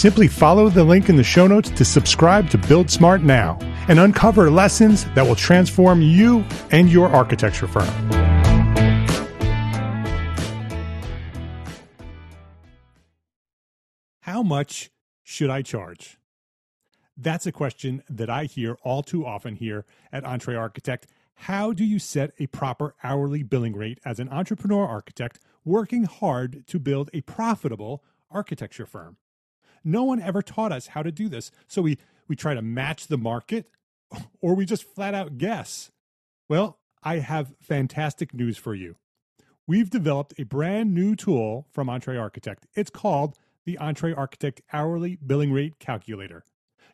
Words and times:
Simply 0.00 0.28
follow 0.28 0.70
the 0.70 0.82
link 0.82 1.10
in 1.10 1.16
the 1.16 1.22
show 1.22 1.46
notes 1.46 1.68
to 1.72 1.84
subscribe 1.84 2.48
to 2.52 2.56
Build 2.56 2.90
Smart 2.90 3.20
now 3.20 3.58
and 3.86 4.00
uncover 4.00 4.50
lessons 4.50 5.04
that 5.14 5.26
will 5.26 5.34
transform 5.34 6.00
you 6.00 6.42
and 6.70 6.88
your 6.88 7.10
architecture 7.10 7.66
firm. 7.66 7.86
How 14.20 14.42
much 14.42 14.90
should 15.22 15.50
I 15.50 15.60
charge? 15.60 16.16
That's 17.14 17.46
a 17.46 17.52
question 17.52 18.02
that 18.08 18.30
I 18.30 18.44
hear 18.44 18.78
all 18.82 19.02
too 19.02 19.26
often 19.26 19.56
here 19.56 19.84
at 20.10 20.24
Entre 20.24 20.56
Architect. 20.56 21.08
How 21.34 21.74
do 21.74 21.84
you 21.84 21.98
set 21.98 22.30
a 22.38 22.46
proper 22.46 22.94
hourly 23.04 23.42
billing 23.42 23.76
rate 23.76 23.98
as 24.06 24.18
an 24.18 24.30
entrepreneur 24.30 24.86
architect 24.86 25.40
working 25.62 26.04
hard 26.04 26.66
to 26.68 26.78
build 26.78 27.10
a 27.12 27.20
profitable 27.20 28.02
architecture 28.30 28.86
firm? 28.86 29.18
No 29.84 30.04
one 30.04 30.20
ever 30.20 30.42
taught 30.42 30.72
us 30.72 30.88
how 30.88 31.02
to 31.02 31.12
do 31.12 31.28
this. 31.28 31.50
So 31.66 31.82
we, 31.82 31.98
we 32.28 32.36
try 32.36 32.54
to 32.54 32.62
match 32.62 33.06
the 33.06 33.18
market 33.18 33.66
or 34.40 34.54
we 34.54 34.64
just 34.64 34.84
flat 34.84 35.14
out 35.14 35.38
guess. 35.38 35.90
Well, 36.48 36.78
I 37.02 37.18
have 37.18 37.54
fantastic 37.60 38.34
news 38.34 38.58
for 38.58 38.74
you. 38.74 38.96
We've 39.66 39.90
developed 39.90 40.34
a 40.38 40.44
brand 40.44 40.94
new 40.94 41.14
tool 41.14 41.66
from 41.70 41.88
Entre 41.88 42.16
Architect. 42.16 42.66
It's 42.74 42.90
called 42.90 43.38
the 43.64 43.78
Entre 43.78 44.12
Architect 44.12 44.60
Hourly 44.72 45.16
Billing 45.24 45.52
Rate 45.52 45.78
Calculator. 45.78 46.44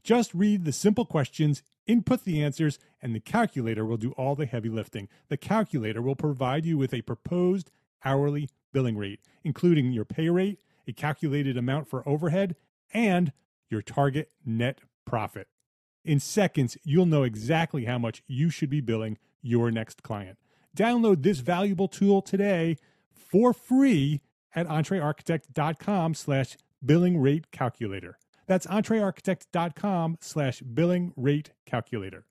Just 0.02 0.34
read 0.34 0.64
the 0.64 0.72
simple 0.72 1.04
questions, 1.04 1.62
input 1.86 2.24
the 2.24 2.42
answers, 2.42 2.78
and 3.00 3.14
the 3.14 3.20
calculator 3.20 3.84
will 3.84 3.96
do 3.96 4.12
all 4.12 4.36
the 4.36 4.46
heavy 4.46 4.68
lifting. 4.68 5.08
The 5.28 5.36
calculator 5.36 6.02
will 6.02 6.14
provide 6.14 6.64
you 6.64 6.78
with 6.78 6.92
a 6.94 7.02
proposed 7.02 7.70
hourly 8.04 8.48
billing 8.72 8.96
rate, 8.96 9.20
including 9.42 9.92
your 9.92 10.04
pay 10.04 10.28
rate, 10.28 10.60
a 10.86 10.92
calculated 10.92 11.56
amount 11.56 11.88
for 11.88 12.08
overhead, 12.08 12.56
and 12.92 13.32
your 13.70 13.82
target 13.82 14.30
net 14.44 14.80
profit. 15.04 15.48
In 16.04 16.20
seconds, 16.20 16.76
you'll 16.84 17.06
know 17.06 17.24
exactly 17.24 17.84
how 17.84 17.98
much 17.98 18.22
you 18.26 18.48
should 18.50 18.70
be 18.70 18.80
billing 18.80 19.18
your 19.42 19.70
next 19.70 20.02
client. 20.02 20.38
Download 20.76 21.22
this 21.22 21.40
valuable 21.40 21.88
tool 21.88 22.22
today 22.22 22.76
for 23.12 23.52
free 23.52 24.20
at 24.54 24.68
entrearchitect.com 24.68 26.14
slash 26.14 26.56
billing 26.84 27.18
rate 27.18 27.50
calculator. 27.50 28.18
That's 28.46 28.66
entrearchitect.com 28.66 30.18
slash 30.20 30.60
billing 30.60 31.12
rate 31.16 31.52
calculator. 31.64 32.26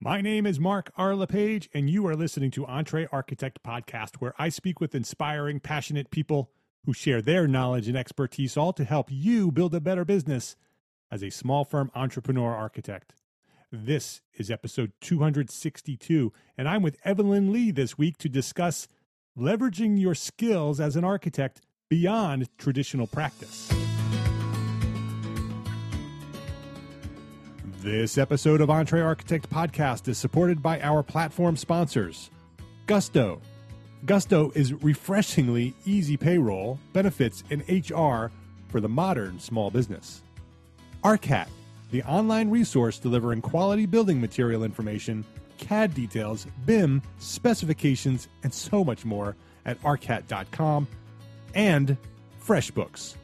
My 0.00 0.20
name 0.20 0.46
is 0.46 0.60
Mark 0.60 0.92
R. 0.96 1.14
LePage, 1.14 1.68
and 1.72 1.88
you 1.88 2.06
are 2.06 2.14
listening 2.14 2.50
to 2.52 2.66
Entre 2.66 3.06
Architect 3.10 3.60
Podcast, 3.62 4.16
where 4.16 4.34
I 4.38 4.50
speak 4.50 4.78
with 4.80 4.94
inspiring, 4.94 5.58
passionate 5.58 6.10
people 6.10 6.50
who 6.86 6.94
share 6.94 7.20
their 7.20 7.48
knowledge 7.48 7.88
and 7.88 7.96
expertise, 7.96 8.56
all 8.56 8.72
to 8.72 8.84
help 8.84 9.08
you 9.10 9.50
build 9.50 9.74
a 9.74 9.80
better 9.80 10.04
business 10.04 10.56
as 11.10 11.22
a 11.22 11.30
small 11.30 11.64
firm 11.64 11.90
entrepreneur 11.96 12.54
architect. 12.54 13.12
This 13.72 14.22
is 14.34 14.52
episode 14.52 14.92
262, 15.00 16.32
and 16.56 16.68
I'm 16.68 16.82
with 16.82 16.96
Evelyn 17.04 17.52
Lee 17.52 17.72
this 17.72 17.98
week 17.98 18.16
to 18.18 18.28
discuss 18.28 18.86
leveraging 19.36 20.00
your 20.00 20.14
skills 20.14 20.78
as 20.78 20.94
an 20.94 21.04
architect 21.04 21.60
beyond 21.90 22.48
traditional 22.56 23.08
practice. 23.08 23.68
This 27.80 28.16
episode 28.16 28.60
of 28.60 28.70
Entre 28.70 29.00
Architect 29.00 29.50
Podcast 29.50 30.06
is 30.06 30.18
supported 30.18 30.62
by 30.62 30.80
our 30.80 31.02
platform 31.02 31.56
sponsors 31.56 32.30
Gusto. 32.86 33.40
Gusto 34.06 34.52
is 34.54 34.72
refreshingly 34.72 35.74
easy 35.84 36.16
payroll, 36.16 36.78
benefits, 36.92 37.42
and 37.50 37.62
HR 37.68 38.30
for 38.68 38.80
the 38.80 38.88
modern 38.88 39.40
small 39.40 39.68
business. 39.68 40.22
ARCAT, 41.02 41.48
the 41.90 42.04
online 42.04 42.48
resource 42.48 43.00
delivering 43.00 43.40
quality 43.42 43.84
building 43.84 44.20
material 44.20 44.62
information, 44.62 45.24
CAD 45.58 45.92
details, 45.92 46.46
BIM, 46.66 47.02
specifications, 47.18 48.28
and 48.44 48.54
so 48.54 48.84
much 48.84 49.04
more 49.04 49.34
at 49.64 49.80
arcat.com. 49.82 50.86
And 51.54 51.96
FreshBooks, 52.44 53.16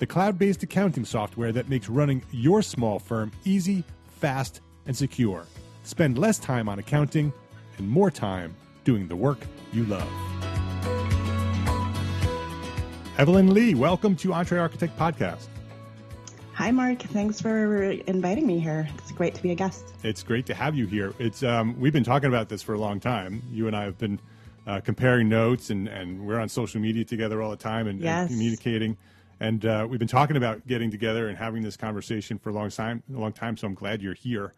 the 0.00 0.06
cloud 0.06 0.38
based 0.38 0.62
accounting 0.62 1.06
software 1.06 1.52
that 1.52 1.70
makes 1.70 1.88
running 1.88 2.22
your 2.30 2.60
small 2.60 2.98
firm 2.98 3.32
easy, 3.46 3.84
fast, 4.20 4.60
and 4.84 4.94
secure. 4.94 5.46
Spend 5.84 6.18
less 6.18 6.38
time 6.38 6.68
on 6.68 6.78
accounting 6.78 7.32
and 7.78 7.88
more 7.88 8.10
time 8.10 8.54
doing 8.86 9.08
the 9.08 9.16
work 9.16 9.40
you 9.72 9.84
love. 9.84 10.08
Evelyn 13.18 13.52
Lee, 13.52 13.74
welcome 13.74 14.14
to 14.16 14.32
Entre 14.32 14.58
Architect 14.58 14.96
Podcast. 14.96 15.48
Hi, 16.52 16.70
Mark. 16.70 17.00
Thanks 17.00 17.40
for 17.40 17.82
inviting 17.82 18.46
me 18.46 18.60
here. 18.60 18.88
It's 18.96 19.12
great 19.12 19.34
to 19.34 19.42
be 19.42 19.50
a 19.50 19.54
guest. 19.54 19.92
It's 20.04 20.22
great 20.22 20.46
to 20.46 20.54
have 20.54 20.74
you 20.74 20.86
here. 20.86 21.12
It's 21.18 21.42
um, 21.42 21.78
we've 21.78 21.92
been 21.92 22.04
talking 22.04 22.28
about 22.28 22.48
this 22.48 22.62
for 22.62 22.74
a 22.74 22.78
long 22.78 23.00
time. 23.00 23.42
You 23.50 23.66
and 23.66 23.76
I 23.76 23.82
have 23.82 23.98
been 23.98 24.20
uh, 24.66 24.80
comparing 24.80 25.28
notes, 25.28 25.70
and, 25.70 25.88
and 25.88 26.26
we're 26.26 26.38
on 26.38 26.48
social 26.48 26.80
media 26.80 27.04
together 27.04 27.42
all 27.42 27.50
the 27.50 27.56
time 27.56 27.88
and, 27.88 28.00
yes. 28.00 28.28
and 28.28 28.30
communicating. 28.30 28.96
And 29.40 29.66
uh, 29.66 29.86
we've 29.88 29.98
been 29.98 30.08
talking 30.08 30.36
about 30.36 30.66
getting 30.66 30.90
together 30.90 31.28
and 31.28 31.36
having 31.36 31.62
this 31.62 31.76
conversation 31.76 32.38
for 32.38 32.50
a 32.50 32.52
long 32.52 32.70
time. 32.70 33.02
A 33.14 33.18
long 33.18 33.32
time. 33.32 33.56
So 33.56 33.66
I'm 33.66 33.74
glad 33.74 34.00
you're 34.00 34.14
here. 34.14 34.54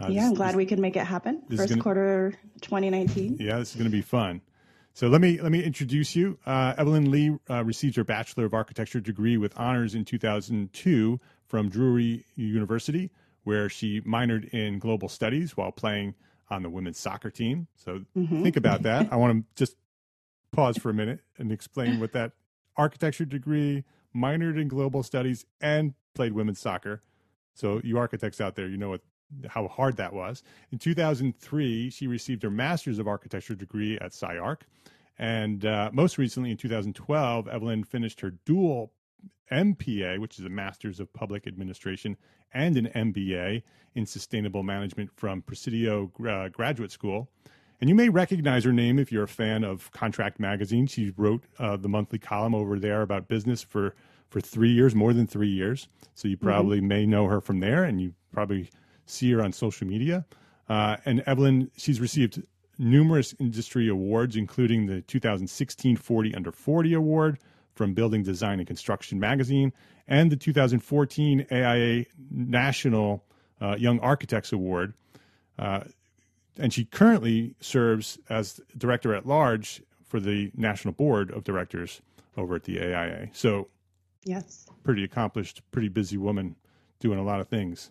Uh, 0.00 0.08
yeah, 0.08 0.20
this, 0.20 0.28
I'm 0.28 0.34
glad 0.34 0.48
this, 0.50 0.56
we 0.56 0.66
could 0.66 0.78
make 0.78 0.96
it 0.96 1.04
happen. 1.04 1.42
First 1.54 1.70
gonna, 1.70 1.82
quarter 1.82 2.34
2019. 2.62 3.36
Yeah, 3.38 3.58
this 3.58 3.70
is 3.70 3.76
going 3.76 3.90
to 3.90 3.96
be 3.96 4.02
fun. 4.02 4.40
So 4.92 5.08
let 5.08 5.20
me 5.20 5.40
let 5.40 5.52
me 5.52 5.62
introduce 5.62 6.16
you. 6.16 6.38
Uh, 6.44 6.74
Evelyn 6.76 7.10
Lee 7.10 7.36
uh, 7.48 7.64
received 7.64 7.96
her 7.96 8.04
Bachelor 8.04 8.44
of 8.44 8.54
Architecture 8.54 9.00
degree 9.00 9.36
with 9.36 9.58
honors 9.58 9.94
in 9.94 10.04
2002 10.04 11.20
from 11.46 11.68
Drury 11.68 12.24
University, 12.34 13.10
where 13.44 13.68
she 13.68 14.00
minored 14.00 14.48
in 14.50 14.78
global 14.78 15.08
studies 15.08 15.56
while 15.56 15.70
playing 15.70 16.14
on 16.50 16.62
the 16.62 16.70
women's 16.70 16.98
soccer 16.98 17.30
team. 17.30 17.68
So 17.76 18.00
mm-hmm. 18.16 18.42
think 18.42 18.56
about 18.56 18.82
that. 18.82 19.08
I 19.12 19.16
want 19.16 19.38
to 19.38 19.64
just 19.64 19.76
pause 20.52 20.76
for 20.76 20.90
a 20.90 20.94
minute 20.94 21.20
and 21.38 21.52
explain 21.52 22.00
what 22.00 22.12
that 22.12 22.32
architecture 22.76 23.24
degree, 23.24 23.84
minored 24.14 24.60
in 24.60 24.66
global 24.66 25.02
studies, 25.02 25.46
and 25.60 25.94
played 26.14 26.32
women's 26.32 26.58
soccer. 26.58 27.02
So, 27.54 27.80
you 27.84 27.98
architects 27.98 28.40
out 28.40 28.54
there, 28.54 28.66
you 28.68 28.76
know 28.76 28.88
what 28.88 29.02
how 29.48 29.68
hard 29.68 29.96
that 29.96 30.12
was. 30.12 30.42
In 30.72 30.78
2003, 30.78 31.90
she 31.90 32.06
received 32.06 32.42
her 32.42 32.50
master's 32.50 32.98
of 32.98 33.08
architecture 33.08 33.54
degree 33.54 33.98
at 33.98 34.12
SciArc. 34.12 34.62
And 35.18 35.66
uh, 35.66 35.90
most 35.92 36.16
recently, 36.18 36.50
in 36.50 36.56
2012, 36.56 37.48
Evelyn 37.48 37.84
finished 37.84 38.20
her 38.20 38.30
dual 38.44 38.92
MPA, 39.52 40.18
which 40.18 40.38
is 40.38 40.44
a 40.44 40.48
Master's 40.48 41.00
of 41.00 41.12
Public 41.12 41.46
Administration, 41.46 42.16
and 42.54 42.76
an 42.76 42.86
MBA 42.86 43.62
in 43.94 44.06
Sustainable 44.06 44.62
Management 44.62 45.10
from 45.16 45.42
Presidio 45.42 46.10
uh, 46.26 46.48
Graduate 46.48 46.92
School. 46.92 47.28
And 47.80 47.88
you 47.88 47.94
may 47.94 48.08
recognize 48.08 48.64
her 48.64 48.72
name 48.72 48.98
if 48.98 49.10
you're 49.10 49.24
a 49.24 49.28
fan 49.28 49.64
of 49.64 49.90
Contract 49.92 50.38
Magazine. 50.38 50.86
She 50.86 51.12
wrote 51.16 51.44
uh, 51.58 51.76
the 51.76 51.88
monthly 51.88 52.18
column 52.18 52.54
over 52.54 52.78
there 52.78 53.02
about 53.02 53.26
business 53.26 53.62
for, 53.62 53.94
for 54.28 54.40
three 54.40 54.70
years, 54.70 54.94
more 54.94 55.12
than 55.12 55.26
three 55.26 55.48
years. 55.48 55.88
So 56.14 56.28
you 56.28 56.36
mm-hmm. 56.36 56.46
probably 56.46 56.78
mm-hmm. 56.78 56.88
may 56.88 57.06
know 57.06 57.26
her 57.26 57.40
from 57.40 57.60
there, 57.60 57.84
and 57.84 58.00
you 58.00 58.14
probably 58.32 58.70
see 59.10 59.30
her 59.32 59.42
on 59.42 59.52
social 59.52 59.86
media. 59.86 60.24
Uh, 60.68 60.96
and 61.04 61.20
Evelyn, 61.26 61.70
she's 61.76 62.00
received 62.00 62.42
numerous 62.78 63.34
industry 63.38 63.88
awards, 63.88 64.36
including 64.36 64.86
the 64.86 65.02
2016 65.02 65.96
40 65.96 66.34
Under 66.34 66.52
40 66.52 66.94
Award 66.94 67.38
from 67.74 67.94
Building 67.94 68.22
Design 68.22 68.58
and 68.58 68.66
Construction 68.66 69.18
Magazine 69.18 69.72
and 70.08 70.30
the 70.30 70.36
2014 70.36 71.46
AIA 71.50 72.04
National 72.30 73.24
uh, 73.60 73.76
Young 73.78 74.00
Architects 74.00 74.52
Award. 74.52 74.94
Uh, 75.58 75.80
and 76.58 76.72
she 76.72 76.84
currently 76.84 77.54
serves 77.60 78.18
as 78.28 78.60
director 78.76 79.14
at 79.14 79.26
large 79.26 79.82
for 80.04 80.20
the 80.20 80.50
National 80.56 80.92
Board 80.92 81.30
of 81.30 81.44
Directors 81.44 82.02
over 82.36 82.56
at 82.56 82.64
the 82.64 82.80
AIA. 82.80 83.28
So, 83.32 83.68
yes, 84.24 84.66
pretty 84.82 85.04
accomplished, 85.04 85.62
pretty 85.70 85.88
busy 85.88 86.16
woman 86.16 86.56
doing 86.98 87.18
a 87.18 87.22
lot 87.22 87.40
of 87.40 87.48
things. 87.48 87.90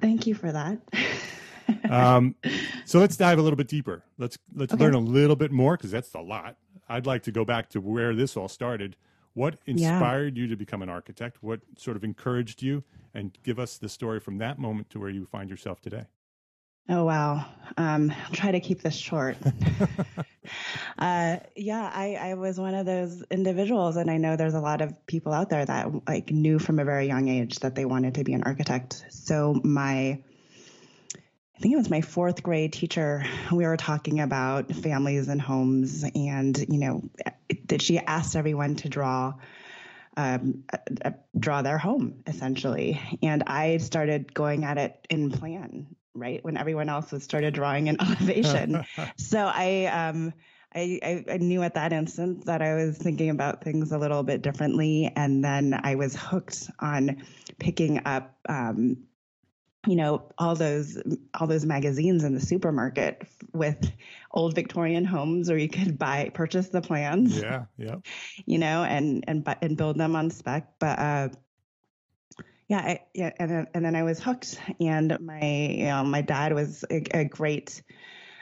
Thank 0.00 0.26
you 0.26 0.34
for 0.34 0.52
that. 0.52 0.78
um, 1.90 2.34
so 2.84 2.98
let's 2.98 3.16
dive 3.16 3.38
a 3.38 3.42
little 3.42 3.56
bit 3.56 3.68
deeper. 3.68 4.02
Let's 4.18 4.38
let's 4.54 4.72
okay. 4.72 4.82
learn 4.82 4.94
a 4.94 5.00
little 5.00 5.36
bit 5.36 5.52
more 5.52 5.76
because 5.76 5.90
that's 5.90 6.14
a 6.14 6.20
lot. 6.20 6.56
I'd 6.88 7.06
like 7.06 7.22
to 7.24 7.32
go 7.32 7.44
back 7.44 7.68
to 7.70 7.80
where 7.80 8.14
this 8.14 8.36
all 8.36 8.48
started. 8.48 8.96
What 9.34 9.58
inspired 9.66 10.36
yeah. 10.36 10.42
you 10.42 10.48
to 10.48 10.56
become 10.56 10.82
an 10.82 10.88
architect? 10.88 11.38
What 11.40 11.60
sort 11.78 11.96
of 11.96 12.02
encouraged 12.02 12.62
you? 12.62 12.82
And 13.14 13.36
give 13.42 13.58
us 13.58 13.78
the 13.78 13.88
story 13.88 14.20
from 14.20 14.38
that 14.38 14.58
moment 14.58 14.90
to 14.90 15.00
where 15.00 15.10
you 15.10 15.26
find 15.26 15.48
yourself 15.48 15.80
today. 15.80 16.06
Oh 16.90 17.04
wow! 17.04 17.46
Um, 17.76 18.12
I'll 18.26 18.32
try 18.32 18.50
to 18.50 18.58
keep 18.58 18.82
this 18.82 18.96
short. 18.96 19.36
uh, 20.98 21.36
yeah, 21.54 21.90
I, 21.94 22.16
I 22.20 22.34
was 22.34 22.58
one 22.58 22.74
of 22.74 22.84
those 22.84 23.22
individuals, 23.30 23.96
and 23.96 24.10
I 24.10 24.16
know 24.16 24.34
there's 24.34 24.54
a 24.54 24.60
lot 24.60 24.80
of 24.80 25.06
people 25.06 25.32
out 25.32 25.50
there 25.50 25.64
that 25.64 25.88
like 26.08 26.32
knew 26.32 26.58
from 26.58 26.80
a 26.80 26.84
very 26.84 27.06
young 27.06 27.28
age 27.28 27.60
that 27.60 27.76
they 27.76 27.84
wanted 27.84 28.16
to 28.16 28.24
be 28.24 28.32
an 28.32 28.42
architect. 28.42 29.04
So 29.10 29.60
my 29.62 30.18
I 31.56 31.60
think 31.60 31.74
it 31.74 31.76
was 31.76 31.90
my 31.90 32.00
fourth 32.00 32.42
grade 32.42 32.72
teacher. 32.72 33.24
We 33.52 33.66
were 33.66 33.76
talking 33.76 34.18
about 34.18 34.72
families 34.72 35.28
and 35.28 35.40
homes, 35.40 36.04
and 36.16 36.58
you 36.68 36.78
know, 36.78 37.08
that 37.68 37.82
she 37.82 37.98
asked 37.98 38.34
everyone 38.34 38.74
to 38.76 38.88
draw 38.88 39.34
um, 40.16 40.64
draw 41.38 41.62
their 41.62 41.78
home 41.78 42.24
essentially. 42.26 43.00
And 43.22 43.44
I 43.46 43.76
started 43.76 44.34
going 44.34 44.64
at 44.64 44.76
it 44.76 45.06
in 45.08 45.30
plan 45.30 45.94
right 46.14 46.42
when 46.44 46.56
everyone 46.56 46.88
else 46.88 47.12
was 47.12 47.22
started 47.22 47.54
drawing 47.54 47.88
an 47.88 47.96
elevation. 48.00 48.84
so 49.16 49.50
I, 49.52 49.86
um, 49.86 50.32
I, 50.74 51.24
I, 51.28 51.36
knew 51.38 51.62
at 51.62 51.74
that 51.74 51.92
instant 51.92 52.46
that 52.46 52.62
I 52.62 52.74
was 52.74 52.96
thinking 52.96 53.30
about 53.30 53.64
things 53.64 53.90
a 53.90 53.98
little 53.98 54.22
bit 54.22 54.42
differently, 54.42 55.12
and 55.16 55.42
then 55.44 55.78
I 55.82 55.96
was 55.96 56.14
hooked 56.14 56.70
on 56.78 57.22
picking 57.58 58.02
up, 58.06 58.38
um, 58.48 58.98
you 59.86 59.96
know, 59.96 60.30
all 60.38 60.54
those 60.54 61.00
all 61.34 61.48
those 61.48 61.64
magazines 61.64 62.22
in 62.22 62.34
the 62.34 62.40
supermarket 62.40 63.26
with 63.52 63.90
old 64.30 64.54
Victorian 64.54 65.04
homes, 65.04 65.48
where 65.48 65.58
you 65.58 65.68
could 65.68 65.98
buy 65.98 66.30
purchase 66.34 66.68
the 66.68 66.82
plans. 66.82 67.40
Yeah, 67.40 67.64
yeah. 67.76 67.96
You 68.46 68.58
know, 68.58 68.84
and 68.84 69.24
and 69.26 69.44
and 69.62 69.76
build 69.76 69.98
them 69.98 70.14
on 70.14 70.30
spec, 70.30 70.78
but. 70.78 70.98
Uh, 70.98 71.28
yeah, 72.70 72.78
I, 72.78 73.00
yeah, 73.14 73.32
and 73.36 73.50
then, 73.50 73.66
and 73.74 73.84
then 73.84 73.96
I 73.96 74.04
was 74.04 74.20
hooked, 74.20 74.60
and 74.78 75.18
my 75.18 75.42
you 75.42 75.86
know 75.86 76.04
my 76.04 76.20
dad 76.20 76.52
was 76.52 76.84
a, 76.88 77.02
a 77.12 77.24
great 77.24 77.82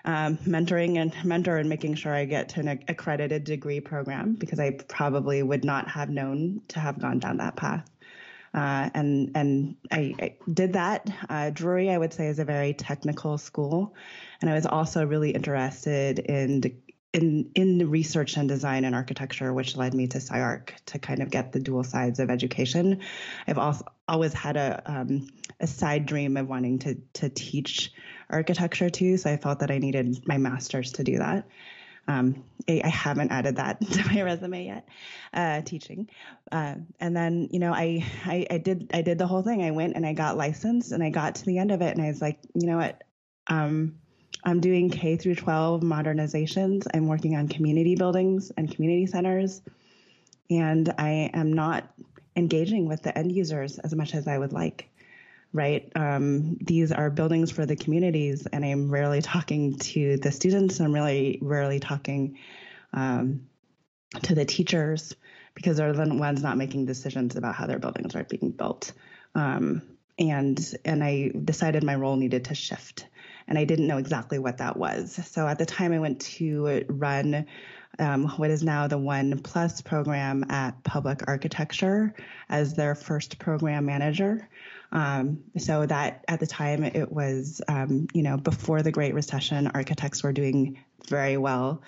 um, 0.05 0.37
mentoring 0.39 0.99
and 0.99 1.15
mentor 1.25 1.57
and 1.57 1.67
making 1.67 1.95
sure 1.95 2.15
I 2.15 2.27
get 2.27 2.51
to 2.51 2.61
an 2.61 2.85
accredited 2.89 3.45
degree 3.45 3.81
program 3.81 4.35
because 4.35 4.61
I 4.61 4.73
probably 4.73 5.43
would 5.43 5.65
not 5.65 5.89
have 5.89 6.11
known 6.11 6.61
to 6.69 6.79
have 6.79 7.01
gone 7.01 7.21
down 7.21 7.39
that 7.39 7.57
path. 7.57 7.89
Uh, 8.53 8.91
and 8.93 9.33
and 9.35 9.77
I, 9.91 10.15
I 10.21 10.37
did 10.53 10.75
that. 10.75 11.09
Uh, 11.31 11.49
Drury, 11.49 11.89
I 11.89 11.97
would 11.97 12.13
say, 12.13 12.27
is 12.27 12.39
a 12.39 12.45
very 12.45 12.75
technical 12.75 13.39
school, 13.39 13.95
and 14.43 14.51
I 14.51 14.53
was 14.53 14.67
also 14.67 15.07
really 15.07 15.31
interested 15.31 16.19
in 16.19 16.83
in 17.15 17.51
in 17.55 17.89
research 17.89 18.37
and 18.37 18.47
design 18.47 18.85
and 18.85 18.95
architecture, 18.95 19.55
which 19.55 19.75
led 19.75 19.95
me 19.95 20.07
to 20.09 20.19
SciArc 20.19 20.73
to 20.85 20.99
kind 20.99 21.23
of 21.23 21.31
get 21.31 21.53
the 21.53 21.61
dual 21.61 21.83
sides 21.83 22.21
of 22.21 22.29
education. 22.29 23.01
I've 23.47 23.57
also 23.57 23.87
always 24.09 24.33
had 24.33 24.57
a 24.57 24.83
um, 24.87 25.29
a 25.61 25.67
side 25.67 26.07
dream 26.07 26.37
of 26.37 26.49
wanting 26.49 26.79
to 26.81 26.97
to 27.15 27.29
teach 27.29 27.93
architecture 28.31 28.91
too, 28.91 29.17
so 29.17 29.31
I 29.31 29.37
felt 29.37 29.61
that 29.61 29.71
I 29.71 29.79
needed 29.79 30.27
my 30.27 30.39
master's 30.39 30.93
to 30.93 31.05
do 31.05 31.19
that. 31.19 31.47
Um, 32.07 32.43
I, 32.67 32.81
I, 32.83 32.89
haven't 32.89 33.33
added 33.33 33.57
that 33.57 33.81
to 33.93 34.07
my 34.07 34.23
resume 34.23 34.65
yet, 34.65 34.89
uh, 35.35 35.61
teaching. 35.61 36.09
Uh, 36.51 36.77
and 37.01 37.15
then, 37.15 37.51
you 37.53 37.59
know, 37.59 37.75
I, 37.75 38.03
I, 38.25 38.47
I 38.51 38.57
did 38.57 38.91
I 38.95 39.03
did 39.03 39.19
the 39.19 39.27
whole 39.27 39.43
thing. 39.43 39.63
I 39.63 39.73
went 39.73 39.95
and 39.95 40.07
I 40.07 40.15
got 40.15 40.39
licensed, 40.39 40.93
and 40.93 41.03
I 41.03 41.11
got 41.11 41.35
to 41.37 41.45
the 41.45 41.59
end 41.59 41.71
of 41.71 41.83
it, 41.83 41.95
and 41.95 42.03
I 42.03 42.09
was 42.09 42.23
like, 42.23 42.39
you 42.55 42.67
know 42.67 42.79
what, 42.79 43.05
um, 43.49 43.99
I'm 44.45 44.61
doing 44.61 44.91
K 44.91 45.17
through 45.17 45.35
12 45.35 45.83
modernizations. 45.83 46.87
I'm 46.95 47.09
working 47.09 47.37
on 47.37 47.49
community 47.49 47.95
buildings 47.95 48.53
and 48.57 48.73
community 48.73 49.07
centers. 49.07 49.61
And 50.51 50.95
I 50.97 51.31
am 51.35 51.53
not 51.53 51.93
engaging 52.39 52.89
with 52.89 53.03
the 53.03 53.17
end 53.17 53.33
users 53.33 53.79
as 53.79 53.95
much 53.95 54.15
as 54.15 54.27
I 54.29 54.39
would 54.39 54.53
like, 54.53 54.89
right? 55.53 55.91
Um, 55.95 56.57
these 56.61 56.93
are 56.93 57.11
buildings 57.11 57.51
for 57.51 57.67
the 57.67 57.77
communities, 57.77 58.47
and 58.47 58.65
I'm 58.65 58.91
rarely 58.91 59.21
talking 59.21 59.79
to 59.79 60.17
the 60.17 60.33
students. 60.33 60.81
I'm 60.81 60.95
really 60.95 61.39
rarely 61.43 61.81
talking 61.81 62.39
um, 62.93 63.49
to 64.23 64.35
the 64.35 64.45
teachers 64.45 65.15
because 65.55 65.77
they're 65.77 65.93
the 65.93 66.15
ones 66.15 66.43
not 66.43 66.57
making 66.57 66.87
decisions 66.87 67.37
about 67.37 67.55
how 67.55 67.67
their 67.67 67.79
buildings 67.81 68.15
are 68.15 68.25
being 68.25 68.53
built. 68.53 68.93
Um, 69.35 69.83
and 70.19 70.75
and 70.85 71.03
I 71.03 71.33
decided 71.45 71.85
my 71.85 71.95
role 71.95 72.17
needed 72.17 72.47
to 72.47 72.55
shift 72.55 73.07
and 73.49 73.59
I 73.59 73.65
didn't 73.65 73.87
know 73.87 73.97
exactly 73.97 74.39
what 74.39 74.59
that 74.59 74.77
was. 74.77 75.19
So 75.27 75.49
at 75.49 75.59
the 75.59 75.67
time, 75.67 75.93
I 75.93 75.99
went 75.99 76.21
to 76.21 76.85
run 76.89 77.47
um, 77.99 78.29
what 78.37 78.51
is 78.51 78.63
now 78.63 78.87
the 78.87 78.99
One 78.99 79.39
Plus 79.39 79.81
program 79.81 80.45
at 80.51 80.83
Public 80.85 81.23
Architecture 81.27 82.15
as 82.49 82.75
their 82.75 82.95
first 82.95 83.39
program 83.39 83.87
manager. 83.87 84.49
Um, 84.91 85.45
so 85.59 85.85
that 85.85 86.25
at 86.29 86.41
the 86.41 86.47
time 86.47 86.85
it 86.85 87.11
was, 87.13 87.61
um, 87.69 88.07
you 88.15 88.23
know, 88.23 88.37
before 88.37 88.83
the 88.83 88.93
Great 88.93 89.15
Recession, 89.15 89.67
architects 89.69 90.23
were 90.23 90.33
doing 90.33 90.79
very 91.09 91.37
well, 91.37 91.83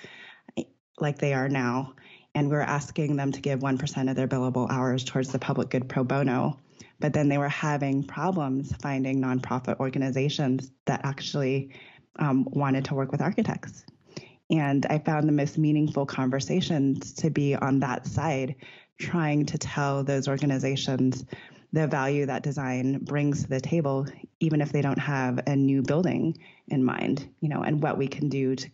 like 0.99 1.19
they 1.19 1.33
are 1.33 1.49
now, 1.49 1.95
and 2.35 2.49
we 2.49 2.57
we're 2.57 2.61
asking 2.61 3.17
them 3.17 3.33
to 3.33 3.40
give 3.40 3.62
one 3.62 3.79
percent 3.79 4.11
of 4.11 4.17
their 4.17 4.29
billable 4.29 4.71
hours 4.71 5.05
towards 5.05 5.33
the 5.33 5.38
public 5.38 5.71
good 5.71 5.88
pro 5.88 6.05
bono 6.05 6.59
but 7.00 7.14
then 7.14 7.29
they 7.29 7.38
were 7.38 7.49
having 7.49 8.05
problems 8.05 8.75
finding 8.76 9.21
nonprofit 9.21 9.81
organizations 9.81 10.71
that 10.85 11.00
actually 11.02 11.75
um, 12.19 12.47
wanted 12.50 12.85
to 12.85 12.95
work 12.95 13.11
with 13.11 13.23
architects. 13.23 13.85
And 14.50 14.85
I 14.87 14.99
found 14.99 15.28
the 15.28 15.33
most 15.33 15.59
meaningful 15.59 16.07
conversations 16.07 17.12
to 17.14 17.30
be 17.30 17.54
on 17.54 17.80
that 17.80 18.07
side, 18.07 18.57
trying 18.99 19.47
to 19.47 19.59
tell 19.59 20.02
those 20.02 20.28
organizations 20.28 21.25
the 21.73 21.87
value 21.87 22.26
that 22.26 22.42
design 22.42 22.99
brings 22.99 23.45
to 23.45 23.49
the 23.49 23.61
table, 23.61 24.07
even 24.40 24.61
if 24.61 24.73
they 24.73 24.83
don't 24.83 24.99
have 24.99 25.40
a 25.47 25.54
new 25.54 25.83
building 25.83 26.37
in 26.69 26.85
mind, 26.85 27.28
you 27.40 27.49
know, 27.49 27.62
and 27.62 27.80
what 27.80 27.97
we 27.97 28.09
can 28.09 28.28
do 28.28 28.57
to, 28.57 28.71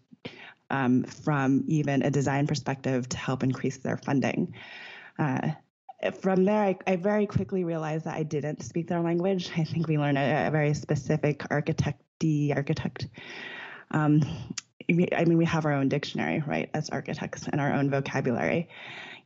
um, 0.70 1.04
from 1.04 1.62
even 1.66 2.02
a 2.02 2.10
design 2.10 2.46
perspective 2.46 3.08
to 3.10 3.18
help 3.18 3.42
increase 3.42 3.76
their 3.76 3.98
funding. 3.98 4.54
Uh, 5.18 5.50
from 6.20 6.44
there, 6.44 6.62
I, 6.62 6.76
I, 6.86 6.96
very 6.96 7.26
quickly 7.26 7.64
realized 7.64 8.04
that 8.04 8.14
I 8.14 8.22
didn't 8.22 8.62
speak 8.62 8.88
their 8.88 9.00
language. 9.00 9.50
I 9.56 9.64
think 9.64 9.88
we 9.88 9.98
learn 9.98 10.16
a, 10.16 10.46
a 10.46 10.50
very 10.50 10.74
specific 10.74 11.38
architecty 11.50 12.54
architect. 12.54 13.08
Um, 13.90 14.22
I 14.88 15.24
mean, 15.24 15.38
we 15.38 15.44
have 15.46 15.64
our 15.64 15.72
own 15.72 15.88
dictionary, 15.88 16.42
right, 16.46 16.70
as 16.72 16.90
architects, 16.90 17.46
and 17.48 17.60
our 17.60 17.72
own 17.72 17.90
vocabulary. 17.90 18.68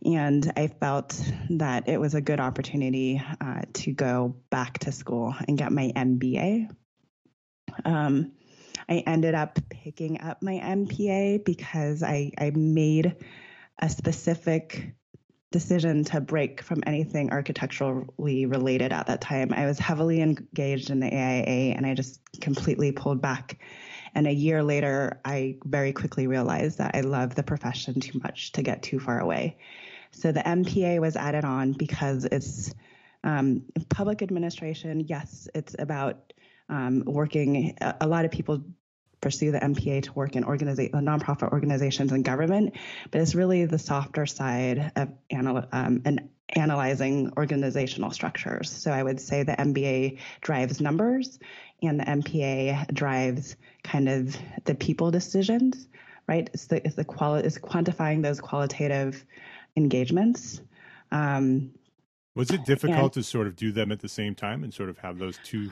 And 0.05 0.51
I 0.57 0.69
felt 0.69 1.21
that 1.51 1.89
it 1.89 2.01
was 2.01 2.15
a 2.15 2.21
good 2.21 2.41
opportunity 2.41 3.23
uh, 3.41 3.63
to 3.75 3.93
go 3.93 4.37
back 4.49 4.79
to 4.81 4.93
school 4.93 5.35
and 5.47 5.59
get 5.59 5.73
my 5.73 5.93
MBA. 5.95 6.69
Um, 7.85 8.33
I 8.89 9.05
ended 9.07 9.35
up 9.35 9.59
picking 9.69 10.21
up 10.21 10.43
my 10.43 10.55
MPA 10.55 11.45
because 11.45 12.03
I, 12.03 12.33
I 12.39 12.51
made 12.51 13.17
a 13.79 13.89
specific 13.89 14.95
decision 15.53 16.05
to 16.05 16.21
break 16.21 16.63
from 16.63 16.83
anything 16.87 17.31
architecturally 17.33 18.47
related 18.47 18.93
at 18.93 19.07
that 19.09 19.21
time. 19.21 19.53
I 19.53 19.67
was 19.67 19.79
heavily 19.79 20.21
engaged 20.21 20.91
in 20.91 21.01
the 21.01 21.13
AIA 21.13 21.75
and 21.75 21.85
I 21.85 21.95
just 21.95 22.21
completely 22.41 22.93
pulled 22.93 23.21
back. 23.21 23.59
And 24.15 24.27
a 24.27 24.33
year 24.33 24.63
later, 24.63 25.21
I 25.25 25.57
very 25.65 25.93
quickly 25.93 26.27
realized 26.27 26.79
that 26.79 26.95
I 26.95 27.01
love 27.01 27.35
the 27.35 27.43
profession 27.43 28.01
too 28.01 28.21
much 28.23 28.53
to 28.53 28.63
get 28.63 28.83
too 28.83 28.99
far 28.99 29.21
away. 29.21 29.59
So 30.13 30.33
the 30.33 30.41
MPA 30.41 31.01
was 31.01 31.17
added 31.17 31.45
on 31.45 31.73
because 31.73 32.25
it's 32.25 32.75
um, 33.23 33.65
public 33.89 34.23
administration. 34.23 35.01
Yes, 35.01 35.49
it's 35.55 35.77
about 35.79 36.33
um, 36.69 37.05
working. 37.07 37.77
A 38.01 38.07
lot 38.07 38.25
of 38.25 38.31
people 38.31 38.63
pursue 39.21 39.53
the 39.53 39.59
MPA 39.59 40.05
to 40.05 40.13
work 40.15 40.37
in 40.37 40.45
organiza- 40.45 40.91
nonprofit 40.93 41.53
organizations 41.53 42.13
and 42.13 42.25
government, 42.25 42.75
but 43.11 43.21
it's 43.21 43.35
really 43.35 43.67
the 43.67 43.79
softer 43.79 44.27
side 44.27 44.93
of 44.97 45.09
anal- 45.31 45.67
um, 45.73 46.03
and 46.05 46.31
analyzing 46.57 47.33
organizational 47.37 48.11
structures. 48.11 48.71
So 48.71 48.91
I 48.91 49.03
would 49.03 49.21
say 49.21 49.43
the 49.43 49.53
MBA 49.53 50.19
drives 50.41 50.81
numbers, 50.81 51.39
and 51.83 52.01
the 52.01 52.05
MPA 52.05 52.93
drives 52.93 53.57
kind 53.85 54.09
of 54.09 54.37
the 54.65 54.75
people 54.75 55.11
decisions. 55.11 55.89
Right? 56.27 56.49
It's 56.53 56.67
the 56.67 56.85
it's 56.87 56.95
the 56.95 57.05
quali- 57.05 57.43
it's 57.43 57.59
quantifying 57.59 58.23
those 58.23 58.41
qualitative 58.41 59.25
engagements. 59.77 60.61
Um, 61.11 61.73
was 62.37 62.51
it 62.51 62.65
difficult 62.65 63.03
and, 63.03 63.13
to 63.15 63.23
sort 63.25 63.49
of 63.49 63.57
do 63.57 63.73
them 63.73 63.91
at 63.91 64.01
the 64.01 64.09
same 64.09 64.37
time 64.37 64.63
and 64.63 64.73
sort 64.73 64.89
of 64.89 64.99
have 64.99 65.19
those 65.19 65.41
two 65.43 65.71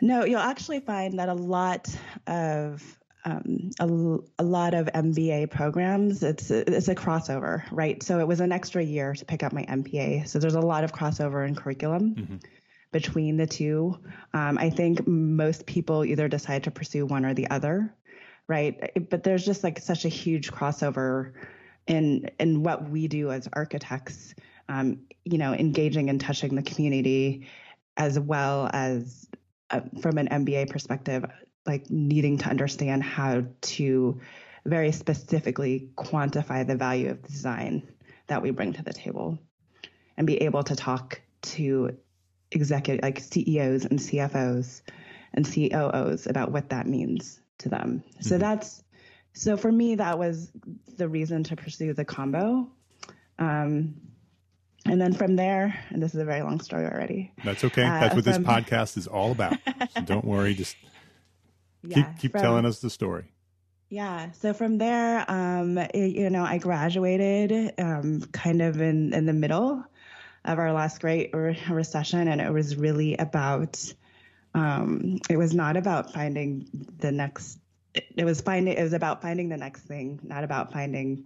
no, 0.00 0.24
you'll 0.24 0.38
actually 0.38 0.80
find 0.80 1.18
that 1.18 1.28
a 1.28 1.34
lot 1.34 1.88
of 2.26 2.98
um, 3.28 3.70
a, 3.78 4.42
a, 4.42 4.44
lot 4.44 4.74
of 4.74 4.86
MBA 4.86 5.50
programs, 5.50 6.22
it's 6.22 6.50
it's 6.50 6.88
a 6.88 6.94
crossover, 6.94 7.62
right? 7.70 8.02
So 8.02 8.20
it 8.20 8.26
was 8.26 8.40
an 8.40 8.52
extra 8.52 8.82
year 8.82 9.12
to 9.12 9.24
pick 9.24 9.42
up 9.42 9.52
my 9.52 9.64
MPA. 9.64 10.26
So 10.26 10.38
there's 10.38 10.54
a 10.54 10.60
lot 10.60 10.84
of 10.84 10.92
crossover 10.92 11.46
in 11.46 11.54
curriculum 11.54 12.14
mm-hmm. 12.14 12.36
between 12.90 13.36
the 13.36 13.46
two. 13.46 13.98
Um, 14.32 14.56
I 14.56 14.70
think 14.70 15.06
most 15.06 15.66
people 15.66 16.04
either 16.04 16.28
decide 16.28 16.64
to 16.64 16.70
pursue 16.70 17.04
one 17.04 17.26
or 17.26 17.34
the 17.34 17.50
other, 17.50 17.94
right? 18.46 18.92
But 19.10 19.24
there's 19.24 19.44
just 19.44 19.62
like 19.62 19.78
such 19.78 20.04
a 20.06 20.08
huge 20.08 20.50
crossover 20.50 21.32
in 21.86 22.30
in 22.40 22.62
what 22.62 22.88
we 22.88 23.08
do 23.08 23.30
as 23.30 23.48
architects. 23.52 24.34
Um, 24.70 25.00
you 25.24 25.38
know, 25.38 25.52
engaging 25.52 26.08
and 26.08 26.20
touching 26.20 26.54
the 26.54 26.62
community, 26.62 27.46
as 27.96 28.18
well 28.18 28.70
as 28.72 29.28
uh, 29.70 29.80
from 30.00 30.18
an 30.18 30.28
MBA 30.28 30.70
perspective, 30.70 31.24
like 31.68 31.90
needing 31.90 32.38
to 32.38 32.48
understand 32.48 33.02
how 33.02 33.44
to 33.60 34.20
very 34.64 34.90
specifically 34.90 35.90
quantify 35.96 36.66
the 36.66 36.76
value 36.76 37.10
of 37.10 37.22
the 37.22 37.28
design 37.28 37.86
that 38.26 38.42
we 38.42 38.50
bring 38.50 38.72
to 38.72 38.82
the 38.82 38.92
table 38.92 39.38
and 40.16 40.26
be 40.26 40.42
able 40.42 40.62
to 40.62 40.74
talk 40.74 41.20
to 41.42 41.96
executive 42.50 43.02
like 43.02 43.20
CEOs 43.20 43.84
and 43.84 43.98
CFOs 43.98 44.82
and 45.34 45.46
COOs 45.46 46.26
about 46.26 46.50
what 46.50 46.70
that 46.70 46.86
means 46.86 47.40
to 47.58 47.68
them. 47.68 48.02
Mm-hmm. 48.04 48.22
So 48.22 48.38
that's 48.38 48.82
so 49.32 49.56
for 49.56 49.70
me 49.70 49.94
that 49.96 50.18
was 50.18 50.50
the 50.96 51.08
reason 51.08 51.44
to 51.44 51.56
pursue 51.56 51.92
the 51.92 52.04
combo. 52.04 52.68
Um, 53.38 53.94
and 54.84 55.00
then 55.00 55.12
from 55.12 55.36
there, 55.36 55.78
and 55.90 56.02
this 56.02 56.14
is 56.14 56.20
a 56.20 56.24
very 56.24 56.42
long 56.42 56.60
story 56.60 56.86
already. 56.86 57.32
That's 57.44 57.62
okay. 57.62 57.84
Uh, 57.84 58.00
That's 58.00 58.14
what 58.14 58.24
from, 58.24 58.32
this 58.32 58.38
podcast 58.38 58.96
is 58.96 59.06
all 59.06 59.32
about. 59.32 59.58
so 59.94 60.00
don't 60.02 60.24
worry. 60.24 60.54
Just 60.54 60.76
yeah, 61.82 61.94
keep, 61.94 62.18
keep 62.18 62.32
from, 62.32 62.40
telling 62.40 62.66
us 62.66 62.80
the 62.80 62.90
story. 62.90 63.32
Yeah. 63.90 64.32
So 64.32 64.52
from 64.52 64.78
there, 64.78 65.24
um, 65.30 65.78
you 65.94 66.30
know, 66.30 66.44
I 66.44 66.58
graduated 66.58 67.74
um, 67.78 68.20
kind 68.32 68.60
of 68.60 68.80
in, 68.80 69.14
in 69.14 69.26
the 69.26 69.32
middle 69.32 69.82
of 70.44 70.58
our 70.58 70.72
last 70.72 71.00
great 71.00 71.30
re- 71.34 71.58
recession, 71.70 72.28
and 72.28 72.40
it 72.40 72.52
was 72.52 72.76
really 72.76 73.16
about. 73.16 73.92
Um, 74.54 75.18
it 75.28 75.36
was 75.36 75.54
not 75.54 75.76
about 75.76 76.12
finding 76.12 76.68
the 76.98 77.12
next. 77.12 77.58
It 77.94 78.24
was 78.24 78.40
finding. 78.40 78.76
It 78.76 78.82
was 78.82 78.92
about 78.92 79.22
finding 79.22 79.48
the 79.48 79.56
next 79.56 79.82
thing, 79.82 80.20
not 80.22 80.44
about 80.44 80.72
finding 80.72 81.24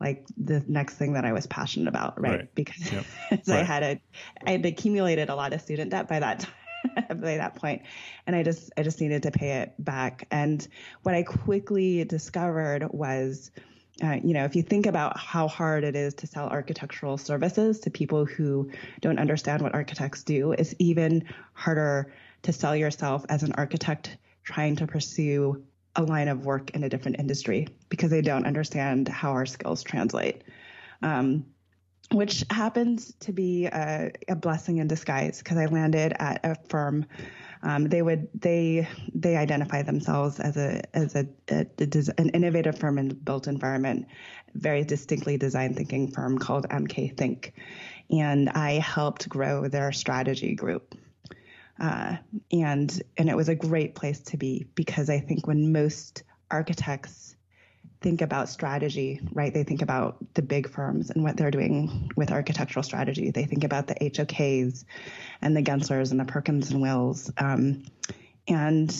like 0.00 0.26
the 0.36 0.62
next 0.66 0.94
thing 0.94 1.14
that 1.14 1.24
I 1.24 1.32
was 1.32 1.46
passionate 1.46 1.88
about, 1.88 2.20
right? 2.20 2.40
right. 2.40 2.54
Because 2.54 2.92
yep. 2.92 3.04
right. 3.30 3.48
I 3.48 3.62
had 3.62 3.82
a, 3.82 4.00
I 4.46 4.50
had 4.52 4.66
accumulated 4.66 5.30
a 5.30 5.34
lot 5.34 5.52
of 5.52 5.60
student 5.60 5.90
debt 5.90 6.08
by 6.08 6.20
that 6.20 6.40
time, 6.40 6.52
by 7.08 7.36
that 7.36 7.56
point, 7.56 7.82
and 8.26 8.34
I 8.34 8.42
just, 8.42 8.72
I 8.76 8.82
just 8.82 9.00
needed 9.00 9.22
to 9.24 9.30
pay 9.30 9.62
it 9.62 9.74
back. 9.78 10.26
And 10.30 10.66
what 11.02 11.14
I 11.14 11.22
quickly 11.22 12.04
discovered 12.04 12.88
was, 12.90 13.50
uh, 14.02 14.18
you 14.24 14.34
know, 14.34 14.44
if 14.44 14.56
you 14.56 14.62
think 14.62 14.86
about 14.86 15.18
how 15.18 15.48
hard 15.48 15.84
it 15.84 15.94
is 15.94 16.14
to 16.14 16.26
sell 16.26 16.48
architectural 16.48 17.16
services 17.16 17.80
to 17.80 17.90
people 17.90 18.24
who 18.24 18.70
don't 19.00 19.18
understand 19.18 19.62
what 19.62 19.74
architects 19.74 20.22
do, 20.24 20.52
it's 20.52 20.74
even 20.78 21.24
harder 21.52 22.12
to 22.42 22.52
sell 22.52 22.74
yourself 22.74 23.24
as 23.28 23.42
an 23.42 23.52
architect 23.52 24.16
trying 24.42 24.76
to 24.76 24.86
pursue 24.86 25.64
a 25.96 26.02
line 26.02 26.28
of 26.28 26.44
work 26.44 26.70
in 26.70 26.84
a 26.84 26.88
different 26.88 27.18
industry 27.18 27.68
because 27.88 28.10
they 28.10 28.20
don't 28.20 28.46
understand 28.46 29.08
how 29.08 29.30
our 29.30 29.46
skills 29.46 29.82
translate. 29.82 30.42
Um, 31.02 31.46
which 32.12 32.44
happens 32.50 33.14
to 33.20 33.32
be 33.32 33.66
a, 33.66 34.10
a 34.28 34.36
blessing 34.36 34.78
in 34.78 34.86
disguise 34.86 35.38
because 35.38 35.56
I 35.56 35.66
landed 35.66 36.14
at 36.18 36.40
a 36.44 36.54
firm. 36.68 37.06
Um, 37.62 37.88
they 37.88 38.02
would 38.02 38.28
they 38.34 38.88
they 39.14 39.36
identify 39.36 39.82
themselves 39.82 40.38
as 40.38 40.56
a 40.56 40.82
as 40.94 41.14
a, 41.14 41.26
a, 41.48 41.66
a, 41.78 42.04
an 42.18 42.28
innovative 42.30 42.78
firm 42.78 42.98
in 42.98 43.08
built 43.08 43.46
environment, 43.46 44.06
very 44.54 44.84
distinctly 44.84 45.38
design 45.38 45.74
thinking 45.74 46.10
firm 46.10 46.38
called 46.38 46.68
MK 46.68 47.16
Think, 47.16 47.54
and 48.10 48.50
I 48.50 48.72
helped 48.72 49.28
grow 49.28 49.68
their 49.68 49.92
strategy 49.92 50.54
group. 50.54 50.94
Uh, 51.80 52.16
and 52.52 53.02
and 53.16 53.28
it 53.28 53.36
was 53.36 53.48
a 53.48 53.54
great 53.54 53.94
place 53.94 54.20
to 54.20 54.36
be 54.36 54.66
because 54.74 55.10
I 55.10 55.18
think 55.18 55.46
when 55.46 55.72
most 55.72 56.22
architects 56.50 57.33
think 58.04 58.20
about 58.20 58.50
strategy, 58.50 59.18
right, 59.32 59.54
they 59.54 59.64
think 59.64 59.80
about 59.80 60.18
the 60.34 60.42
big 60.42 60.68
firms 60.68 61.08
and 61.08 61.24
what 61.24 61.38
they're 61.38 61.50
doing 61.50 62.12
with 62.14 62.30
architectural 62.30 62.82
strategy. 62.82 63.30
They 63.30 63.46
think 63.46 63.64
about 63.64 63.86
the 63.86 63.94
HOKs 63.94 64.84
and 65.40 65.56
the 65.56 65.62
Genslers 65.62 66.10
and 66.10 66.20
the 66.20 66.26
Perkins 66.26 66.70
and 66.70 66.82
Wills. 66.82 67.32
Um, 67.38 67.84
and 68.46 68.94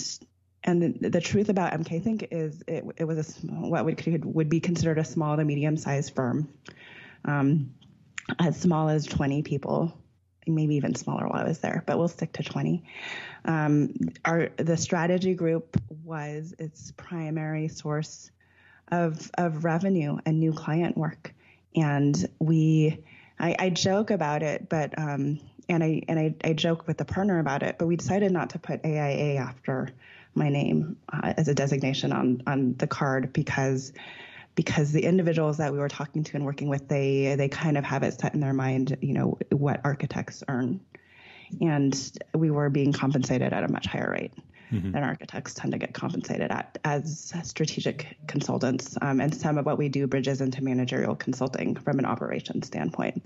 and 0.65 0.81
the, 0.81 1.11
the, 1.11 1.21
truth 1.21 1.51
about 1.51 1.75
MK 1.75 2.03
Think 2.03 2.29
is 2.31 2.65
it, 2.67 2.83
it 2.97 3.05
was 3.05 3.19
a, 3.19 3.47
what 3.47 3.85
would, 3.85 4.25
would 4.25 4.49
be 4.49 4.61
considered 4.61 4.99
a 4.99 5.05
small 5.05 5.37
to 5.37 5.45
medium 5.45 5.77
sized 5.77 6.15
firm, 6.15 6.49
um, 7.27 7.75
as 8.39 8.59
small 8.59 8.89
as 8.89 9.05
20 9.05 9.43
people 9.43 9.93
maybe 10.47 10.77
even 10.77 10.95
smaller 10.95 11.27
while 11.27 11.43
I 11.43 11.49
was 11.49 11.59
there, 11.61 11.83
but 11.87 11.99
we'll 11.99 12.09
stick 12.09 12.33
to 12.35 12.43
20. 12.43 12.85
Um, 13.45 13.95
our 14.25 14.51
the 14.57 14.77
strategy 14.77 15.35
group 15.35 15.77
was 16.03 16.55
its 16.59 16.93
primary 16.93 17.69
source 17.69 18.31
of 18.95 19.31
of 19.37 19.65
revenue 19.65 20.19
and 20.25 20.39
new 20.39 20.53
client 20.53 20.97
work, 20.97 21.35
and 21.75 22.29
we 22.39 22.99
I, 23.39 23.57
I 23.59 23.71
joke 23.71 24.11
about 24.11 24.43
it, 24.43 24.69
but 24.69 24.99
um, 24.99 25.41
and 25.69 25.83
I 25.83 26.03
and 26.09 26.19
I, 26.19 26.35
I 26.45 26.53
joke 26.53 26.87
with 26.87 26.99
the 26.99 27.05
partner 27.05 27.39
about 27.39 27.63
it, 27.63 27.77
but 27.79 27.87
we 27.87 27.97
decided 27.97 28.33
not 28.33 28.51
to 28.51 28.59
put 28.59 28.85
AIA 28.85 29.37
after 29.37 29.91
my 30.35 30.49
name 30.49 30.97
uh, 31.13 31.35
as 31.37 31.49
a 31.49 31.55
designation 31.55 32.13
on 32.13 32.43
on 32.47 32.75
the 32.79 32.87
card 32.87 33.33
because 33.33 33.93
because 34.55 34.93
the 34.93 35.05
individuals 35.05 35.57
that 35.57 35.73
we 35.73 35.79
were 35.79 35.89
talking 35.89 36.23
to 36.23 36.37
and 36.37 36.45
working 36.45 36.69
with, 36.69 36.89
they 36.89 37.35
they 37.37 37.49
kind 37.49 37.77
of 37.77 37.85
have 37.85 38.03
it 38.05 38.21
set 38.21 38.35
in 38.35 38.41
their 38.41 38.53
mind, 38.53 38.97
you 39.01 39.13
know, 39.13 39.39
what 39.51 39.81
architects 39.85 40.45
earn, 40.49 40.81
and 41.61 42.13
we 42.35 42.51
were 42.51 42.71
being 42.71 42.93
compensated 42.93 43.53
at 43.53 43.65
a 43.65 43.69
much 43.69 43.87
higher 43.87 44.11
rate. 44.11 44.33
Mm-hmm. 44.73 44.93
than 44.93 45.05
architects 45.05 45.55
tend 45.55 45.73
to 45.73 45.79
get 45.79 45.93
compensated 45.93 46.51
at 46.51 46.79
as 46.85 47.33
strategic 47.43 48.17
consultants. 48.27 48.97
Um, 49.01 49.21
and 49.21 49.35
some 49.35 49.59
of 49.59 49.67
what 49.67 49.79
we 49.79 49.89
do 49.89 50.07
bridges 50.07 50.41
into 50.41 50.65
managerial 50.65 51.15
consulting 51.15 51.77
from 51.77 51.99
an 51.99 52.07
operations 52.07 52.67
standpoint. 52.67 53.23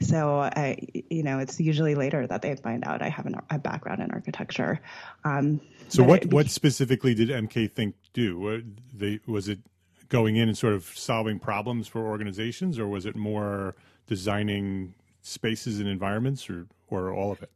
So, 0.00 0.40
I, 0.40 0.78
you 1.08 1.22
know, 1.22 1.38
it's 1.38 1.58
usually 1.58 1.94
later 1.94 2.26
that 2.26 2.42
they 2.42 2.54
find 2.56 2.84
out 2.84 3.00
I 3.00 3.08
have 3.08 3.26
an, 3.26 3.36
a 3.50 3.58
background 3.58 4.02
in 4.02 4.10
architecture. 4.10 4.80
Um, 5.24 5.60
so, 5.88 6.02
what 6.02 6.24
it, 6.24 6.32
what 6.32 6.50
specifically 6.50 7.14
did 7.14 7.30
MK 7.30 7.72
Think 7.72 7.94
do? 8.12 8.62
They, 8.94 9.20
was 9.26 9.48
it 9.48 9.60
going 10.08 10.36
in 10.36 10.48
and 10.48 10.58
sort 10.58 10.74
of 10.74 10.84
solving 10.94 11.38
problems 11.38 11.88
for 11.88 12.06
organizations, 12.06 12.78
or 12.78 12.86
was 12.86 13.06
it 13.06 13.16
more 13.16 13.74
designing 14.06 14.94
spaces 15.22 15.80
and 15.80 15.88
environments, 15.88 16.50
or 16.50 16.66
or 16.88 17.12
all 17.12 17.32
of 17.32 17.42
it? 17.42 17.50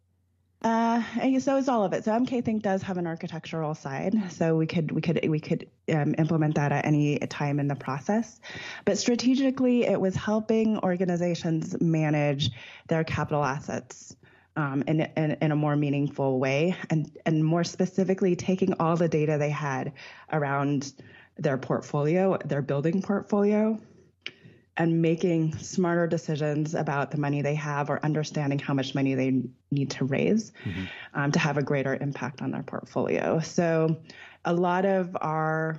Uh, 0.63 1.03
so 1.39 1.57
it's 1.57 1.69
all 1.69 1.85
of 1.85 1.95
it. 1.95 2.05
So 2.05 2.13
MK 2.13 2.45
Think 2.45 2.63
does 2.63 2.83
have 2.83 2.99
an 2.99 3.07
architectural 3.07 3.75
side, 3.75 4.15
so 4.31 4.57
we 4.57 4.67
could 4.67 4.93
we 4.93 5.01
could 5.01 5.27
we 5.27 5.41
could 5.41 5.67
um, 5.91 6.15
implement 6.19 6.55
that 6.57 6.71
at 6.71 6.85
any 6.85 7.19
time 7.19 7.59
in 7.59 7.67
the 7.67 7.75
process. 7.75 8.41
But 8.85 8.99
strategically, 8.99 9.85
it 9.85 9.99
was 9.99 10.15
helping 10.15 10.79
organizations 10.81 11.81
manage 11.81 12.51
their 12.89 13.05
capital 13.05 13.43
assets 13.43 14.15
um, 14.57 14.83
in, 14.87 15.01
in, 15.01 15.39
in, 15.41 15.51
a 15.51 15.57
more 15.57 15.77
meaningful 15.77 16.39
way, 16.39 16.77
and 16.91 17.11
and 17.25 17.43
more 17.43 17.65
specifically, 17.65 18.37
taking 18.37 18.75
all 18.75 18.97
the 18.97 19.09
data 19.09 19.39
they 19.39 19.51
had 19.51 19.95
around 20.31 20.93
their 21.39 21.57
portfolio, 21.57 22.37
their 22.45 22.61
building 22.61 23.01
portfolio, 23.01 23.81
and 24.81 25.03
making 25.03 25.55
smarter 25.59 26.07
decisions 26.07 26.75
about 26.75 27.11
the 27.11 27.19
money 27.19 27.43
they 27.43 27.55
have 27.55 27.91
or 27.91 28.03
understanding 28.03 28.59
how 28.59 28.73
much 28.73 28.95
money 28.95 29.15
they 29.15 29.43
need 29.71 29.91
to 29.91 30.07
raise 30.07 30.53
mm-hmm. 30.65 30.85
um, 31.13 31.31
to 31.31 31.39
have 31.39 31.59
a 31.59 31.63
greater 31.63 31.97
impact 31.97 32.41
on 32.41 32.51
their 32.51 32.63
portfolio. 32.63 33.39
So, 33.41 34.01
a 34.47 34.55
lot 34.55 34.87
of 34.87 35.15
our 35.21 35.79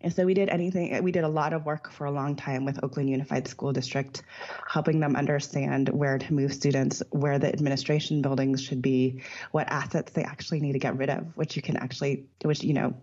and 0.00 0.12
so 0.12 0.26
we 0.26 0.34
did 0.34 0.48
anything, 0.48 1.00
we 1.04 1.12
did 1.12 1.22
a 1.22 1.28
lot 1.28 1.52
of 1.52 1.64
work 1.64 1.90
for 1.92 2.06
a 2.06 2.10
long 2.10 2.34
time 2.34 2.64
with 2.64 2.82
Oakland 2.82 3.08
Unified 3.08 3.46
School 3.46 3.72
District, 3.72 4.20
helping 4.68 4.98
them 4.98 5.14
understand 5.14 5.88
where 5.88 6.18
to 6.18 6.34
move 6.34 6.52
students, 6.52 7.04
where 7.10 7.38
the 7.38 7.48
administration 7.48 8.20
buildings 8.20 8.60
should 8.60 8.82
be, 8.82 9.22
what 9.52 9.68
assets 9.70 10.12
they 10.12 10.24
actually 10.24 10.60
need 10.60 10.72
to 10.72 10.80
get 10.80 10.98
rid 10.98 11.08
of, 11.08 11.24
which 11.36 11.54
you 11.54 11.62
can 11.62 11.76
actually, 11.76 12.26
which, 12.42 12.62
you 12.62 12.74
know, 12.74 12.94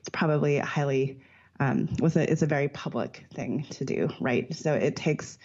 it's 0.00 0.08
probably 0.08 0.56
a 0.56 0.64
highly 0.64 1.20
um, 1.60 1.88
was 2.00 2.16
a, 2.16 2.30
it's 2.30 2.42
a 2.42 2.46
very 2.46 2.68
public 2.68 3.24
thing 3.32 3.66
to 3.70 3.84
do, 3.84 4.08
right? 4.20 4.52
So 4.54 4.74
it 4.74 4.96
takes 4.96 5.38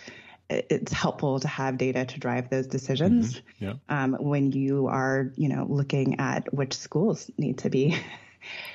it's 0.49 0.91
helpful 0.91 1.39
to 1.39 1.47
have 1.47 1.77
data 1.77 2.05
to 2.05 2.19
drive 2.19 2.49
those 2.49 2.65
decisions 2.65 3.35
mm-hmm. 3.35 3.65
yeah. 3.65 3.73
um, 3.89 4.17
when 4.19 4.51
you 4.51 4.87
are, 4.87 5.31
you 5.35 5.47
know, 5.47 5.65
looking 5.69 6.19
at 6.19 6.51
which 6.53 6.73
schools 6.73 7.29
need 7.37 7.59
to 7.59 7.69
be. 7.69 7.97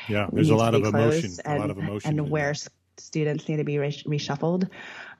Yeah, 0.09 0.29
there's 0.33 0.51
a 0.51 0.57
lot 0.57 0.75
of 0.75 0.85
emotion, 0.85 1.33
and, 1.45 1.59
a 1.59 1.61
lot 1.61 1.71
of 1.71 1.79
emotion, 1.79 2.11
and 2.11 2.31
where 2.31 2.53
that. 2.53 2.69
students 2.99 3.49
need 3.49 3.57
to 3.57 3.65
be 3.65 3.75
reshuffled. 3.75 4.69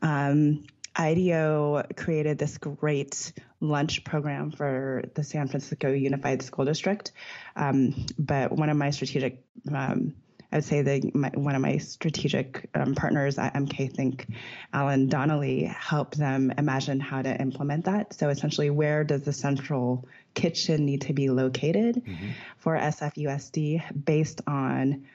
Um, 0.01 0.65
IDEO 0.97 1.83
created 1.97 2.39
this 2.39 2.57
great 2.59 3.33
lunch 3.59 4.05
program 4.05 4.53
for 4.53 5.03
the 5.15 5.25
San 5.25 5.49
Francisco 5.49 5.91
Unified 5.91 6.43
School 6.43 6.65
District, 6.67 7.11
um, 7.57 8.07
but 8.17 8.53
one 8.53 8.69
of 8.69 8.77
my 8.77 8.91
strategic 8.91 9.43
um, 9.75 10.15
I 10.55 10.59
would 10.59 10.65
say 10.65 10.83
that 10.83 11.15
my, 11.17 11.31
one 11.35 11.57
of 11.57 11.63
my 11.63 11.79
strategic 11.79 12.71
um, 12.77 12.95
partners 12.95 13.39
at 13.39 13.55
MK 13.55 13.93
Think, 13.93 14.29
Alan 14.73 15.09
Donnelly, 15.09 15.65
helped 15.65 16.17
them 16.17 16.53
imagine 16.57 17.01
how 17.01 17.23
to 17.23 17.41
implement 17.41 17.87
that. 17.87 18.15
So 18.15 18.29
essentially, 18.29 18.71
where 18.71 19.03
does 19.03 19.25
the 19.25 19.33
central 19.33 20.07
kitchen 20.35 20.87
need 20.87 21.01
to 21.03 21.13
be 21.13 21.29
located 21.29 21.97
mm-hmm. 21.97 22.29
for 22.57 22.77
SFUSD 22.77 24.05
based 24.05 24.43
on 24.47 25.07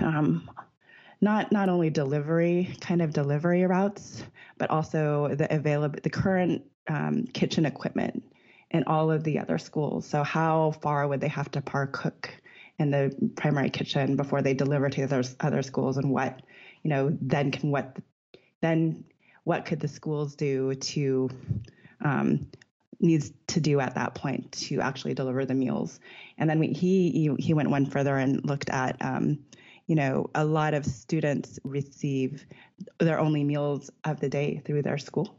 um, 0.00 0.50
not 1.20 1.52
not 1.52 1.68
only 1.68 1.90
delivery 1.90 2.74
kind 2.80 3.02
of 3.02 3.12
delivery 3.12 3.64
routes, 3.66 4.24
but 4.56 4.70
also 4.70 5.34
the 5.34 5.54
available 5.54 5.98
the 6.02 6.08
current 6.08 6.62
um, 6.88 7.26
kitchen 7.26 7.66
equipment 7.66 8.24
in 8.70 8.84
all 8.84 9.10
of 9.10 9.24
the 9.24 9.40
other 9.40 9.58
schools. 9.58 10.06
So 10.06 10.22
how 10.22 10.70
far 10.80 11.06
would 11.06 11.20
they 11.20 11.28
have 11.28 11.50
to 11.50 11.60
park 11.60 11.92
cook 11.92 12.30
in 12.82 12.90
the 12.90 13.30
primary 13.36 13.70
kitchen 13.70 14.16
before 14.16 14.42
they 14.42 14.54
deliver 14.54 14.90
to 14.90 15.02
other 15.04 15.22
other 15.40 15.62
schools, 15.62 15.96
and 15.96 16.10
what 16.10 16.42
you 16.82 16.90
know 16.90 17.16
then 17.20 17.50
can 17.50 17.70
what 17.70 17.96
then 18.60 19.04
what 19.44 19.64
could 19.64 19.80
the 19.80 19.88
schools 19.88 20.34
do 20.34 20.74
to 20.74 21.30
um, 22.04 22.46
needs 23.00 23.32
to 23.48 23.60
do 23.60 23.80
at 23.80 23.94
that 23.94 24.14
point 24.14 24.52
to 24.52 24.80
actually 24.80 25.14
deliver 25.14 25.44
the 25.44 25.54
meals. 25.54 25.98
And 26.38 26.48
then 26.48 26.58
we, 26.58 26.68
he 26.68 27.34
he 27.38 27.54
went 27.54 27.70
one 27.70 27.86
further 27.86 28.16
and 28.16 28.44
looked 28.44 28.70
at, 28.70 28.96
um, 29.00 29.38
you 29.86 29.96
know, 29.96 30.30
a 30.34 30.44
lot 30.44 30.74
of 30.74 30.84
students 30.84 31.58
receive 31.64 32.44
their 32.98 33.18
only 33.18 33.44
meals 33.44 33.90
of 34.04 34.20
the 34.20 34.28
day 34.28 34.62
through 34.64 34.82
their 34.82 34.98
school. 34.98 35.36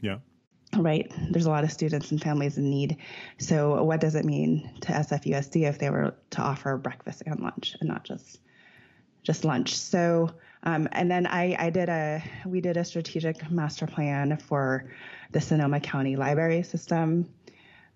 Yeah 0.00 0.18
right? 0.76 1.10
There's 1.30 1.46
a 1.46 1.50
lot 1.50 1.64
of 1.64 1.72
students 1.72 2.10
and 2.10 2.20
families 2.20 2.58
in 2.58 2.70
need. 2.70 2.98
So, 3.38 3.82
what 3.82 4.00
does 4.00 4.14
it 4.14 4.24
mean 4.24 4.70
to 4.82 4.92
SFUSD 4.92 5.68
if 5.68 5.78
they 5.78 5.90
were 5.90 6.14
to 6.30 6.42
offer 6.42 6.76
breakfast 6.76 7.22
and 7.26 7.40
lunch 7.40 7.76
and 7.80 7.88
not 7.88 8.04
just 8.04 8.40
just 9.22 9.44
lunch? 9.44 9.76
So, 9.76 10.30
um, 10.62 10.88
and 10.92 11.10
then 11.10 11.26
I, 11.26 11.56
I 11.58 11.70
did 11.70 11.88
a 11.88 12.22
we 12.44 12.60
did 12.60 12.76
a 12.76 12.84
strategic 12.84 13.50
master 13.50 13.86
plan 13.86 14.36
for 14.36 14.90
the 15.32 15.40
Sonoma 15.40 15.80
County 15.80 16.16
Library 16.16 16.62
System. 16.62 17.28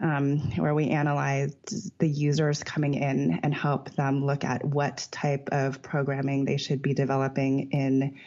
Um, 0.01 0.39
where 0.57 0.75
we 0.75 0.89
analyzed 0.89 1.97
the 2.01 2.09
users 2.09 2.65
coming 2.65 2.95
in 2.95 3.39
and 3.45 3.55
help 3.55 3.91
them 3.91 4.27
look 4.27 4.43
at 4.43 4.65
what 4.65 5.07
type 5.13 5.49
of 5.53 5.81
programming 5.81 6.45
they 6.45 6.57
should 6.57 6.83
be 6.83 6.93
developing 6.93 7.71
in 7.71 8.19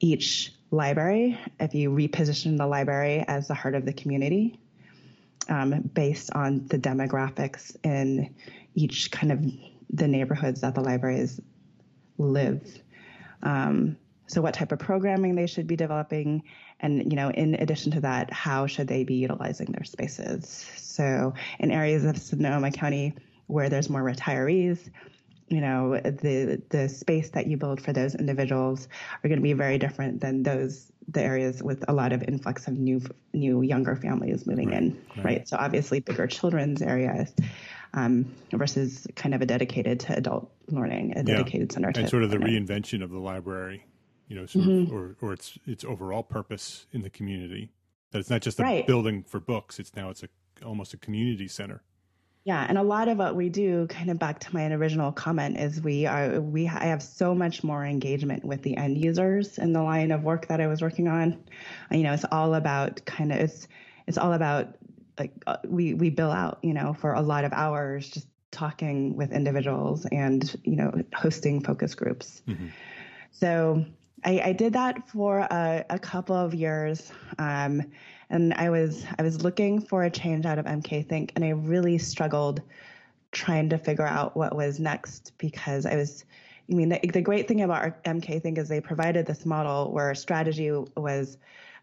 each 0.00 0.54
library, 0.70 1.38
if 1.60 1.74
you 1.74 1.90
reposition 1.90 2.56
the 2.56 2.66
library 2.66 3.24
as 3.26 3.48
the 3.48 3.54
heart 3.54 3.74
of 3.74 3.84
the 3.84 3.92
community, 3.92 4.58
um, 5.48 5.80
based 5.94 6.30
on 6.32 6.66
the 6.66 6.78
demographics 6.78 7.76
in 7.84 8.34
each 8.74 9.10
kind 9.10 9.32
of 9.32 9.44
the 9.90 10.06
neighborhoods 10.06 10.60
that 10.60 10.74
the 10.74 10.80
libraries 10.80 11.40
live. 12.18 12.82
Um, 13.42 13.96
so 14.28 14.42
what 14.42 14.54
type 14.54 14.72
of 14.72 14.78
programming 14.78 15.34
they 15.34 15.46
should 15.46 15.66
be 15.66 15.76
developing 15.76 16.42
and 16.80 17.10
you 17.10 17.16
know 17.16 17.30
in 17.30 17.54
addition 17.54 17.90
to 17.92 18.00
that 18.00 18.32
how 18.32 18.66
should 18.66 18.86
they 18.86 19.02
be 19.02 19.14
utilizing 19.14 19.66
their 19.72 19.84
spaces 19.84 20.66
so 20.76 21.34
in 21.58 21.70
areas 21.70 22.04
of 22.04 22.18
sonoma 22.18 22.70
county 22.70 23.14
where 23.46 23.68
there's 23.68 23.88
more 23.88 24.02
retirees 24.02 24.90
you 25.48 25.60
know 25.60 25.98
the 26.00 26.60
the 26.68 26.88
space 26.88 27.30
that 27.30 27.46
you 27.46 27.56
build 27.56 27.80
for 27.80 27.92
those 27.92 28.14
individuals 28.14 28.88
are 29.22 29.28
going 29.28 29.38
to 29.38 29.42
be 29.42 29.52
very 29.52 29.78
different 29.78 30.20
than 30.20 30.42
those 30.42 30.92
the 31.08 31.22
areas 31.22 31.62
with 31.62 31.84
a 31.88 31.92
lot 31.92 32.12
of 32.12 32.22
influx 32.24 32.68
of 32.68 32.74
new 32.74 33.00
new 33.32 33.62
younger 33.62 33.96
families 33.96 34.46
moving 34.46 34.68
right, 34.68 34.78
in 34.78 35.02
right. 35.16 35.24
right. 35.24 35.48
so 35.48 35.56
obviously 35.56 36.00
bigger 36.00 36.26
children's 36.26 36.82
areas 36.82 37.32
um, 37.94 38.30
versus 38.52 39.06
kind 39.16 39.34
of 39.34 39.40
a 39.40 39.46
dedicated 39.46 40.00
to 40.00 40.16
adult 40.16 40.50
learning 40.68 41.16
a 41.16 41.22
dedicated 41.22 41.70
yeah. 41.70 41.74
center 41.74 41.92
and 41.94 42.08
sort 42.08 42.22
of 42.22 42.30
the 42.30 42.36
reinvention 42.36 43.02
of 43.02 43.10
the 43.10 43.18
library 43.18 43.84
you 44.28 44.36
know 44.36 44.44
sort 44.44 44.66
mm-hmm. 44.66 44.86
of, 44.86 44.92
or 44.92 45.16
or 45.20 45.32
its 45.32 45.58
its 45.66 45.84
overall 45.84 46.22
purpose 46.22 46.86
in 46.92 47.00
the 47.00 47.10
community 47.10 47.70
that 48.10 48.18
it's 48.18 48.30
not 48.30 48.42
just 48.42 48.60
a 48.60 48.62
right. 48.62 48.86
building 48.86 49.22
for 49.22 49.40
books 49.40 49.78
it's 49.78 49.94
now 49.96 50.10
it's 50.10 50.22
a 50.22 50.28
almost 50.64 50.92
a 50.92 50.96
community 50.96 51.48
center 51.48 51.82
yeah, 52.48 52.64
and 52.66 52.78
a 52.78 52.82
lot 52.82 53.08
of 53.08 53.18
what 53.18 53.36
we 53.36 53.50
do, 53.50 53.86
kind 53.88 54.08
of 54.08 54.18
back 54.18 54.40
to 54.40 54.54
my 54.54 54.64
original 54.72 55.12
comment, 55.12 55.58
is 55.58 55.82
we 55.82 56.06
are 56.06 56.40
we 56.40 56.66
I 56.66 56.86
have 56.86 57.02
so 57.02 57.34
much 57.34 57.62
more 57.62 57.84
engagement 57.84 58.42
with 58.42 58.62
the 58.62 58.74
end 58.74 58.96
users 58.96 59.58
in 59.58 59.74
the 59.74 59.82
line 59.82 60.12
of 60.12 60.22
work 60.22 60.48
that 60.48 60.58
I 60.58 60.66
was 60.66 60.80
working 60.80 61.08
on. 61.08 61.44
You 61.90 62.04
know, 62.04 62.14
it's 62.14 62.24
all 62.32 62.54
about 62.54 63.04
kind 63.04 63.32
of 63.32 63.38
it's 63.38 63.68
it's 64.06 64.16
all 64.16 64.32
about 64.32 64.78
like 65.18 65.32
uh, 65.46 65.58
we 65.66 65.92
we 65.92 66.08
bill 66.08 66.30
out, 66.30 66.60
you 66.62 66.72
know, 66.72 66.94
for 66.94 67.12
a 67.12 67.20
lot 67.20 67.44
of 67.44 67.52
hours 67.52 68.08
just 68.08 68.28
talking 68.50 69.14
with 69.14 69.30
individuals 69.30 70.06
and 70.10 70.58
you 70.64 70.76
know 70.76 71.02
hosting 71.12 71.62
focus 71.62 71.94
groups. 71.94 72.40
Mm-hmm. 72.48 72.68
So 73.30 73.84
I, 74.24 74.40
I, 74.40 74.52
did 74.54 74.72
that 74.72 75.06
for 75.10 75.40
a, 75.40 75.84
a 75.90 75.98
couple 75.98 76.34
of 76.34 76.54
years. 76.54 77.12
Um, 77.38 77.92
and 78.30 78.54
I 78.54 78.70
was 78.70 79.04
I 79.18 79.22
was 79.22 79.42
looking 79.42 79.80
for 79.80 80.04
a 80.04 80.10
change 80.10 80.46
out 80.46 80.58
of 80.58 80.66
MK 80.66 81.08
Think, 81.08 81.32
and 81.34 81.44
I 81.44 81.50
really 81.50 81.98
struggled 81.98 82.62
trying 83.32 83.68
to 83.70 83.78
figure 83.78 84.06
out 84.06 84.36
what 84.36 84.56
was 84.56 84.78
next 84.78 85.32
because 85.38 85.86
I 85.86 85.96
was. 85.96 86.24
I 86.70 86.74
mean, 86.74 86.90
the, 86.90 87.00
the 87.14 87.22
great 87.22 87.48
thing 87.48 87.62
about 87.62 88.04
MK 88.04 88.42
Think 88.42 88.58
is 88.58 88.68
they 88.68 88.80
provided 88.80 89.24
this 89.24 89.46
model 89.46 89.90
where 89.90 90.14
strategy 90.14 90.70
was 90.70 91.38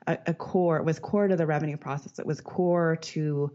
a, 0.05 0.17
a 0.27 0.33
core 0.33 0.83
was 0.83 0.99
core 0.99 1.27
to 1.27 1.35
the 1.35 1.45
revenue 1.45 1.77
process. 1.77 2.19
It 2.19 2.25
was 2.25 2.41
core 2.41 2.95
to 2.97 3.51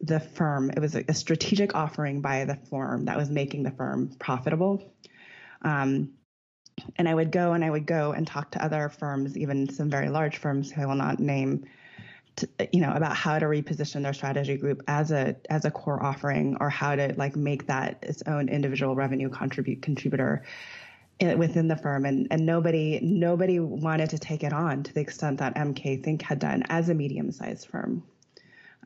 the 0.00 0.18
firm. 0.18 0.70
It 0.70 0.80
was 0.80 0.96
a, 0.96 1.04
a 1.08 1.14
strategic 1.14 1.74
offering 1.74 2.20
by 2.20 2.44
the 2.44 2.56
firm 2.56 3.04
that 3.04 3.16
was 3.16 3.30
making 3.30 3.62
the 3.62 3.70
firm 3.70 4.10
profitable. 4.18 4.92
Um, 5.62 6.10
and 6.96 7.08
I 7.08 7.14
would 7.14 7.30
go 7.30 7.52
and 7.52 7.64
I 7.64 7.70
would 7.70 7.86
go 7.86 8.12
and 8.12 8.26
talk 8.26 8.50
to 8.52 8.64
other 8.64 8.88
firms, 8.88 9.38
even 9.38 9.68
some 9.68 9.88
very 9.88 10.08
large 10.08 10.38
firms 10.38 10.72
who 10.72 10.82
I 10.82 10.86
will 10.86 10.96
not 10.96 11.20
name, 11.20 11.64
to, 12.36 12.48
you 12.72 12.80
know, 12.80 12.92
about 12.92 13.16
how 13.16 13.38
to 13.38 13.46
reposition 13.46 14.02
their 14.02 14.12
strategy 14.12 14.56
group 14.56 14.82
as 14.88 15.10
a 15.10 15.36
as 15.50 15.64
a 15.64 15.70
core 15.70 16.02
offering 16.02 16.56
or 16.60 16.68
how 16.68 16.96
to 16.96 17.14
like 17.16 17.36
make 17.36 17.66
that 17.66 17.98
its 18.02 18.22
own 18.26 18.48
individual 18.48 18.94
revenue 18.94 19.28
contribute 19.28 19.82
contributor 19.82 20.44
within 21.20 21.68
the 21.68 21.76
firm 21.76 22.04
and, 22.04 22.26
and 22.30 22.44
nobody 22.44 22.98
nobody 23.00 23.60
wanted 23.60 24.10
to 24.10 24.18
take 24.18 24.42
it 24.42 24.52
on 24.52 24.82
to 24.82 24.92
the 24.92 25.00
extent 25.00 25.38
that 25.38 25.54
MK 25.54 26.02
Think 26.02 26.22
had 26.22 26.38
done 26.38 26.64
as 26.68 26.88
a 26.88 26.94
medium 26.94 27.30
sized 27.30 27.68
firm. 27.68 28.02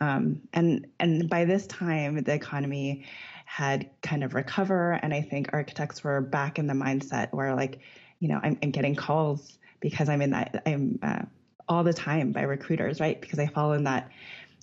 Um, 0.00 0.42
and 0.52 0.86
and 1.00 1.28
by 1.28 1.44
this 1.44 1.66
time 1.66 2.22
the 2.22 2.34
economy 2.34 3.06
had 3.46 3.88
kind 4.02 4.22
of 4.22 4.34
recover 4.34 4.92
and 5.02 5.14
I 5.14 5.22
think 5.22 5.50
architects 5.52 6.04
were 6.04 6.20
back 6.20 6.58
in 6.58 6.66
the 6.66 6.74
mindset 6.74 7.32
where 7.32 7.54
like, 7.54 7.80
you 8.20 8.28
know, 8.28 8.38
I'm, 8.42 8.58
I'm 8.62 8.70
getting 8.70 8.94
calls 8.94 9.58
because 9.80 10.08
I'm 10.08 10.20
in 10.20 10.30
that 10.30 10.62
I'm 10.66 10.98
uh, 11.02 11.22
all 11.68 11.84
the 11.84 11.92
time 11.92 12.32
by 12.32 12.42
recruiters, 12.42 13.00
right? 13.00 13.20
Because 13.20 13.38
I 13.38 13.46
fall 13.46 13.72
in 13.72 13.84
that 13.84 14.10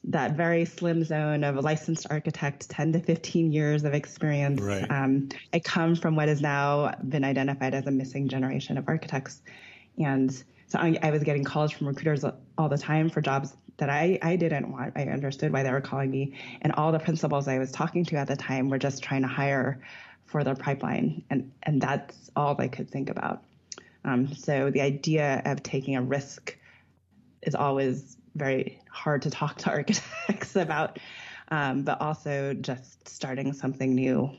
that 0.07 0.33
very 0.33 0.65
slim 0.65 1.03
zone 1.03 1.43
of 1.43 1.57
a 1.57 1.61
licensed 1.61 2.05
architect, 2.09 2.69
10 2.69 2.93
to 2.93 2.99
15 2.99 3.51
years 3.51 3.83
of 3.83 3.93
experience. 3.93 4.61
Right. 4.61 4.89
Um, 4.89 5.29
I 5.51 5.59
come 5.59 5.95
from 5.95 6.15
what 6.15 6.27
has 6.27 6.41
now 6.41 6.93
been 7.09 7.23
identified 7.23 7.73
as 7.73 7.87
a 7.87 7.91
missing 7.91 8.27
generation 8.27 8.77
of 8.77 8.87
architects. 8.87 9.41
And 9.97 10.31
so 10.67 10.77
I, 10.77 10.97
I, 11.01 11.09
was 11.09 11.23
getting 11.23 11.43
calls 11.43 11.71
from 11.71 11.87
recruiters 11.87 12.23
all 12.57 12.69
the 12.69 12.77
time 12.77 13.09
for 13.09 13.21
jobs 13.21 13.55
that 13.77 13.89
I, 13.89 14.19
I 14.21 14.35
didn't 14.35 14.71
want. 14.71 14.93
I 14.95 15.05
understood 15.05 15.51
why 15.51 15.63
they 15.63 15.71
were 15.71 15.81
calling 15.81 16.11
me. 16.11 16.33
And 16.61 16.73
all 16.73 16.91
the 16.91 16.99
principals 16.99 17.47
I 17.47 17.57
was 17.57 17.71
talking 17.71 18.05
to 18.05 18.15
at 18.17 18.27
the 18.27 18.35
time 18.35 18.69
were 18.69 18.77
just 18.77 19.01
trying 19.01 19.23
to 19.23 19.27
hire 19.27 19.81
for 20.25 20.43
their 20.43 20.55
pipeline. 20.55 21.23
And, 21.29 21.51
and 21.63 21.81
that's 21.81 22.29
all 22.35 22.53
they 22.55 22.67
could 22.67 22.89
think 22.89 23.09
about. 23.09 23.43
Um, 24.03 24.33
so 24.35 24.69
the 24.69 24.81
idea 24.81 25.41
of 25.45 25.63
taking 25.63 25.95
a 25.95 26.01
risk 26.01 26.55
is 27.45 27.55
always 27.55 28.17
very 28.35 28.81
hard 28.89 29.21
to 29.23 29.29
talk 29.29 29.57
to 29.59 29.69
architects 29.71 30.55
about, 30.55 30.99
um, 31.49 31.83
but 31.83 32.01
also 32.01 32.53
just 32.53 33.07
starting 33.07 33.53
something 33.53 33.95
new 33.95 34.29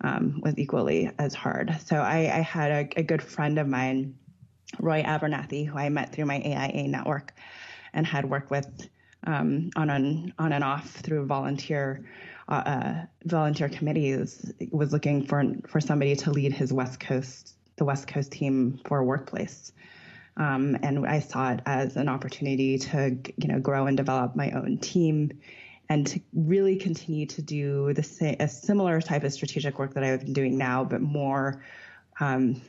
um, 0.00 0.40
was 0.42 0.58
equally 0.58 1.10
as 1.18 1.34
hard. 1.34 1.76
So 1.86 1.96
I, 1.96 2.30
I 2.34 2.40
had 2.40 2.70
a, 2.70 3.00
a, 3.00 3.02
good 3.02 3.22
friend 3.22 3.58
of 3.58 3.68
mine, 3.68 4.16
Roy 4.80 5.02
Abernathy, 5.02 5.66
who 5.66 5.78
I 5.78 5.88
met 5.88 6.12
through 6.12 6.26
my 6.26 6.40
AIA 6.40 6.88
network 6.88 7.32
and 7.92 8.06
had 8.06 8.28
worked 8.28 8.50
with 8.50 8.88
um, 9.26 9.70
on, 9.76 9.88
an, 9.90 10.34
on 10.38 10.52
and 10.52 10.64
off 10.64 10.90
through 10.90 11.26
volunteer 11.26 12.04
uh, 12.48 12.52
uh, 12.52 13.06
volunteer 13.24 13.70
committees 13.70 14.52
was 14.70 14.92
looking 14.92 15.24
for 15.24 15.42
for 15.66 15.80
somebody 15.80 16.14
to 16.14 16.30
lead 16.30 16.52
his 16.52 16.74
West 16.74 17.00
Coast 17.00 17.54
the 17.76 17.84
West 17.84 18.06
Coast 18.06 18.32
team 18.32 18.80
for 18.84 18.98
a 18.98 19.04
workplace. 19.04 19.72
Um, 20.36 20.76
and 20.82 21.06
I 21.06 21.20
saw 21.20 21.52
it 21.52 21.60
as 21.64 21.96
an 21.96 22.08
opportunity 22.08 22.78
to, 22.78 23.16
you 23.36 23.48
know, 23.48 23.60
grow 23.60 23.86
and 23.86 23.96
develop 23.96 24.34
my 24.34 24.50
own 24.50 24.78
team 24.78 25.30
and 25.88 26.06
to 26.08 26.20
really 26.32 26.76
continue 26.76 27.26
to 27.26 27.42
do 27.42 27.92
the 27.92 28.36
a 28.40 28.48
similar 28.48 29.00
type 29.00 29.22
of 29.22 29.32
strategic 29.32 29.78
work 29.78 29.94
that 29.94 30.02
I've 30.02 30.24
been 30.24 30.32
doing 30.32 30.58
now, 30.58 30.82
but 30.84 31.00
more, 31.00 31.62
um, 32.20 32.60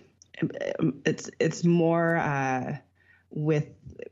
it's, 1.06 1.30
it's 1.40 1.64
more, 1.64 2.18
uh, 2.18 2.78
with, 3.30 3.68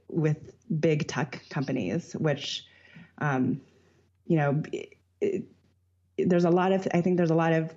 with 0.07 0.53
big 0.79 1.07
tech 1.07 1.43
companies, 1.49 2.13
which, 2.13 2.65
um, 3.19 3.61
you 4.25 4.37
know, 4.37 4.63
it, 4.71 4.97
it, 5.21 5.43
there's 6.17 6.45
a 6.45 6.49
lot 6.49 6.71
of, 6.71 6.87
I 6.93 7.01
think 7.01 7.17
there's 7.17 7.29
a 7.29 7.35
lot 7.35 7.53
of 7.53 7.73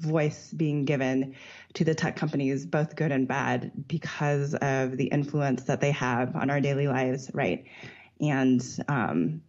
voice 0.00 0.50
being 0.50 0.84
given 0.84 1.34
to 1.74 1.84
the 1.84 1.94
tech 1.94 2.16
companies, 2.16 2.66
both 2.66 2.96
good 2.96 3.12
and 3.12 3.28
bad, 3.28 3.72
because 3.86 4.54
of 4.54 4.96
the 4.96 5.06
influence 5.06 5.64
that 5.64 5.80
they 5.80 5.92
have 5.92 6.34
on 6.36 6.50
our 6.50 6.60
daily 6.60 6.88
lives, 6.88 7.30
right? 7.32 7.64
And 8.20 8.62
um, 8.88 9.42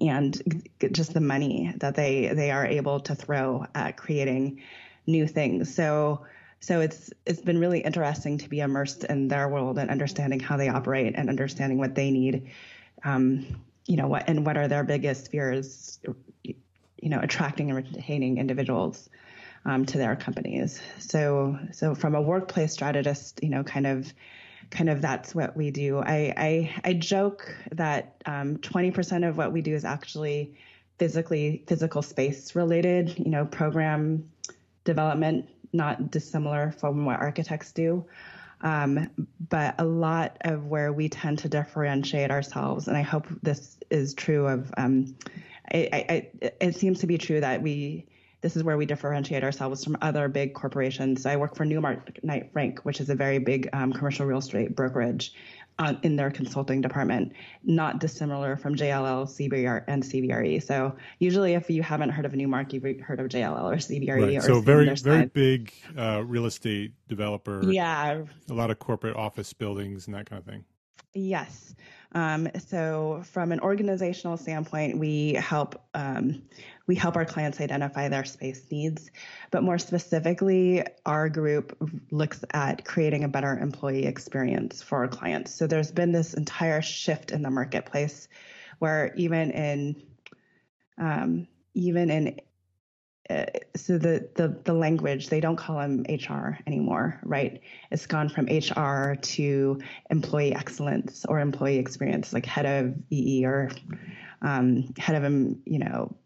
and 0.00 0.64
just 0.92 1.14
the 1.14 1.20
money 1.20 1.72
that 1.78 1.94
they 1.94 2.28
they 2.34 2.50
are 2.50 2.66
able 2.66 3.00
to 3.00 3.14
throw 3.14 3.66
at 3.74 3.96
creating 3.96 4.62
new 5.06 5.26
things. 5.26 5.74
So 5.74 6.26
so 6.60 6.80
it's 6.80 7.10
it's 7.26 7.40
been 7.40 7.58
really 7.58 7.80
interesting 7.80 8.38
to 8.38 8.48
be 8.48 8.60
immersed 8.60 9.04
in 9.04 9.28
their 9.28 9.48
world 9.48 9.78
and 9.78 9.90
understanding 9.90 10.40
how 10.40 10.56
they 10.56 10.68
operate 10.68 11.14
and 11.16 11.28
understanding 11.28 11.78
what 11.78 11.94
they 11.94 12.10
need. 12.10 12.50
Um, 13.04 13.46
you 13.86 13.96
know 13.96 14.06
what 14.06 14.28
and 14.28 14.46
what 14.46 14.56
are 14.56 14.68
their 14.68 14.84
biggest 14.84 15.30
fears 15.30 15.98
you 16.44 17.08
know 17.08 17.18
attracting 17.20 17.70
and 17.70 17.76
retaining 17.76 18.38
individuals 18.38 19.08
um, 19.64 19.84
to 19.86 19.98
their 19.98 20.16
companies. 20.16 20.80
So 20.98 21.58
so 21.72 21.94
from 21.94 22.14
a 22.14 22.22
workplace 22.22 22.72
strategist, 22.72 23.40
you 23.42 23.50
know, 23.50 23.62
kind 23.62 23.86
of 23.86 24.12
kind 24.70 24.88
of 24.88 25.02
that's 25.02 25.34
what 25.34 25.56
we 25.56 25.70
do. 25.70 25.98
I 25.98 26.32
I, 26.36 26.80
I 26.84 26.92
joke 26.94 27.54
that 27.72 28.22
um, 28.26 28.56
20% 28.58 29.28
of 29.28 29.36
what 29.36 29.52
we 29.52 29.62
do 29.62 29.74
is 29.74 29.84
actually 29.84 30.54
physically 30.98 31.64
physical 31.66 32.02
space 32.02 32.54
related. 32.54 33.18
You 33.18 33.30
know, 33.30 33.44
program 33.44 34.30
development, 34.84 35.48
not 35.72 36.10
dissimilar 36.10 36.72
from 36.72 37.04
what 37.04 37.20
architects 37.20 37.72
do. 37.72 38.04
Um, 38.62 39.10
but 39.48 39.74
a 39.78 39.84
lot 39.84 40.36
of 40.42 40.66
where 40.66 40.92
we 40.92 41.08
tend 41.08 41.38
to 41.40 41.48
differentiate 41.48 42.30
ourselves, 42.30 42.88
and 42.88 42.96
I 42.96 43.02
hope 43.02 43.26
this 43.42 43.78
is 43.90 44.12
true 44.12 44.46
of, 44.46 44.72
um, 44.76 45.16
I, 45.72 45.88
I, 45.92 46.50
it 46.60 46.76
seems 46.76 47.00
to 47.00 47.06
be 47.06 47.16
true 47.16 47.40
that 47.40 47.62
we 47.62 48.06
this 48.40 48.56
is 48.56 48.64
where 48.64 48.76
we 48.76 48.86
differentiate 48.86 49.44
ourselves 49.44 49.84
from 49.84 49.96
other 50.00 50.28
big 50.28 50.54
corporations. 50.54 51.26
I 51.26 51.36
work 51.36 51.54
for 51.54 51.64
Newmark 51.64 52.22
Knight 52.24 52.52
Frank, 52.52 52.80
which 52.80 53.00
is 53.00 53.10
a 53.10 53.14
very 53.14 53.38
big 53.38 53.68
um, 53.72 53.92
commercial 53.92 54.26
real 54.26 54.38
estate 54.38 54.74
brokerage 54.74 55.34
uh, 55.78 55.94
in 56.02 56.14
their 56.16 56.30
consulting 56.30 56.80
department, 56.80 57.32
not 57.64 58.00
dissimilar 58.00 58.56
from 58.56 58.76
JLL, 58.76 59.24
CBR, 59.26 59.84
and 59.88 60.02
CBRE. 60.02 60.62
So 60.62 60.94
usually, 61.18 61.54
if 61.54 61.70
you 61.70 61.82
haven't 61.82 62.10
heard 62.10 62.26
of 62.26 62.34
Newmark, 62.34 62.72
you've 62.72 63.00
heard 63.00 63.18
of 63.18 63.28
JLL 63.28 63.64
or 63.64 63.76
CBRE. 63.76 64.26
Right. 64.26 64.36
Or 64.36 64.40
so 64.42 64.60
very, 64.60 64.94
very 64.94 65.26
big 65.26 65.72
uh, 65.96 66.22
real 66.24 66.44
estate 66.46 66.92
developer. 67.08 67.62
Yeah. 67.64 68.24
A 68.50 68.54
lot 68.54 68.70
of 68.70 68.78
corporate 68.78 69.16
office 69.16 69.52
buildings 69.54 70.06
and 70.06 70.14
that 70.14 70.28
kind 70.28 70.38
of 70.40 70.46
thing. 70.46 70.64
Yes. 71.14 71.74
Um, 72.12 72.48
so, 72.66 73.22
from 73.24 73.52
an 73.52 73.60
organizational 73.60 74.36
standpoint, 74.36 74.98
we 74.98 75.34
help 75.34 75.80
um, 75.94 76.42
we 76.86 76.96
help 76.96 77.16
our 77.16 77.24
clients 77.24 77.60
identify 77.60 78.08
their 78.08 78.24
space 78.24 78.64
needs, 78.70 79.10
but 79.52 79.62
more 79.62 79.78
specifically, 79.78 80.84
our 81.06 81.28
group 81.28 81.76
looks 82.10 82.44
at 82.52 82.84
creating 82.84 83.22
a 83.22 83.28
better 83.28 83.56
employee 83.56 84.06
experience 84.06 84.82
for 84.82 84.98
our 84.98 85.08
clients. 85.08 85.54
So, 85.54 85.66
there's 85.68 85.92
been 85.92 86.10
this 86.10 86.34
entire 86.34 86.82
shift 86.82 87.30
in 87.30 87.42
the 87.42 87.50
marketplace, 87.50 88.28
where 88.80 89.14
even 89.16 89.52
in 89.52 90.02
um, 90.98 91.46
even 91.74 92.10
in 92.10 92.40
uh, 93.30 93.46
so 93.76 93.96
the, 93.96 94.28
the 94.34 94.60
the 94.64 94.72
language 94.72 95.28
they 95.28 95.40
don't 95.40 95.56
call 95.56 95.78
them 95.78 96.04
HR 96.08 96.58
anymore, 96.66 97.20
right? 97.22 97.60
It's 97.90 98.06
gone 98.06 98.28
from 98.28 98.46
HR 98.46 99.14
to 99.14 99.80
employee 100.10 100.54
excellence 100.54 101.24
or 101.26 101.38
employee 101.38 101.78
experience, 101.78 102.32
like 102.32 102.44
head 102.44 102.66
of 102.66 102.94
EE 103.10 103.44
or 103.44 103.70
um, 104.42 104.92
head 104.98 105.16
of 105.16 105.24
um, 105.24 105.60
you 105.64 105.78
know. 105.78 106.16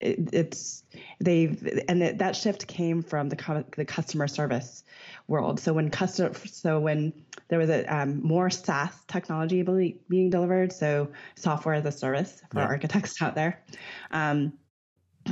It, 0.00 0.30
it's 0.32 0.82
they've 1.20 1.82
and 1.86 2.02
it, 2.02 2.18
that 2.18 2.34
shift 2.34 2.66
came 2.66 3.02
from 3.02 3.28
the 3.28 3.64
the 3.76 3.84
customer 3.84 4.28
service 4.28 4.82
world. 5.28 5.60
So 5.60 5.74
when 5.74 5.90
customer 5.90 6.32
so 6.46 6.80
when 6.80 7.12
there 7.48 7.58
was 7.58 7.68
a 7.68 7.84
um, 7.94 8.22
more 8.22 8.48
SaaS 8.48 8.94
technology 9.08 9.62
being 10.08 10.30
delivered, 10.30 10.72
so 10.72 11.08
software 11.34 11.74
as 11.74 11.84
a 11.84 11.92
service 11.92 12.42
for 12.50 12.60
yeah. 12.60 12.66
architects 12.66 13.20
out 13.20 13.34
there. 13.34 13.62
Um, 14.10 14.54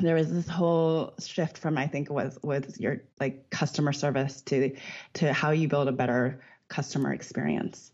there 0.02 0.14
was 0.14 0.32
this 0.32 0.48
whole 0.48 1.14
shift 1.18 1.58
from 1.58 1.78
I 1.78 1.87
think 1.87 2.11
was 2.11 2.38
was 2.42 2.78
your 2.78 3.02
like 3.20 3.50
customer 3.50 3.92
service 3.92 4.40
to 4.42 4.74
to 5.14 5.32
how 5.32 5.50
you 5.50 5.68
build 5.68 5.88
a 5.88 5.92
better 5.92 6.40
customer 6.68 7.12
experience. 7.12 7.92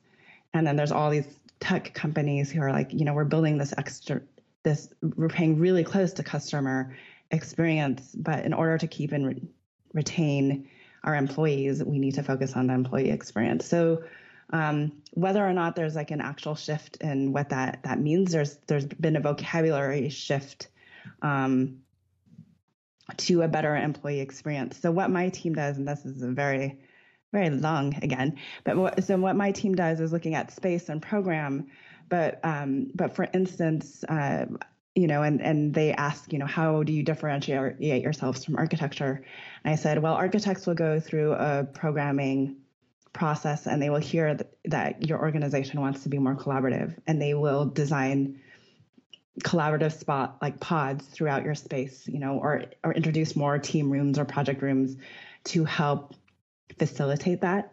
And 0.53 0.67
then 0.67 0.77
there's 0.77 0.93
all 0.93 1.11
these 1.11 1.39
tech 1.61 1.95
companies 1.95 2.51
who 2.51 2.61
are 2.61 2.73
like, 2.73 2.93
you 2.93 3.05
know, 3.05 3.15
we're 3.15 3.25
building 3.25 3.59
this 3.59 3.75
extra 3.77 4.21
this 4.63 4.93
we're 5.17 5.29
paying 5.29 5.59
really 5.59 5.85
close 5.85 6.13
to 6.15 6.23
customer 6.23 6.97
experience, 7.31 8.15
but 8.17 8.45
in 8.45 8.53
order 8.53 8.79
to 8.79 8.87
keep 8.87 9.13
and 9.13 9.27
re- 9.27 9.49
retain 9.93 10.69
our 11.05 11.15
employees, 11.15 11.85
we 11.85 11.99
need 11.99 12.15
to 12.15 12.23
focus 12.23 12.55
on 12.55 12.67
the 12.67 12.75
employee 12.75 13.11
experience. 13.11 13.67
So 13.67 14.05
um, 14.51 14.93
whether 15.13 15.47
or 15.47 15.53
not 15.53 15.77
there's 15.77 15.95
like 15.95 16.11
an 16.11 16.21
actual 16.21 16.55
shift 16.55 16.97
in 16.99 17.33
what 17.33 17.51
that 17.51 17.83
that 17.85 17.99
means, 17.99 18.33
there's 18.33 18.57
there's 18.67 18.87
been 18.87 19.17
a 19.17 19.21
vocabulary 19.21 20.09
shift 20.09 20.69
um, 21.23 21.79
to 23.17 23.43
a 23.43 23.49
better 23.49 23.77
employee 23.77 24.21
experience. 24.21 24.79
So 24.79 24.91
what 24.91 25.11
my 25.11 25.29
team 25.29 25.55
does, 25.55 25.77
and 25.77 25.87
this 25.87 26.05
is 26.05 26.23
a 26.23 26.29
very, 26.29 26.79
very 27.33 27.51
long 27.51 27.95
again, 28.03 28.39
but 28.65 28.77
what, 28.77 29.05
so 29.05 29.17
what 29.17 29.37
my 29.37 29.53
team 29.53 29.75
does 29.75 30.01
is 30.01 30.13
looking 30.13 30.35
at 30.35 30.53
space 30.53 30.89
and 30.89 31.03
program. 31.03 31.69
But 32.09 32.41
um, 32.45 32.91
but 32.95 33.17
for 33.17 33.27
instance, 33.33 34.05
uh, 34.05 34.47
you 34.95 35.07
know, 35.07 35.23
and 35.23 35.41
and 35.41 35.75
they 35.75 35.93
ask, 35.93 36.33
you 36.33 36.39
know, 36.39 36.47
how 36.47 36.83
do 36.83 36.93
you 36.93 37.03
differentiate 37.03 38.03
yourselves 38.03 38.45
from 38.45 38.57
architecture? 38.57 39.25
And 39.65 39.73
I 39.73 39.77
said, 39.77 40.03
well, 40.03 40.15
architects 40.15 40.67
will 40.67 40.75
go 40.75 41.01
through 41.01 41.33
a 41.33 41.65
programming 41.65 42.57
process 43.13 43.67
and 43.67 43.81
they 43.81 43.91
will 43.91 44.01
hear 44.01 44.39
that 44.67 45.07
your 45.07 45.21
organization 45.21 45.81
wants 45.81 46.03
to 46.03 46.09
be 46.09 46.19
more 46.19 46.35
collaborative 46.35 46.95
and 47.07 47.23
they 47.23 47.33
will 47.33 47.65
design 47.65 48.41
collaborative 49.43 49.93
spot 49.99 50.39
like 50.41 50.61
pods 50.61 51.05
throughout 51.07 51.45
your 51.45 51.55
space, 51.55 52.07
you 52.07 52.21
know, 52.21 52.39
or 52.39 52.65
or 52.85 52.93
introduce 52.93 53.35
more 53.35 53.59
team 53.59 53.91
rooms 53.91 54.19
or 54.19 54.25
project 54.25 54.63
rooms 54.63 54.97
to 55.45 55.65
help 55.65 56.15
facilitate 56.79 57.41
that. 57.41 57.73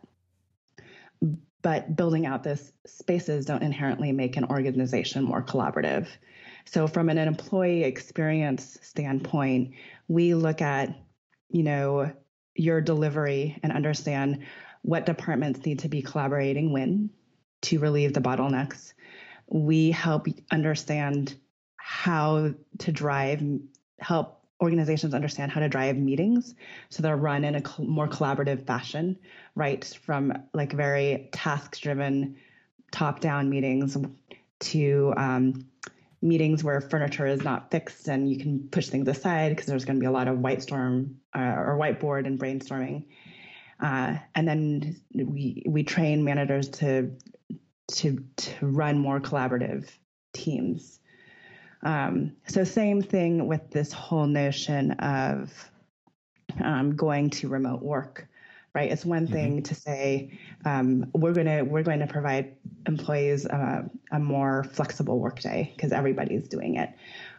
But 1.61 1.95
building 1.95 2.25
out 2.25 2.43
this 2.43 2.71
spaces 2.87 3.45
don't 3.45 3.61
inherently 3.61 4.11
make 4.11 4.37
an 4.37 4.45
organization 4.45 5.23
more 5.23 5.43
collaborative. 5.43 6.07
So 6.65 6.87
from 6.87 7.09
an 7.09 7.17
employee 7.19 7.83
experience 7.83 8.79
standpoint, 8.81 9.73
we 10.07 10.33
look 10.33 10.61
at, 10.61 10.95
you 11.49 11.63
know, 11.63 12.11
your 12.55 12.81
delivery 12.81 13.59
and 13.61 13.71
understand 13.71 14.45
what 14.81 15.05
departments 15.05 15.65
need 15.65 15.79
to 15.79 15.89
be 15.89 16.01
collaborating 16.01 16.71
when 16.71 17.11
to 17.63 17.79
relieve 17.79 18.13
the 18.13 18.21
bottlenecks. 18.21 18.93
We 19.47 19.91
help 19.91 20.27
understand 20.49 21.35
how 21.91 22.53
to 22.77 22.91
drive, 22.91 23.43
help 23.99 24.39
organizations 24.61 25.13
understand 25.13 25.51
how 25.51 25.59
to 25.59 25.67
drive 25.67 25.97
meetings 25.97 26.55
so 26.89 27.03
they're 27.03 27.17
run 27.17 27.43
in 27.43 27.55
a 27.55 27.81
more 27.81 28.07
collaborative 28.07 28.65
fashion, 28.65 29.19
right? 29.55 29.83
From 30.05 30.31
like 30.53 30.71
very 30.71 31.27
task 31.33 31.81
driven 31.81 32.37
top 32.91 33.19
down 33.19 33.49
meetings 33.49 33.97
to 34.59 35.13
um, 35.17 35.65
meetings 36.21 36.63
where 36.63 36.79
furniture 36.79 37.27
is 37.27 37.43
not 37.43 37.69
fixed 37.69 38.07
and 38.07 38.29
you 38.29 38.39
can 38.39 38.69
push 38.69 38.87
things 38.87 39.09
aside 39.09 39.49
because 39.49 39.65
there's 39.65 39.83
going 39.83 39.97
to 39.97 39.99
be 39.99 40.05
a 40.05 40.11
lot 40.11 40.29
of 40.29 40.39
white 40.39 40.61
storm 40.61 41.19
uh, 41.35 41.55
or 41.57 41.77
whiteboard 41.77 42.25
and 42.25 42.39
brainstorming. 42.39 43.03
Uh, 43.81 44.15
and 44.33 44.47
then 44.47 44.95
we 45.13 45.61
we 45.67 45.83
train 45.83 46.23
managers 46.23 46.69
to 46.69 47.11
to 47.91 48.23
to 48.37 48.65
run 48.65 48.97
more 48.97 49.19
collaborative 49.19 49.89
teams. 50.31 51.00
Um, 51.83 52.33
so 52.47 52.63
same 52.63 53.01
thing 53.01 53.47
with 53.47 53.69
this 53.71 53.91
whole 53.91 54.27
notion 54.27 54.91
of 54.91 55.51
um, 56.63 56.95
going 56.95 57.29
to 57.31 57.47
remote 57.47 57.81
work 57.81 58.27
right? 58.73 58.91
It's 58.91 59.05
one 59.05 59.27
thing 59.27 59.57
mm-hmm. 59.57 59.63
to 59.63 59.75
say 59.75 60.39
um, 60.65 61.09
we're 61.13 61.33
gonna 61.33 61.63
we're 61.63 61.83
going 61.83 61.99
to 61.99 62.07
provide 62.07 62.55
employees 62.87 63.45
uh, 63.45 63.83
a 64.11 64.19
more 64.19 64.63
flexible 64.63 65.19
workday 65.19 65.71
because 65.75 65.91
everybody's 65.91 66.47
doing 66.47 66.75
it, 66.75 66.89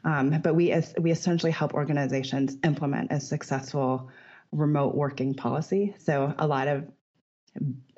um, 0.04 0.40
but 0.42 0.54
we 0.54 0.72
as, 0.72 0.94
we 0.98 1.10
essentially 1.10 1.52
help 1.52 1.74
organizations 1.74 2.56
implement 2.64 3.12
a 3.12 3.20
successful 3.20 4.10
remote 4.52 4.94
working 4.94 5.34
policy. 5.34 5.94
So 5.98 6.34
a 6.38 6.46
lot 6.46 6.68
of 6.68 6.86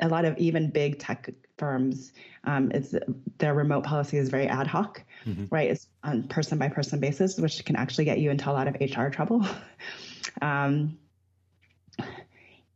a 0.01 0.09
lot 0.09 0.25
of 0.25 0.37
even 0.39 0.71
big 0.71 0.99
tech 0.99 1.31
firms, 1.57 2.13
um, 2.45 2.71
it's 2.73 2.95
their 3.39 3.55
remote 3.55 3.85
policy 3.85 4.19
is 4.19 4.29
very 4.29 4.47
ad 4.47 4.67
hoc, 4.67 5.03
mm-hmm. 5.25 5.45
right? 5.51 5.71
It's 5.71 5.87
on 6.03 6.25
person 6.25 6.59
by 6.59 6.69
person 6.69 7.01
basis, 7.01 7.39
which 7.39 7.65
can 7.65 7.77
actually 7.77 8.05
get 8.05 8.19
you 8.19 8.31
into 8.31 8.51
a 8.51 8.53
lot 8.53 8.69
of 8.69 8.77
HR 8.81 9.09
trouble. 9.09 9.47
um, 10.43 10.99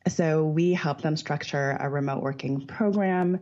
so 0.08 0.44
we 0.44 0.72
help 0.72 1.02
them 1.02 1.16
structure 1.16 1.76
a 1.80 1.88
remote 1.88 2.22
working 2.22 2.66
program. 2.66 3.40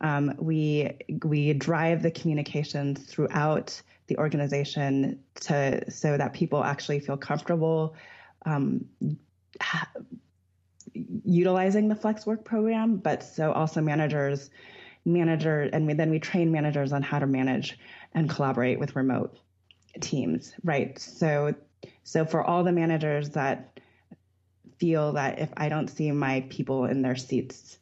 Um, 0.00 0.34
we 0.38 0.90
we 1.24 1.52
drive 1.54 2.02
the 2.02 2.10
communications 2.10 3.02
throughout 3.04 3.80
the 4.06 4.18
organization 4.18 5.20
to 5.40 5.90
so 5.90 6.16
that 6.16 6.34
people 6.34 6.62
actually 6.62 7.00
feel 7.00 7.16
comfortable 7.16 7.94
um, 8.44 8.84
ha- 9.60 9.90
utilizing 11.24 11.88
the 11.88 11.94
flex 11.94 12.26
work 12.26 12.44
program, 12.44 12.96
but 12.96 13.22
so 13.22 13.52
also 13.52 13.80
managers 13.80 14.50
manager 15.04 15.68
and 15.72 15.86
we, 15.86 15.92
then 15.92 16.08
we 16.08 16.18
train 16.18 16.50
managers 16.50 16.92
on 16.92 17.02
how 17.02 17.18
to 17.18 17.26
manage 17.26 17.78
and 18.14 18.30
collaborate 18.30 18.78
with 18.78 18.96
remote 18.96 19.36
teams 20.00 20.54
right 20.64 20.98
so 20.98 21.54
so 22.04 22.24
for 22.24 22.42
all 22.42 22.64
the 22.64 22.72
managers 22.72 23.28
that 23.30 23.74
feel 24.78 25.12
that 25.12 25.38
if 25.38 25.50
I 25.56 25.68
don't 25.68 25.88
see 25.88 26.10
my 26.10 26.44
people 26.50 26.84
in 26.84 27.02
their 27.02 27.16
seats, 27.16 27.78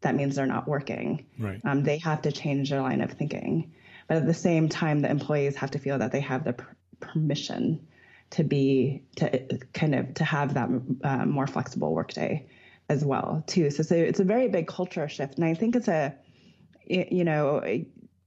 that 0.00 0.14
means 0.14 0.36
they're 0.36 0.46
not 0.46 0.68
working. 0.68 1.26
Right. 1.38 1.60
Um, 1.64 1.82
they 1.82 1.98
have 1.98 2.22
to 2.22 2.32
change 2.32 2.70
their 2.70 2.82
line 2.82 3.00
of 3.00 3.12
thinking. 3.12 3.72
But 4.08 4.18
at 4.18 4.26
the 4.26 4.34
same 4.34 4.68
time, 4.68 5.00
the 5.00 5.10
employees 5.10 5.56
have 5.56 5.70
to 5.72 5.78
feel 5.78 5.98
that 5.98 6.12
they 6.12 6.20
have 6.20 6.44
the 6.44 6.52
per- 6.54 6.76
permission 7.00 7.86
to 8.30 8.44
be 8.44 9.02
to 9.16 9.58
kind 9.72 9.94
of 9.94 10.14
to 10.14 10.24
have 10.24 10.54
that 10.54 10.68
uh, 11.04 11.26
more 11.26 11.46
flexible 11.46 11.92
workday 11.94 12.46
as 12.92 13.04
well 13.04 13.42
too. 13.46 13.70
So, 13.70 13.82
so 13.82 13.94
it's 13.94 14.20
a 14.20 14.24
very 14.24 14.48
big 14.48 14.66
culture 14.66 15.08
shift, 15.08 15.36
and 15.36 15.44
I 15.44 15.54
think 15.54 15.74
it's 15.74 15.88
a 15.88 16.14
you 16.86 17.24
know 17.24 17.62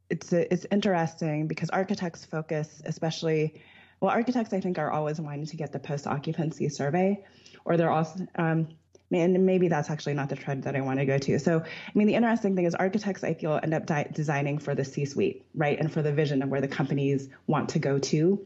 it's 0.09 0.33
a, 0.33 0.53
it's 0.53 0.65
interesting 0.71 1.47
because 1.47 1.69
architects 1.69 2.25
focus 2.25 2.81
especially 2.85 3.61
well 3.99 4.11
architects 4.11 4.53
I 4.53 4.59
think 4.59 4.77
are 4.79 4.91
always 4.91 5.19
wanting 5.19 5.45
to 5.47 5.57
get 5.57 5.71
the 5.71 5.79
post 5.79 6.07
occupancy 6.07 6.69
survey 6.69 7.23
or 7.65 7.77
they're 7.77 7.91
also 7.91 8.25
um, 8.35 8.67
and 9.11 9.45
maybe 9.45 9.67
that's 9.67 9.89
actually 9.89 10.15
not 10.15 10.29
the 10.29 10.35
trend 10.35 10.63
that 10.63 10.75
I 10.75 10.81
want 10.81 10.99
to 10.99 11.05
go 11.05 11.17
to. 11.19 11.39
So, 11.39 11.59
I 11.59 11.91
mean, 11.93 12.07
the 12.07 12.15
interesting 12.15 12.55
thing 12.55 12.65
is 12.65 12.73
architects, 12.73 13.23
I 13.23 13.35
feel, 13.35 13.59
end 13.61 13.73
up 13.73 13.85
di- 13.85 14.09
designing 14.11 14.57
for 14.57 14.73
the 14.73 14.83
C 14.83 15.05
suite, 15.05 15.45
right? 15.53 15.79
And 15.79 15.91
for 15.91 16.01
the 16.01 16.11
vision 16.11 16.41
of 16.41 16.49
where 16.49 16.59
the 16.59 16.67
companies 16.67 17.29
want 17.45 17.69
to 17.69 17.79
go 17.79 17.99
to. 17.99 18.45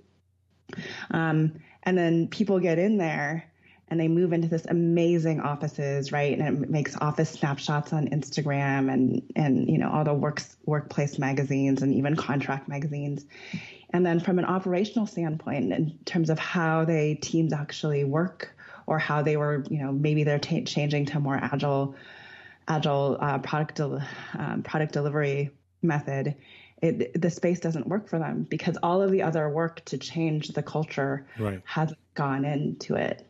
Um, 1.11 1.53
and 1.83 1.97
then 1.97 2.27
people 2.27 2.59
get 2.59 2.77
in 2.77 2.97
there 2.97 3.48
and 3.89 3.99
they 3.99 4.07
move 4.07 4.33
into 4.33 4.47
this 4.47 4.65
amazing 4.65 5.39
offices, 5.39 6.11
right? 6.11 6.37
And 6.37 6.63
it 6.63 6.69
makes 6.69 6.95
office 6.97 7.31
snapshots 7.31 7.91
on 7.91 8.07
Instagram 8.09 8.91
and, 8.91 9.23
and, 9.35 9.69
you 9.69 9.77
know, 9.77 9.89
all 9.89 10.03
the 10.03 10.13
works, 10.13 10.57
workplace 10.65 11.17
magazines 11.17 11.81
and 11.81 11.93
even 11.93 12.15
contract 12.15 12.67
magazines. 12.67 13.25
And 13.91 14.05
then 14.05 14.19
from 14.19 14.37
an 14.37 14.45
operational 14.45 15.07
standpoint, 15.07 15.73
in 15.73 15.97
terms 16.05 16.29
of 16.29 16.37
how 16.37 16.85
they 16.85 17.15
teams 17.15 17.53
actually 17.53 18.03
work 18.03 18.55
or 18.85 18.99
how 18.99 19.23
they 19.23 19.37
were, 19.37 19.63
you 19.69 19.79
know, 19.79 19.91
maybe 19.91 20.23
they're 20.23 20.39
t- 20.39 20.63
changing 20.63 21.05
to 21.07 21.17
a 21.17 21.19
more 21.19 21.37
agile, 21.41 21.95
agile 22.67 23.17
uh, 23.19 23.39
product 23.39 23.75
del- 23.75 24.03
um, 24.37 24.61
product 24.61 24.93
delivery 24.93 25.49
method. 25.81 26.35
It, 26.81 27.19
the 27.19 27.29
space 27.29 27.59
doesn't 27.59 27.87
work 27.87 28.07
for 28.07 28.19
them 28.19 28.43
because 28.43 28.77
all 28.81 29.01
of 29.01 29.11
the 29.11 29.23
other 29.23 29.49
work 29.49 29.83
to 29.85 29.97
change 29.97 30.49
the 30.49 30.63
culture 30.63 31.27
right. 31.37 31.61
hasn't 31.65 31.99
gone 32.13 32.45
into 32.45 32.95
it. 32.95 33.28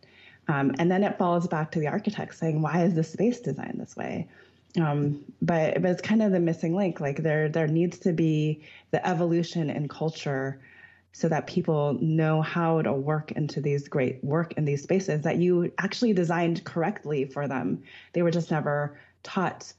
Um, 0.49 0.73
and 0.79 0.91
then 0.91 1.03
it 1.03 1.17
falls 1.17 1.47
back 1.47 1.71
to 1.71 1.79
the 1.79 1.87
architect 1.87 2.35
saying, 2.35 2.61
why 2.61 2.83
is 2.83 2.95
this 2.95 3.13
space 3.13 3.39
designed 3.39 3.79
this 3.79 3.95
way? 3.95 4.27
Um, 4.79 5.23
but 5.41 5.81
but 5.81 5.91
it's 5.91 6.01
kind 6.01 6.21
of 6.21 6.31
the 6.31 6.39
missing 6.39 6.75
link. 6.75 6.99
Like 6.99 7.23
there 7.23 7.49
there 7.49 7.67
needs 7.67 7.99
to 7.99 8.13
be 8.13 8.63
the 8.91 9.05
evolution 9.07 9.69
in 9.69 9.87
culture 9.87 10.59
so 11.11 11.29
that 11.29 11.47
people 11.47 11.97
know 12.01 12.41
how 12.41 12.81
to 12.81 12.93
work 12.93 13.31
into 13.31 13.61
these 13.61 13.87
great 13.87 14.23
work 14.23 14.53
in 14.53 14.65
these 14.65 14.83
spaces 14.83 15.21
that 15.21 15.37
you 15.37 15.71
actually 15.77 16.13
designed 16.13 16.63
correctly 16.63 17.25
for 17.25 17.47
them. 17.47 17.83
They 18.13 18.21
were 18.21 18.31
just 18.31 18.51
never 18.51 18.99
taught 19.23 19.73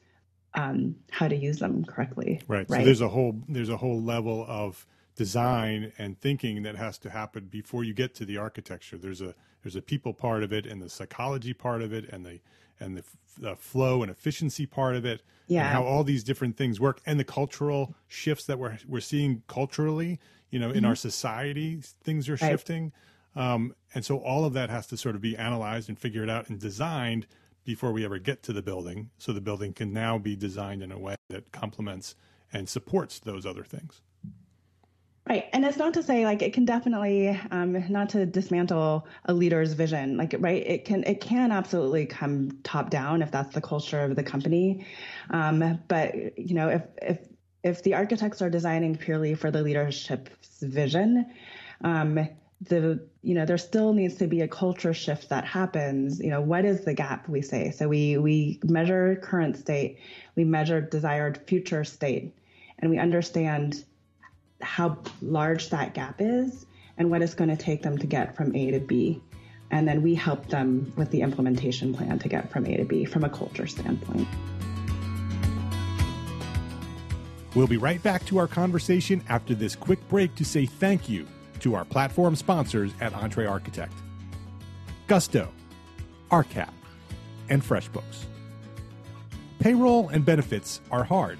um, 0.55 0.97
how 1.11 1.29
to 1.29 1.37
use 1.37 1.59
them 1.59 1.85
correctly. 1.85 2.41
Right. 2.49 2.69
right. 2.69 2.81
So 2.81 2.85
there's 2.85 3.01
a 3.01 3.09
whole 3.09 3.41
there's 3.49 3.69
a 3.69 3.77
whole 3.77 4.03
level 4.03 4.45
of 4.49 4.87
design 5.25 5.93
and 5.99 6.19
thinking 6.19 6.63
that 6.63 6.77
has 6.77 6.99
to 6.99 7.11
happen 7.11 7.45
before 7.51 7.85
you 7.85 7.93
get 7.93 8.15
to 8.15 8.25
the 8.25 8.39
architecture. 8.39 8.97
There's 8.97 9.21
a 9.21 9.35
there's 9.63 9.77
a 9.77 9.83
people 9.83 10.15
part 10.15 10.43
of 10.43 10.53
it 10.53 10.65
and 10.65 10.81
the 10.81 10.89
psychology 10.89 11.53
part 11.53 11.83
of 11.83 11.93
it 11.93 12.09
and 12.11 12.25
the 12.25 12.41
and 12.79 12.97
the, 12.97 13.05
the 13.39 13.57
flow 13.57 14.03
and 14.03 14.11
efficiency 14.11 14.65
part 14.65 14.97
of 14.97 15.05
it. 15.05 15.23
Yeah. 15.47 15.69
how 15.73 15.83
all 15.83 16.05
these 16.05 16.23
different 16.23 16.57
things 16.57 16.79
work 16.79 17.01
and 17.05 17.19
the 17.19 17.25
cultural 17.25 17.95
shifts 18.09 18.45
that 18.47 18.59
we're 18.59 18.79
we're 18.87 19.01
seeing 19.01 19.43
culturally 19.47 20.21
you 20.51 20.59
know, 20.59 20.71
in 20.71 20.79
mm-hmm. 20.79 20.87
our 20.87 20.97
society, 20.97 21.81
things 22.03 22.29
are 22.29 22.33
right. 22.33 22.51
shifting. 22.51 22.93
Um, 23.37 23.75
and 23.95 24.05
so 24.05 24.19
all 24.19 24.45
of 24.45 24.53
that 24.55 24.71
has 24.71 24.87
to 24.89 24.97
sort 24.97 25.15
of 25.15 25.21
be 25.21 25.37
analyzed 25.37 25.89
and 25.89 25.99
figured 25.99 26.29
out 26.29 26.49
and 26.49 26.59
designed 26.59 27.27
before 27.65 27.93
we 27.93 28.05
ever 28.05 28.19
get 28.19 28.43
to 28.45 28.53
the 28.53 28.63
building. 28.63 29.11
So 29.19 29.33
the 29.33 29.41
building 29.41 29.73
can 29.73 29.93
now 29.93 30.19
be 30.19 30.35
designed 30.35 30.83
in 30.83 30.91
a 30.91 30.99
way 30.99 31.17
that 31.29 31.53
complements 31.53 32.17
and 32.53 32.69
supports 32.69 33.21
those 33.21 33.47
other 33.47 33.63
things. 33.63 34.01
Right. 35.31 35.49
And 35.53 35.65
it's 35.65 35.77
not 35.77 35.95
to 35.95 36.03
say 36.03 36.25
like 36.25 36.43
it 36.43 36.53
can 36.53 36.65
definitely 36.65 37.29
um, 37.53 37.85
not 37.89 38.09
to 38.09 38.27
dismantle 38.27 39.07
a 39.27 39.33
leader's 39.33 39.75
vision. 39.75 40.17
Like 40.17 40.35
right, 40.41 40.61
it 40.67 40.85
can 40.85 41.05
it 41.05 41.21
can 41.21 41.53
absolutely 41.53 42.05
come 42.05 42.59
top 42.65 42.91
down 42.91 43.23
if 43.23 43.31
that's 43.31 43.55
the 43.55 43.61
culture 43.61 44.01
of 44.01 44.17
the 44.17 44.25
company. 44.25 44.85
Um, 45.31 45.79
but 45.87 46.37
you 46.37 46.57
know, 46.57 46.69
if 46.69 46.83
if 47.01 47.19
if 47.63 47.81
the 47.85 47.95
architects 47.95 48.43
are 48.43 48.51
designing 48.51 48.97
purely 48.97 49.37
for 49.37 49.53
the 49.53 49.63
leadership's 49.63 50.63
vision, 50.63 51.33
um, 51.85 52.29
the 52.63 53.07
you 53.23 53.35
know 53.37 53.47
there 53.47 53.57
still 53.57 53.93
needs 53.93 54.17
to 54.17 54.27
be 54.27 54.41
a 54.41 54.49
culture 54.49 54.93
shift 54.93 55.29
that 55.29 55.45
happens. 55.45 56.19
You 56.19 56.31
know, 56.31 56.41
what 56.41 56.65
is 56.65 56.85
the 56.85 56.95
gap 56.95 57.29
we 57.29 57.41
say? 57.41 57.71
So 57.71 57.87
we 57.87 58.19
we 58.19 58.59
measure 58.65 59.15
current 59.23 59.57
state, 59.57 60.01
we 60.35 60.43
measure 60.43 60.81
desired 60.81 61.41
future 61.47 61.85
state, 61.85 62.35
and 62.81 62.91
we 62.91 62.99
understand 62.99 63.85
how 64.63 64.99
large 65.23 65.71
that 65.71 65.95
gap 65.95 66.17
is 66.19 66.67
and 66.99 67.11
what 67.11 67.23
it's 67.23 67.35
going 67.35 67.51
to 67.51 67.57
take 67.57 67.83
them 67.83 67.99
to 67.99 68.07
get 68.07 68.37
from 68.37 68.55
A 68.55 68.71
to 68.73 68.81
B. 68.81 69.21
And 69.71 69.87
then 69.87 70.03
we 70.03 70.15
help 70.15 70.49
them 70.49 70.93
with 70.97 71.11
the 71.11 71.23
implementation 71.23 71.95
plan 71.95 72.19
to 72.19 72.29
get 72.29 72.51
from 72.51 72.67
A 72.67 72.77
to 72.77 72.85
B 72.85 73.05
from 73.05 73.25
a 73.25 73.31
culture 73.31 73.67
standpoint. 73.67 74.27
We'll 77.55 77.67
be 77.67 77.79
right 77.79 78.03
back 78.03 78.25
to 78.27 78.39
our 78.39 78.47
conversation 78.47 79.23
after 79.29 79.55
this 79.55 79.75
quick 79.75 80.07
break 80.09 80.35
to 80.37 80.45
say 80.45 80.67
thank 80.67 81.09
you 81.09 81.27
to 81.61 81.75
our 81.75 81.85
platform 81.85 82.37
sponsors 82.37 82.93
at 83.01 83.13
Entre 83.15 83.47
Architect 83.47 83.93
Gusto, 85.07 85.49
ARCAT, 86.31 86.71
and 87.49 87.63
FreshBooks. 87.63 88.27
Payroll 89.59 90.09
and 90.11 90.25
benefits 90.25 90.81
are 90.91 91.03
hard, 91.03 91.39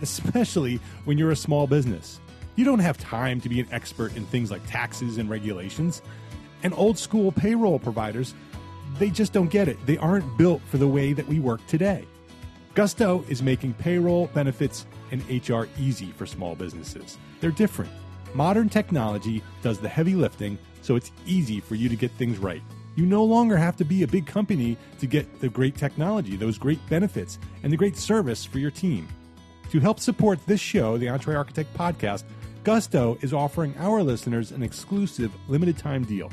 especially 0.00 0.80
when 1.04 1.18
you're 1.18 1.30
a 1.30 1.36
small 1.36 1.66
business. 1.66 2.20
You 2.56 2.64
don't 2.64 2.80
have 2.80 2.98
time 2.98 3.40
to 3.40 3.48
be 3.48 3.60
an 3.60 3.68
expert 3.70 4.16
in 4.16 4.26
things 4.26 4.50
like 4.50 4.66
taxes 4.66 5.18
and 5.18 5.30
regulations. 5.30 6.02
And 6.62 6.74
old 6.74 6.98
school 6.98 7.32
payroll 7.32 7.78
providers, 7.78 8.34
they 8.98 9.10
just 9.10 9.32
don't 9.32 9.50
get 9.50 9.68
it. 9.68 9.78
They 9.86 9.96
aren't 9.98 10.36
built 10.36 10.60
for 10.62 10.78
the 10.78 10.88
way 10.88 11.12
that 11.12 11.26
we 11.26 11.40
work 11.40 11.66
today. 11.66 12.06
Gusto 12.74 13.24
is 13.28 13.42
making 13.42 13.74
payroll, 13.74 14.28
benefits, 14.28 14.86
and 15.10 15.22
HR 15.28 15.66
easy 15.78 16.12
for 16.12 16.26
small 16.26 16.54
businesses. 16.54 17.18
They're 17.40 17.50
different. 17.50 17.90
Modern 18.34 18.68
technology 18.68 19.42
does 19.62 19.78
the 19.78 19.88
heavy 19.88 20.14
lifting, 20.14 20.56
so 20.82 20.94
it's 20.96 21.10
easy 21.26 21.60
for 21.60 21.74
you 21.74 21.88
to 21.88 21.96
get 21.96 22.12
things 22.12 22.38
right. 22.38 22.62
You 22.94 23.06
no 23.06 23.24
longer 23.24 23.56
have 23.56 23.76
to 23.76 23.84
be 23.84 24.02
a 24.02 24.06
big 24.06 24.26
company 24.26 24.76
to 24.98 25.06
get 25.06 25.40
the 25.40 25.48
great 25.48 25.76
technology, 25.76 26.36
those 26.36 26.58
great 26.58 26.78
benefits, 26.88 27.38
and 27.62 27.72
the 27.72 27.76
great 27.76 27.96
service 27.96 28.44
for 28.44 28.58
your 28.58 28.70
team. 28.70 29.08
To 29.70 29.80
help 29.80 30.00
support 30.00 30.38
this 30.46 30.60
show, 30.60 30.98
the 30.98 31.08
Entre 31.08 31.34
Architect 31.34 31.72
podcast, 31.74 32.24
Gusto 32.62 33.16
is 33.22 33.32
offering 33.32 33.74
our 33.78 34.02
listeners 34.02 34.52
an 34.52 34.62
exclusive 34.62 35.32
limited 35.48 35.78
time 35.78 36.04
deal. 36.04 36.30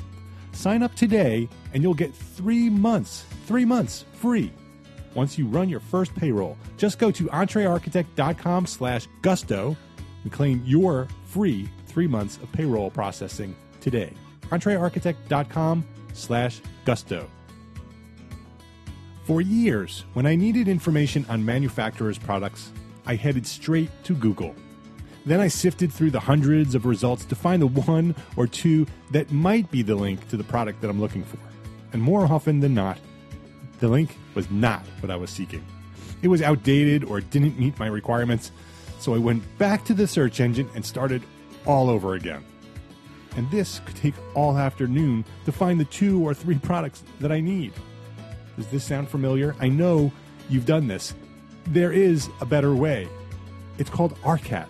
Sign 0.52 0.84
up 0.84 0.94
today 0.96 1.48
and 1.74 1.82
you'll 1.82 1.94
get 1.94 2.14
three 2.14 2.70
months, 2.70 3.26
three 3.46 3.64
months 3.64 4.04
free 4.14 4.52
once 5.14 5.38
you 5.38 5.48
run 5.48 5.70
your 5.70 5.80
first 5.80 6.14
payroll. 6.16 6.58
Just 6.78 7.00
go 7.00 7.12
to 7.12 7.26
entrearchitect.com 7.26 8.66
slash 8.66 9.08
gusto 9.22 9.78
and 10.24 10.32
claim 10.32 10.62
your 10.66 11.08
free 11.26 11.70
three 11.86 12.08
months 12.08 12.38
of 12.38 12.52
payroll 12.52 12.92
processing 12.92 13.56
today. 13.80 14.14
entrearchitect.com 14.50 15.86
slash 16.14 16.62
gusto. 16.86 17.30
For 19.24 19.42
years, 19.42 20.06
when 20.14 20.26
I 20.26 20.36
needed 20.36 20.68
information 20.68 21.26
on 21.30 21.44
manufacturers' 21.44 22.18
products, 22.18 22.72
I 23.06 23.16
headed 23.16 23.46
straight 23.46 23.90
to 24.06 24.14
Google. 24.14 24.56
Then 25.28 25.42
I 25.42 25.50
sifted 25.50 25.92
through 25.92 26.12
the 26.12 26.22
hundreds 26.22 26.74
of 26.74 26.86
results 26.86 27.26
to 27.26 27.36
find 27.36 27.62
the 27.62 27.68
one 27.68 28.16
or 28.38 28.48
two 28.48 28.88
that 29.12 29.30
might 29.30 29.70
be 29.70 29.82
the 29.82 29.94
link 29.94 30.26
to 30.30 30.38
the 30.38 30.44
product 30.46 30.80
that 30.80 30.90
I'm 30.90 31.02
looking 31.02 31.26
for. 31.26 31.38
And 31.92 32.02
more 32.02 32.24
often 32.24 32.62
than 32.62 32.74
not, 32.74 32.98
the 33.82 33.90
link 33.90 34.18
was 34.36 34.50
not 34.50 34.86
what 35.02 35.12
I 35.12 35.18
was 35.18 35.30
seeking. 35.30 35.66
It 36.22 36.30
was 36.30 36.42
outdated 36.42 37.04
or 37.04 37.20
didn't 37.20 37.60
meet 37.60 37.78
my 37.78 37.88
requirements, 37.88 38.54
so 39.00 39.14
I 39.14 39.18
went 39.18 39.44
back 39.58 39.84
to 39.86 39.94
the 39.94 40.08
search 40.08 40.40
engine 40.40 40.70
and 40.76 40.86
started 40.86 41.22
all 41.66 41.90
over 41.90 42.14
again. 42.14 42.46
And 43.36 43.52
this 43.52 43.82
could 43.86 43.98
take 43.98 44.16
all 44.34 44.58
afternoon 44.58 45.26
to 45.44 45.52
find 45.52 45.78
the 45.78 45.86
two 45.86 46.26
or 46.26 46.34
three 46.34 46.58
products 46.58 47.04
that 47.20 47.34
I 47.34 47.42
need. 47.42 47.74
Does 48.56 48.68
this 48.68 48.86
sound 48.86 49.10
familiar? 49.10 49.58
I 49.60 49.68
know 49.68 50.10
you've 50.48 50.66
done 50.66 50.88
this. 50.88 51.14
There 51.66 51.92
is 51.92 52.30
a 52.40 52.46
better 52.46 52.74
way. 52.74 53.10
It's 53.78 53.90
called 53.90 54.18
ARCAT. 54.24 54.70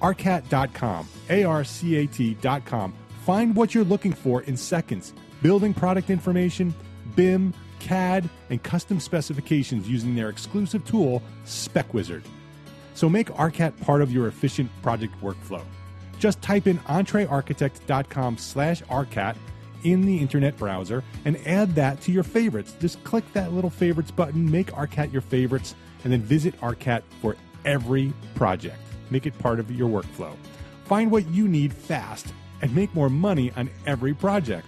ARCAT.com. 0.00 1.08
A 1.30 1.44
R 1.44 1.64
C 1.64 1.96
A 1.96 2.06
T.com. 2.06 2.94
Find 3.24 3.56
what 3.56 3.74
you're 3.74 3.84
looking 3.84 4.12
for 4.12 4.42
in 4.42 4.56
seconds. 4.56 5.12
Building 5.42 5.74
product 5.74 6.10
information, 6.10 6.74
BIM, 7.14 7.52
CAD, 7.78 8.28
and 8.50 8.62
custom 8.62 9.00
specifications 9.00 9.88
using 9.88 10.14
their 10.14 10.28
exclusive 10.28 10.84
tool, 10.84 11.22
SpecWizard. 11.44 12.22
So 12.94 13.08
make 13.08 13.28
ARCAT 13.30 13.78
part 13.80 14.00
of 14.00 14.10
your 14.10 14.28
efficient 14.28 14.70
project 14.82 15.14
workflow. 15.20 15.62
Just 16.18 16.40
type 16.40 16.66
in 16.66 16.78
entrearchitect.com 16.80 18.38
slash 18.38 18.82
ARCAT 18.84 19.36
in 19.84 20.02
the 20.02 20.18
internet 20.18 20.56
browser 20.56 21.04
and 21.24 21.36
add 21.46 21.74
that 21.74 22.00
to 22.02 22.12
your 22.12 22.22
favorites. 22.22 22.74
Just 22.80 23.02
click 23.04 23.24
that 23.34 23.52
little 23.52 23.70
favorites 23.70 24.10
button, 24.10 24.50
make 24.50 24.72
ARCAT 24.72 25.12
your 25.12 25.22
favorites, 25.22 25.74
and 26.04 26.12
then 26.12 26.22
visit 26.22 26.58
ARCAT 26.60 27.02
for 27.20 27.36
every 27.64 28.12
project. 28.34 28.78
Make 29.10 29.26
it 29.26 29.38
part 29.38 29.60
of 29.60 29.70
your 29.70 29.88
workflow. 29.88 30.34
Find 30.84 31.10
what 31.10 31.26
you 31.28 31.48
need 31.48 31.72
fast 31.72 32.32
and 32.62 32.74
make 32.74 32.94
more 32.94 33.10
money 33.10 33.52
on 33.56 33.70
every 33.86 34.14
project. 34.14 34.66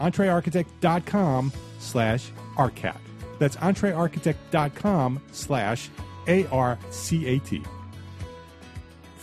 EntreArchitect.com 0.00 1.52
slash 1.78 2.30
ARCAT. 2.56 2.96
That's 3.38 3.56
EntreArchitect.com 3.56 5.20
slash 5.32 5.90
A-R-C-A-T. 6.28 7.62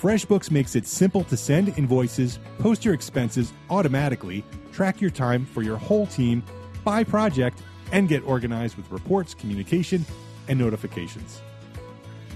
FreshBooks 0.02 0.52
makes 0.52 0.76
it 0.76 0.86
simple 0.86 1.24
to 1.24 1.36
send 1.36 1.76
invoices, 1.78 2.38
post 2.60 2.86
your 2.86 2.94
expenses 2.94 3.52
automatically, 3.70 4.44
track 4.72 5.02
your 5.02 5.10
time 5.10 5.44
for 5.44 5.64
your 5.64 5.78
whole 5.78 6.06
team 6.06 6.44
by 6.84 7.04
project, 7.04 7.64
and 7.92 8.08
get 8.08 8.24
organized 8.24 8.78
with 8.78 8.90
reports, 8.92 9.34
communication, 9.34 10.06
and 10.48 10.60
notifications. 10.60 11.42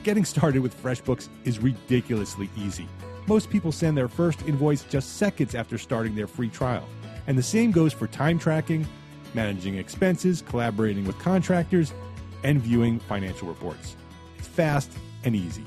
Getting 0.04 0.26
started 0.26 0.64
with 0.64 0.82
FreshBooks 0.82 1.30
is 1.46 1.60
ridiculously 1.60 2.50
easy. 2.58 2.88
Most 3.28 3.52
people 3.52 3.72
send 3.72 3.96
their 3.96 4.08
first 4.08 4.42
invoice 4.48 4.84
just 4.86 5.18
seconds 5.18 5.54
after 5.54 5.78
starting 5.78 6.16
their 6.16 6.26
free 6.26 6.50
trial. 6.50 6.88
And 7.28 7.38
the 7.38 7.44
same 7.44 7.70
goes 7.70 7.94
for 7.94 8.08
time 8.08 8.40
tracking, 8.40 8.88
managing 9.36 9.76
expenses, 9.76 10.42
collaborating 10.42 11.06
with 11.06 11.20
contractors, 11.20 11.94
and 12.44 12.60
viewing 12.60 13.00
financial 13.00 13.48
reports. 13.48 13.96
It's 14.40 14.48
fast 14.48 14.92
and 15.24 15.36
easy. 15.36 15.64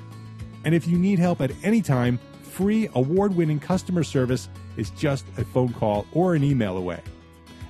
And 0.64 0.74
if 0.74 0.88
you 0.88 0.98
need 0.98 1.20
help 1.20 1.40
at 1.40 1.52
any 1.62 1.80
time, 1.80 2.18
free 2.42 2.88
award 2.94 3.36
winning 3.36 3.60
customer 3.60 4.02
service 4.02 4.48
is 4.76 4.90
just 4.90 5.24
a 5.38 5.44
phone 5.44 5.72
call 5.72 6.06
or 6.12 6.34
an 6.34 6.42
email 6.42 6.76
away. 6.76 7.00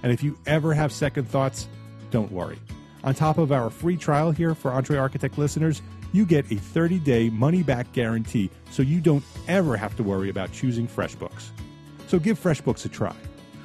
And 0.02 0.10
if 0.10 0.22
you 0.22 0.38
ever 0.46 0.72
have 0.72 0.92
second 0.92 1.28
thoughts, 1.28 1.68
don't 2.10 2.32
worry. 2.32 2.58
On 3.02 3.14
top 3.14 3.36
of 3.36 3.52
our 3.52 3.68
free 3.68 3.98
trial 3.98 4.30
here 4.30 4.54
for 4.54 4.72
Entre 4.72 4.96
Architect 4.96 5.36
listeners, 5.36 5.82
you 6.14 6.24
get 6.24 6.50
a 6.50 6.54
30 6.54 7.00
day 7.00 7.28
money 7.28 7.62
back 7.62 7.92
guarantee 7.92 8.48
so 8.70 8.82
you 8.82 9.00
don't 9.00 9.24
ever 9.48 9.76
have 9.76 9.96
to 9.96 10.02
worry 10.02 10.30
about 10.30 10.52
choosing 10.52 10.86
FreshBooks. 10.86 11.50
So 12.06 12.18
give 12.18 12.40
FreshBooks 12.40 12.84
a 12.84 12.88
try. 12.88 13.16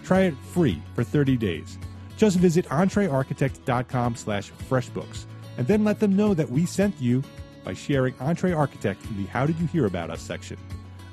Try 0.04 0.22
it 0.22 0.34
free 0.52 0.82
for 0.96 1.04
30 1.04 1.38
days. 1.38 1.78
Just 2.18 2.38
visit 2.38 2.66
entrearchitect.com 2.66 4.16
slash 4.16 4.52
freshbooks 4.70 5.26
and 5.58 5.68
then 5.68 5.84
let 5.84 6.00
them 6.00 6.16
know 6.16 6.34
that 6.34 6.50
we 6.50 6.66
sent 6.66 7.00
you 7.00 7.24
by 7.64 7.74
sharing 7.76 8.16
Entre 8.20 8.52
Architect 8.52 9.06
in 9.06 9.18
the 9.18 9.30
How 9.30 9.46
Did 9.46 9.60
You 9.60 9.68
Hear 9.68 9.86
About 9.86 10.10
Us 10.10 10.22
section. 10.22 10.58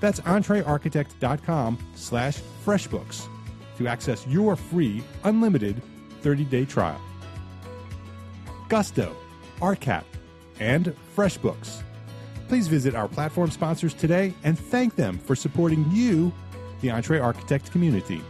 That's 0.01 0.21
entrearchitect.com 0.21 1.79
slash 1.95 2.41
freshbooks 2.65 3.29
to 3.77 3.87
access 3.87 4.27
your 4.27 4.57
free, 4.57 5.05
unlimited 5.25 5.83
30-day 6.23 6.65
trial. 6.65 7.01
Gusto, 8.69 9.15
ARCAT, 9.61 10.05
and 10.61 10.95
FreshBooks. 11.17 11.83
Please 12.49 12.69
visit 12.69 12.95
our 12.95 13.09
platform 13.09 13.51
sponsors 13.51 13.95
today 13.95 14.33
and 14.45 14.59
thank 14.59 14.95
them 14.95 15.19
for 15.19 15.35
supporting 15.35 15.85
you, 15.91 16.33
the 16.81 16.91
Entre 16.91 17.19
Architect 17.19 17.71
community. 17.73 18.23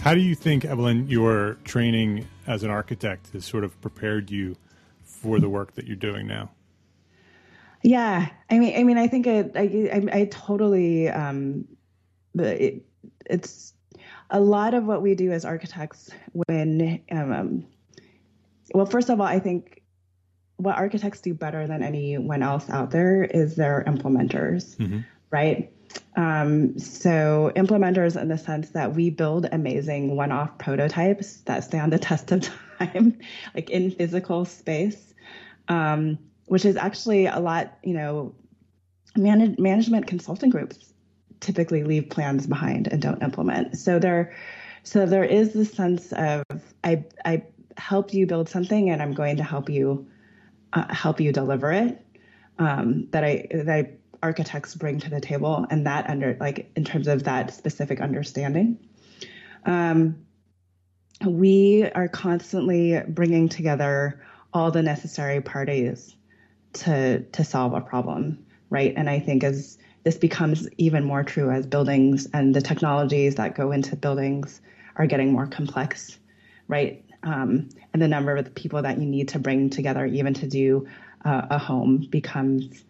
How 0.00 0.14
do 0.14 0.20
you 0.20 0.34
think, 0.34 0.64
Evelyn, 0.64 1.08
your 1.08 1.58
training 1.64 2.26
as 2.46 2.62
an 2.62 2.70
architect 2.70 3.30
has 3.34 3.44
sort 3.44 3.64
of 3.64 3.78
prepared 3.82 4.30
you 4.30 4.56
for 5.04 5.38
the 5.38 5.48
work 5.48 5.74
that 5.74 5.86
you're 5.86 5.94
doing 5.94 6.26
now? 6.26 6.50
Yeah, 7.82 8.28
I 8.48 8.58
mean, 8.58 8.78
I 8.78 8.82
mean, 8.82 8.98
I 8.98 9.08
think 9.08 9.26
it, 9.26 9.52
I, 9.54 9.90
I, 9.92 10.20
I 10.20 10.24
totally, 10.30 11.08
um, 11.08 11.66
it, 12.34 12.82
it's 13.26 13.74
a 14.30 14.40
lot 14.40 14.74
of 14.74 14.84
what 14.84 15.02
we 15.02 15.14
do 15.14 15.32
as 15.32 15.44
architects 15.44 16.10
when, 16.32 17.02
um, 17.10 17.66
well, 18.74 18.86
first 18.86 19.10
of 19.10 19.20
all, 19.20 19.26
I 19.26 19.38
think 19.38 19.82
what 20.56 20.76
architects 20.76 21.20
do 21.20 21.34
better 21.34 21.66
than 21.66 21.82
anyone 21.82 22.42
else 22.42 22.68
out 22.68 22.90
there 22.90 23.24
is 23.24 23.56
they're 23.56 23.82
implementers, 23.86 24.76
mm-hmm. 24.76 25.00
right? 25.30 25.72
Um, 26.16 26.78
so 26.78 27.50
implementers 27.56 28.20
in 28.20 28.28
the 28.28 28.38
sense 28.38 28.70
that 28.70 28.94
we 28.94 29.10
build 29.10 29.48
amazing 29.50 30.16
one-off 30.16 30.58
prototypes 30.58 31.38
that 31.42 31.64
stand 31.64 31.92
the 31.92 31.98
test 31.98 32.30
of 32.32 32.48
time, 32.78 33.18
like 33.54 33.70
in 33.70 33.90
physical 33.90 34.44
space, 34.44 35.14
um, 35.68 36.18
which 36.46 36.64
is 36.64 36.76
actually 36.76 37.26
a 37.26 37.40
lot, 37.40 37.78
you 37.82 37.94
know, 37.94 38.34
man- 39.16 39.56
management 39.58 40.06
consulting 40.06 40.50
groups 40.50 40.92
typically 41.40 41.84
leave 41.84 42.10
plans 42.10 42.46
behind 42.46 42.86
and 42.88 43.00
don't 43.00 43.22
implement. 43.22 43.78
So 43.78 43.98
there, 43.98 44.34
so 44.82 45.06
there 45.06 45.24
is 45.24 45.54
this 45.54 45.72
sense 45.72 46.12
of 46.12 46.44
I, 46.84 47.04
I 47.24 47.44
help 47.80 48.14
you 48.14 48.26
build 48.26 48.48
something 48.48 48.90
and 48.90 49.02
I'm 49.02 49.12
going 49.12 49.36
to 49.38 49.42
help 49.42 49.68
you, 49.68 50.06
uh, 50.72 50.92
help 50.92 51.20
you 51.20 51.32
deliver 51.32 51.72
it. 51.72 52.04
Um, 52.58 53.08
that 53.12 53.24
I, 53.24 53.46
that 53.52 53.70
I 53.70 53.90
architects 54.22 54.74
bring 54.74 54.98
to 55.00 55.10
the 55.10 55.20
table 55.20 55.66
and 55.70 55.86
that 55.86 56.08
under 56.08 56.36
like 56.40 56.70
in 56.76 56.84
terms 56.84 57.08
of 57.08 57.24
that 57.24 57.54
specific 57.54 58.00
understanding 58.00 58.78
um, 59.66 60.26
we 61.26 61.88
are 61.94 62.08
constantly 62.08 63.00
bringing 63.08 63.48
together 63.48 64.22
all 64.52 64.70
the 64.70 64.82
necessary 64.82 65.40
parties 65.40 66.16
to 66.72 67.20
to 67.20 67.44
solve 67.44 67.72
a 67.72 67.80
problem 67.80 68.44
right 68.68 68.94
and 68.96 69.08
i 69.08 69.18
think 69.18 69.42
as 69.42 69.78
this 70.04 70.16
becomes 70.16 70.68
even 70.78 71.04
more 71.04 71.22
true 71.22 71.50
as 71.50 71.66
buildings 71.66 72.26
and 72.32 72.54
the 72.54 72.60
technologies 72.60 73.34
that 73.36 73.54
go 73.54 73.72
into 73.72 73.96
buildings 73.96 74.60
are 74.96 75.06
getting 75.06 75.32
more 75.32 75.46
complex 75.46 76.18
right 76.68 77.04
um, 77.22 77.68
and 77.92 78.00
the 78.00 78.08
number 78.08 78.36
of 78.36 78.44
the 78.44 78.50
people 78.50 78.82
that 78.82 78.98
you 78.98 79.06
need 79.06 79.28
to 79.28 79.38
bring 79.38 79.70
together 79.70 80.06
even 80.06 80.34
to 80.34 80.46
do 80.46 80.88
uh, 81.24 81.46
a 81.50 81.58
home 81.58 82.06
becomes 82.10 82.84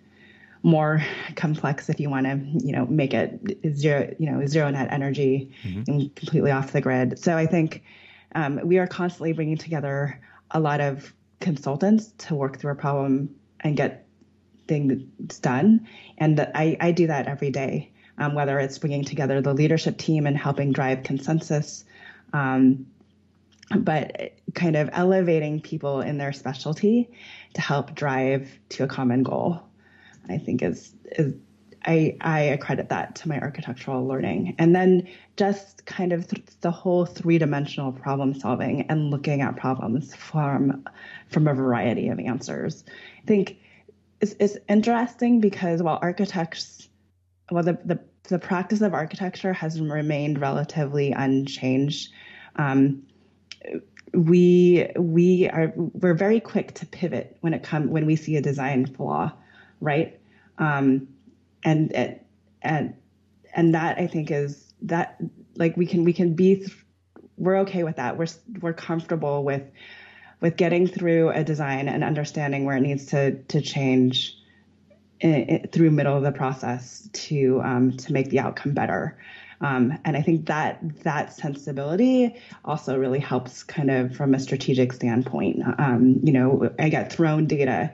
more 0.63 1.03
complex 1.37 1.89
if 1.89 1.99
you 1.99 2.11
want 2.11 2.27
to, 2.27 2.39
you 2.67 2.73
know, 2.73 2.87
make 2.87 3.15
it 3.15 3.59
zero, 3.75 4.15
you 4.19 4.31
know, 4.31 4.47
zero 4.47 4.71
net 4.71 4.89
energy 4.91 5.51
mm-hmm. 5.63 5.91
and 5.91 6.15
completely 6.15 6.51
off 6.51 6.73
the 6.73 6.81
grid. 6.81 7.19
So 7.19 7.37
I 7.37 7.47
think 7.47 7.83
um, 8.35 8.61
we 8.63 8.79
are 8.79 8.87
constantly 8.87 9.33
bringing 9.33 9.57
together 9.57 10.21
a 10.51 10.61
lot 10.61 10.81
of 10.81 11.13
consultants 11.41 12.13
to 12.19 12.35
work 12.35 12.59
through 12.59 12.73
a 12.73 12.77
problem 12.77 13.35
and 13.61 13.77
get 13.77 14.07
things 14.69 15.39
done. 15.39 15.89
And 16.19 16.41
I, 16.55 16.77
I 16.81 16.93
do 16.93 17.07
that 17.07 17.27
every 17.27 17.51
day, 17.51 17.91
um, 18.19 18.35
whether 18.35 18.59
it's 18.61 18.79
bringing 18.79 19.05
together 19.05 19.41
the 19.41 19.55
leadership 19.55 19.97
team 19.97 20.27
and 20.27 20.37
helping 20.37 20.73
drive 20.73 21.03
consensus. 21.03 21.85
Um, 22.33 22.87
but 23.77 24.33
kind 24.55 24.77
of 24.77 24.91
elevating 24.93 25.61
people 25.61 26.01
in 26.01 26.19
their 26.19 26.33
specialty 26.33 27.11
to 27.55 27.61
help 27.61 27.95
drive 27.95 28.51
to 28.71 28.85
a 28.85 28.89
common 28.89 29.23
goal. 29.23 29.63
I 30.29 30.39
think 30.39 30.63
is 30.63 30.95
is 31.13 31.35
I, 31.87 32.17
I 32.21 32.41
accredit 32.41 32.89
that 32.91 33.15
to 33.17 33.29
my 33.29 33.41
architectural 33.41 34.07
learning. 34.07 34.55
And 34.59 34.75
then 34.75 35.09
just 35.37 35.87
kind 35.87 36.13
of 36.13 36.29
th- 36.29 36.45
the 36.61 36.71
whole 36.71 37.07
three 37.07 37.39
dimensional 37.39 37.93
problem 37.93 38.39
solving 38.39 38.83
and 38.91 39.11
looking 39.11 39.41
at 39.41 39.57
problems 39.57 40.15
from, 40.15 40.85
from 41.29 41.49
a 41.49 41.55
variety 41.55 42.09
of 42.09 42.19
answers. 42.19 42.85
I 43.23 43.27
think 43.27 43.59
it's, 44.21 44.35
it's 44.39 44.59
interesting 44.69 45.41
because 45.41 45.83
while 45.83 45.99
architects, 46.03 46.89
well, 47.51 47.65
the, 47.65 47.79
the, 47.85 47.99
the 48.25 48.39
practice 48.39 48.83
of 48.83 48.93
architecture 48.93 49.55
has 49.55 49.81
remained 49.81 50.41
relatively 50.41 51.13
unchanged. 51.13 52.13
Um, 52.57 53.05
we 54.13 54.91
we 54.97 55.49
are 55.49 55.73
we're 55.77 56.15
very 56.15 56.41
quick 56.41 56.75
to 56.75 56.87
pivot 56.87 57.37
when 57.41 57.55
it 57.55 57.63
come 57.63 57.91
when 57.91 58.07
we 58.07 58.17
see 58.17 58.37
a 58.37 58.43
design 58.43 58.87
flaw, 58.87 59.33
right? 59.81 60.19
Um, 60.59 61.09
and 61.63 61.95
and 62.63 62.95
and 63.55 63.75
that 63.75 63.99
I 63.99 64.07
think 64.07 64.31
is 64.31 64.73
that 64.83 65.21
like 65.57 65.77
we 65.77 65.87
can 65.87 66.05
we 66.05 66.13
can 66.13 66.35
be 66.35 66.67
we're 67.37 67.59
okay 67.59 67.85
with 67.85 67.97
that. 67.97 68.17
We're 68.17 68.27
we're 68.61 68.73
comfortable 68.73 69.45
with 69.45 69.63
with 70.41 70.57
getting 70.57 70.87
through 70.87 71.31
a 71.31 71.45
design 71.45 71.89
and 71.89 72.03
understanding 72.03 72.65
where 72.65 72.77
it 72.77 72.81
needs 72.81 73.07
to 73.07 73.43
to 73.45 73.61
change 73.61 74.37
in, 75.21 75.35
in, 75.35 75.69
through 75.69 75.91
middle 75.91 76.17
of 76.17 76.23
the 76.23 76.33
process 76.33 77.09
to 77.13 77.61
um, 77.63 77.97
to 77.97 78.13
make 78.13 78.31
the 78.31 78.41
outcome 78.41 78.73
better. 78.75 79.19
Um, 79.61 79.99
and 80.05 80.17
I 80.17 80.23
think 80.23 80.47
that 80.47 80.81
that 81.03 81.33
sensibility 81.33 82.35
also 82.65 82.99
really 82.99 83.19
helps 83.19 83.63
kind 83.63 83.91
of 83.91 84.17
from 84.17 84.35
a 84.35 84.41
strategic 84.41 84.93
standpoint. 84.93 85.63
Um, 85.79 86.21
you 86.23 86.33
know, 86.33 86.71
I 86.79 86.89
get 86.89 87.13
thrown 87.13 87.47
data 87.47 87.93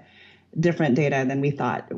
different 0.58 0.94
data 0.94 1.24
than 1.26 1.40
we 1.40 1.50
thought 1.50 1.90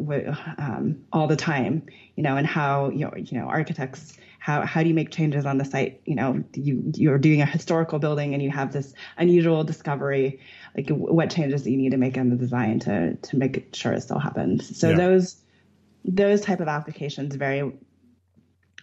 um, 0.59 0.99
all 1.13 1.27
the 1.27 1.37
time, 1.37 1.83
you 2.17 2.23
know, 2.23 2.37
and 2.37 2.47
how, 2.47 2.91
you 2.91 3.05
know, 3.05 3.13
you 3.17 3.39
know, 3.39 3.47
architects, 3.47 4.19
how, 4.41 4.65
how 4.65 4.83
do 4.83 4.89
you 4.89 4.95
make 4.95 5.11
changes 5.11 5.47
on 5.47 5.59
the 5.59 5.65
site? 5.65 6.01
You 6.07 6.17
know, 6.17 6.43
you, 6.55 6.83
you're 6.95 7.19
doing 7.19 7.41
a 7.41 7.47
historical 7.47 7.99
building 7.99 8.35
and 8.35 8.43
you 8.43 8.51
have 8.51 8.73
this 8.73 8.95
unusual 9.17 9.63
discovery, 9.63 10.41
like 10.77 10.89
what 10.91 11.31
changes 11.31 11.63
do 11.63 11.71
you 11.71 11.77
need 11.77 11.91
to 11.91 11.97
make 11.97 12.17
in 12.17 12.31
the 12.31 12.37
design 12.37 12.81
to, 12.81 13.15
to 13.15 13.37
make 13.37 13.69
sure 13.75 13.93
it 13.93 14.01
still 14.01 14.19
happens? 14.19 14.77
So 14.77 14.91
yeah. 14.91 14.97
those, 14.97 15.37
those 16.05 16.41
type 16.41 16.61
of 16.61 16.69
applications 16.69 17.37
very 17.37 17.73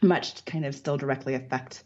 much 0.01 0.43
kind 0.45 0.65
of 0.65 0.75
still 0.75 0.97
directly 0.97 1.33
affect 1.33 1.83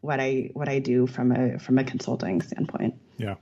what 0.00 0.20
I, 0.20 0.50
what 0.54 0.68
I 0.68 0.78
do 0.78 1.06
from 1.06 1.32
a, 1.32 1.58
from 1.58 1.78
a 1.78 1.84
consulting 1.84 2.40
standpoint. 2.42 2.94
Yeah. 3.16 3.36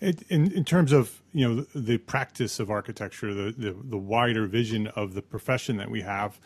It, 0.00 0.22
in, 0.28 0.52
in 0.52 0.64
terms 0.64 0.92
of 0.92 1.22
you 1.32 1.48
know 1.48 1.54
the, 1.62 1.80
the 1.80 1.98
practice 1.98 2.60
of 2.60 2.70
architecture, 2.70 3.32
the, 3.32 3.52
the, 3.56 3.76
the 3.82 3.96
wider 3.96 4.46
vision 4.46 4.88
of 4.88 5.14
the 5.14 5.22
profession 5.22 5.78
that 5.78 5.90
we 5.90 6.02
have, 6.02 6.38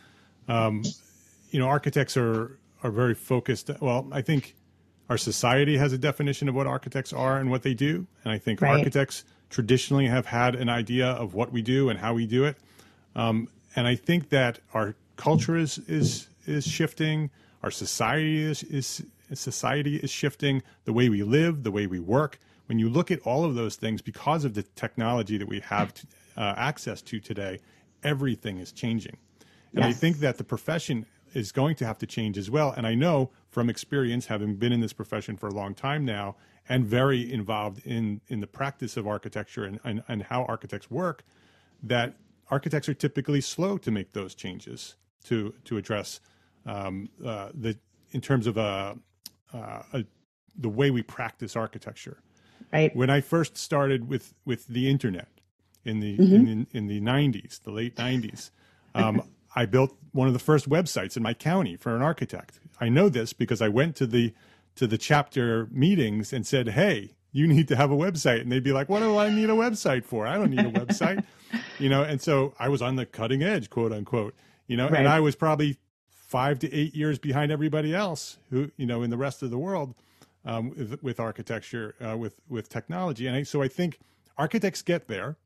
um, 0.46 0.84
you 1.50 1.58
know, 1.58 1.66
architects 1.66 2.16
are 2.16 2.58
are 2.84 2.92
very 2.92 3.14
focused. 3.14 3.70
Well, 3.80 4.08
I 4.12 4.22
think 4.22 4.54
our 5.08 5.18
society 5.18 5.76
has 5.78 5.92
a 5.92 5.98
definition 5.98 6.48
of 6.48 6.54
what 6.54 6.68
architects 6.68 7.12
are 7.12 7.38
and 7.38 7.50
what 7.50 7.62
they 7.62 7.74
do, 7.74 8.06
and 8.22 8.32
I 8.32 8.38
think 8.38 8.60
right. 8.60 8.78
architects 8.78 9.24
traditionally 9.50 10.06
have 10.06 10.26
had 10.26 10.54
an 10.54 10.68
idea 10.68 11.08
of 11.08 11.34
what 11.34 11.50
we 11.50 11.60
do 11.60 11.88
and 11.88 11.98
how 11.98 12.14
we 12.14 12.26
do 12.26 12.44
it. 12.44 12.56
Um, 13.16 13.48
and 13.74 13.86
I 13.88 13.96
think 13.96 14.28
that 14.28 14.60
our 14.72 14.94
culture 15.16 15.56
is 15.56 15.78
is 15.88 16.28
is 16.50 16.66
shifting. 16.66 17.30
Our 17.62 17.70
society 17.70 18.42
is, 18.42 18.62
is 18.64 19.02
society 19.32 19.96
is 19.96 20.10
shifting. 20.10 20.62
The 20.84 20.92
way 20.92 21.08
we 21.08 21.22
live, 21.22 21.62
the 21.62 21.70
way 21.70 21.86
we 21.86 22.00
work 22.00 22.38
when 22.70 22.78
you 22.78 22.88
look 22.88 23.10
at 23.10 23.18
all 23.22 23.44
of 23.44 23.56
those 23.56 23.74
things, 23.74 24.00
because 24.00 24.44
of 24.44 24.54
the 24.54 24.62
technology 24.62 25.36
that 25.36 25.48
we 25.48 25.58
have 25.58 25.92
to, 25.92 26.06
uh, 26.36 26.54
access 26.56 27.02
to 27.02 27.18
today, 27.18 27.58
everything 28.04 28.58
is 28.58 28.70
changing. 28.70 29.16
And 29.74 29.84
yes. 29.84 29.86
I 29.86 29.92
think 29.92 30.18
that 30.18 30.38
the 30.38 30.44
profession 30.44 31.04
is 31.34 31.50
going 31.50 31.74
to 31.74 31.84
have 31.84 31.98
to 31.98 32.06
change 32.06 32.38
as 32.38 32.48
well. 32.48 32.70
And 32.70 32.86
I 32.86 32.94
know 32.94 33.30
from 33.48 33.68
experience, 33.68 34.26
having 34.26 34.54
been 34.54 34.72
in 34.72 34.78
this 34.78 34.92
profession 34.92 35.36
for 35.36 35.48
a 35.48 35.52
long 35.52 35.74
time 35.74 36.04
now 36.04 36.36
and 36.68 36.86
very 36.86 37.32
involved 37.32 37.84
in, 37.84 38.20
in 38.28 38.38
the 38.38 38.46
practice 38.46 38.96
of 38.96 39.04
architecture 39.04 39.64
and, 39.64 39.80
and, 39.82 40.04
and 40.06 40.22
how 40.22 40.44
architects 40.44 40.88
work, 40.88 41.24
that 41.82 42.14
architects 42.52 42.88
are 42.88 42.94
typically 42.94 43.40
slow 43.40 43.78
to 43.78 43.90
make 43.90 44.12
those 44.12 44.32
changes 44.32 44.94
to, 45.24 45.54
to 45.64 45.76
address 45.76 46.20
um, 46.66 47.08
uh, 47.24 47.50
the, 47.54 47.76
in 48.12 48.20
terms 48.20 48.46
of 48.46 48.56
a, 48.56 48.96
uh, 49.52 49.82
a, 49.92 50.04
the 50.56 50.68
way 50.68 50.90
we 50.90 51.02
practice 51.02 51.56
architecture. 51.56 52.18
Right. 52.72 52.94
When 52.94 53.10
I 53.10 53.20
first 53.20 53.56
started 53.56 54.08
with 54.08 54.34
with 54.44 54.66
the 54.68 54.88
internet 54.88 55.28
in 55.84 56.00
the 56.00 56.18
mm-hmm. 56.18 56.46
in, 56.46 56.66
in, 56.72 56.86
the 56.86 57.00
'90s, 57.00 57.62
the 57.62 57.72
late 57.72 57.96
'90s, 57.96 58.50
um, 58.94 59.22
I 59.56 59.66
built 59.66 59.96
one 60.12 60.28
of 60.28 60.34
the 60.34 60.38
first 60.38 60.68
websites 60.68 61.16
in 61.16 61.22
my 61.22 61.34
county 61.34 61.76
for 61.76 61.96
an 61.96 62.02
architect. 62.02 62.60
I 62.80 62.88
know 62.88 63.08
this 63.08 63.32
because 63.32 63.60
I 63.60 63.68
went 63.68 63.96
to 63.96 64.06
the 64.06 64.32
to 64.76 64.86
the 64.86 64.98
chapter 64.98 65.68
meetings 65.72 66.32
and 66.32 66.46
said, 66.46 66.68
"Hey, 66.68 67.16
you 67.32 67.48
need 67.48 67.66
to 67.68 67.76
have 67.76 67.90
a 67.90 67.96
website," 67.96 68.42
and 68.42 68.52
they'd 68.52 68.62
be 68.62 68.72
like, 68.72 68.88
"What 68.88 69.00
do 69.00 69.16
I 69.16 69.30
need 69.30 69.50
a 69.50 69.54
website 69.54 70.04
for? 70.04 70.26
I 70.26 70.36
don't 70.36 70.50
need 70.50 70.60
a 70.60 70.70
website," 70.70 71.24
you 71.80 71.88
know. 71.88 72.04
And 72.04 72.20
so 72.20 72.54
I 72.58 72.68
was 72.68 72.82
on 72.82 72.94
the 72.94 73.06
cutting 73.06 73.42
edge, 73.42 73.68
quote 73.68 73.92
unquote, 73.92 74.34
you 74.68 74.76
know, 74.76 74.88
right. 74.88 75.00
and 75.00 75.08
I 75.08 75.18
was 75.18 75.34
probably 75.34 75.78
five 76.30 76.60
to 76.60 76.72
eight 76.72 76.94
years 76.94 77.18
behind 77.18 77.50
everybody 77.50 77.92
else 77.92 78.38
who, 78.50 78.70
you 78.76 78.86
know, 78.86 79.02
in 79.02 79.10
the 79.10 79.16
rest 79.16 79.42
of 79.42 79.50
the 79.50 79.58
world 79.58 79.96
um, 80.44 80.70
with, 80.70 81.02
with, 81.02 81.18
architecture, 81.18 81.96
uh, 82.00 82.16
with 82.16 82.40
with 82.48 82.68
technology, 82.68 83.26
and 83.26 83.36
I, 83.36 83.42
so 83.42 83.62
I 83.62 83.68
think 83.68 83.98
architects 84.38 84.80
get 84.80 85.08
there, 85.08 85.36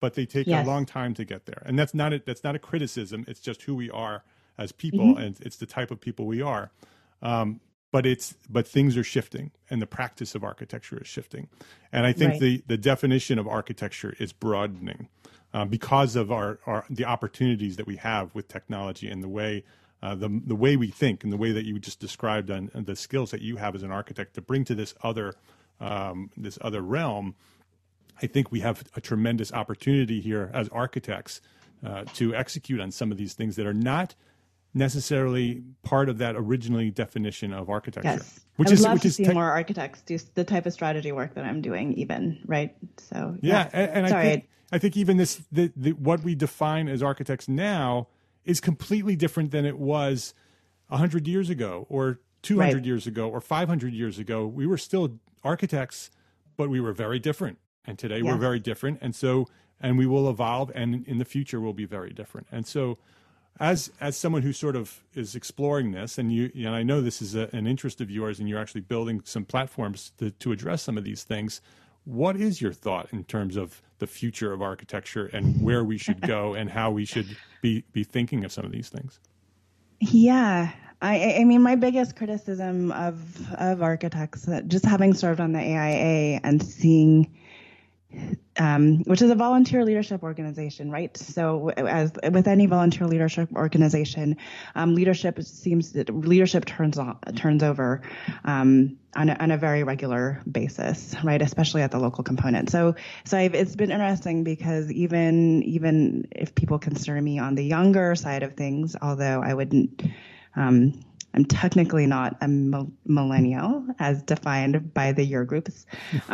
but 0.00 0.14
they 0.14 0.24
take 0.24 0.46
yes. 0.46 0.66
a 0.66 0.68
long 0.68 0.86
time 0.86 1.12
to 1.14 1.26
get 1.26 1.44
there, 1.44 1.62
and 1.66 1.78
that's 1.78 1.92
not 1.92 2.14
a, 2.14 2.22
that's 2.24 2.42
not 2.42 2.56
a 2.56 2.58
criticism. 2.58 3.26
It's 3.28 3.38
just 3.38 3.62
who 3.62 3.74
we 3.74 3.90
are 3.90 4.24
as 4.56 4.72
people, 4.72 5.08
mm-hmm. 5.08 5.22
and 5.22 5.40
it's 5.42 5.56
the 5.56 5.66
type 5.66 5.90
of 5.90 6.00
people 6.00 6.24
we 6.24 6.40
are. 6.40 6.72
Um, 7.20 7.60
but 7.92 8.06
it's 8.06 8.34
but 8.48 8.66
things 8.66 8.96
are 8.96 9.04
shifting, 9.04 9.50
and 9.68 9.82
the 9.82 9.86
practice 9.86 10.34
of 10.34 10.42
architecture 10.42 10.98
is 11.02 11.06
shifting, 11.06 11.48
and 11.92 12.06
I 12.06 12.14
think 12.14 12.32
right. 12.32 12.40
the 12.40 12.64
the 12.66 12.78
definition 12.78 13.38
of 13.38 13.46
architecture 13.46 14.16
is 14.18 14.32
broadening. 14.32 15.08
Uh, 15.52 15.64
because 15.64 16.16
of 16.16 16.32
our, 16.32 16.58
our 16.66 16.84
the 16.90 17.04
opportunities 17.04 17.76
that 17.76 17.86
we 17.86 17.94
have 17.94 18.34
with 18.34 18.48
technology 18.48 19.08
and 19.08 19.22
the 19.22 19.28
way 19.28 19.62
uh, 20.04 20.14
the 20.14 20.42
the 20.44 20.54
way 20.54 20.76
we 20.76 20.88
think 20.88 21.24
and 21.24 21.32
the 21.32 21.36
way 21.38 21.50
that 21.50 21.64
you 21.64 21.78
just 21.78 21.98
described 21.98 22.50
and, 22.50 22.70
the 22.74 22.94
skills 22.94 23.30
that 23.30 23.40
you 23.40 23.56
have 23.56 23.74
as 23.74 23.82
an 23.82 23.90
architect 23.90 24.34
to 24.34 24.42
bring 24.42 24.62
to 24.62 24.74
this 24.74 24.94
other 25.02 25.34
um, 25.80 26.30
this 26.36 26.58
other 26.60 26.82
realm, 26.82 27.34
I 28.20 28.26
think 28.26 28.52
we 28.52 28.60
have 28.60 28.84
a 28.94 29.00
tremendous 29.00 29.50
opportunity 29.50 30.20
here 30.20 30.50
as 30.52 30.68
architects 30.68 31.40
uh, 31.84 32.04
to 32.14 32.34
execute 32.34 32.80
on 32.80 32.90
some 32.90 33.10
of 33.10 33.16
these 33.16 33.32
things 33.32 33.56
that 33.56 33.66
are 33.66 33.74
not 33.74 34.14
necessarily 34.74 35.62
part 35.82 36.10
of 36.10 36.18
that 36.18 36.36
originally 36.36 36.90
definition 36.90 37.54
of 37.54 37.70
architecture. 37.70 38.08
Yes. 38.08 38.40
Which 38.56 38.68
I 38.68 38.70
would 38.70 38.78
is, 38.78 38.84
love 38.84 38.92
which 38.94 39.02
to 39.02 39.08
is 39.08 39.16
see 39.16 39.24
te- 39.24 39.32
more 39.32 39.50
architects 39.50 40.02
do 40.02 40.18
the 40.34 40.44
type 40.44 40.66
of 40.66 40.74
strategy 40.74 41.12
work 41.12 41.34
that 41.34 41.44
I'm 41.44 41.62
doing, 41.62 41.94
even 41.94 42.40
right. 42.44 42.76
So 42.98 43.38
yeah, 43.40 43.70
yeah. 43.72 43.80
and, 43.80 44.06
and 44.06 44.14
I 44.14 44.22
think 44.22 44.48
I 44.70 44.78
think 44.78 44.98
even 44.98 45.16
this 45.16 45.42
the, 45.50 45.72
the, 45.74 45.92
what 45.92 46.22
we 46.22 46.34
define 46.34 46.88
as 46.88 47.02
architects 47.02 47.48
now 47.48 48.08
is 48.44 48.60
completely 48.60 49.16
different 49.16 49.50
than 49.50 49.64
it 49.64 49.78
was 49.78 50.34
100 50.88 51.26
years 51.26 51.50
ago 51.50 51.86
or 51.88 52.20
200 52.42 52.74
right. 52.74 52.84
years 52.84 53.06
ago 53.06 53.28
or 53.28 53.40
500 53.40 53.92
years 53.92 54.18
ago. 54.18 54.46
We 54.46 54.66
were 54.66 54.78
still 54.78 55.18
architects, 55.42 56.10
but 56.56 56.68
we 56.68 56.80
were 56.80 56.92
very 56.92 57.18
different. 57.18 57.58
And 57.86 57.98
today 57.98 58.16
yes. 58.16 58.24
we're 58.24 58.38
very 58.38 58.60
different. 58.60 58.98
And 59.00 59.14
so, 59.14 59.46
and 59.80 59.98
we 59.98 60.06
will 60.06 60.28
evolve 60.28 60.70
and 60.74 61.06
in 61.06 61.18
the 61.18 61.24
future 61.24 61.60
we'll 61.60 61.72
be 61.72 61.84
very 61.84 62.10
different. 62.10 62.46
And 62.50 62.66
so, 62.66 62.98
as 63.60 63.92
as 64.00 64.16
someone 64.16 64.42
who 64.42 64.52
sort 64.52 64.74
of 64.74 65.04
is 65.14 65.36
exploring 65.36 65.92
this, 65.92 66.18
and 66.18 66.32
you, 66.32 66.50
and 66.56 66.70
I 66.74 66.82
know 66.82 67.00
this 67.00 67.22
is 67.22 67.36
a, 67.36 67.48
an 67.52 67.66
interest 67.66 68.00
of 68.00 68.10
yours, 68.10 68.40
and 68.40 68.48
you're 68.48 68.58
actually 68.58 68.80
building 68.80 69.20
some 69.24 69.44
platforms 69.44 70.12
to, 70.18 70.30
to 70.32 70.50
address 70.50 70.82
some 70.82 70.98
of 70.98 71.04
these 71.04 71.22
things. 71.22 71.60
What 72.04 72.36
is 72.36 72.60
your 72.60 72.72
thought 72.72 73.08
in 73.12 73.24
terms 73.24 73.56
of 73.56 73.80
the 73.98 74.06
future 74.06 74.52
of 74.52 74.60
architecture 74.60 75.26
and 75.26 75.60
where 75.62 75.84
we 75.84 75.98
should 75.98 76.20
go 76.20 76.54
and 76.58 76.70
how 76.70 76.90
we 76.90 77.04
should 77.04 77.36
be 77.62 77.84
be 77.92 78.04
thinking 78.04 78.44
of 78.44 78.52
some 78.52 78.64
of 78.64 78.72
these 78.72 78.88
things? 78.88 79.20
Yeah, 80.00 80.72
I, 81.00 81.36
I 81.40 81.44
mean, 81.44 81.62
my 81.62 81.76
biggest 81.76 82.16
criticism 82.16 82.92
of 82.92 83.52
of 83.54 83.82
architects, 83.82 84.48
just 84.66 84.84
having 84.84 85.14
served 85.14 85.40
on 85.40 85.52
the 85.52 85.60
AIA 85.60 86.40
and 86.42 86.62
seeing 86.62 87.30
um, 88.58 89.02
which 89.04 89.20
is 89.20 89.30
a 89.30 89.34
volunteer 89.34 89.84
leadership 89.84 90.22
organization, 90.22 90.90
right? 90.90 91.16
So, 91.16 91.70
as 91.70 92.12
with 92.30 92.46
any 92.46 92.66
volunteer 92.66 93.06
leadership 93.06 93.50
organization, 93.54 94.36
um, 94.74 94.94
leadership 94.94 95.42
seems 95.42 95.92
that 95.92 96.14
leadership 96.14 96.64
turns 96.64 96.98
on, 96.98 97.18
turns 97.36 97.62
over 97.62 98.02
um, 98.44 98.96
on, 99.16 99.28
a, 99.28 99.36
on, 99.40 99.50
a, 99.50 99.56
very 99.56 99.82
regular 99.82 100.40
basis, 100.50 101.16
right? 101.24 101.42
Especially 101.42 101.82
at 101.82 101.90
the 101.90 101.98
local 101.98 102.22
component. 102.22 102.70
So, 102.70 102.94
so 103.24 103.38
I've, 103.38 103.54
it's 103.54 103.74
been 103.74 103.90
interesting 103.90 104.44
because 104.44 104.90
even 104.92 105.62
even 105.64 106.28
if 106.30 106.54
people 106.54 106.78
consider 106.78 107.20
me 107.20 107.38
on 107.38 107.56
the 107.56 107.64
younger 107.64 108.14
side 108.14 108.42
of 108.42 108.54
things, 108.54 108.94
although 109.00 109.42
I 109.42 109.54
wouldn't. 109.54 110.02
Um, 110.56 111.04
I'm 111.36 111.44
technically 111.44 112.06
not 112.06 112.36
a 112.42 112.46
millennial 112.46 113.84
as 113.98 114.22
defined 114.22 114.94
by 114.94 115.10
the 115.10 115.24
year 115.24 115.44
groups. 115.44 115.84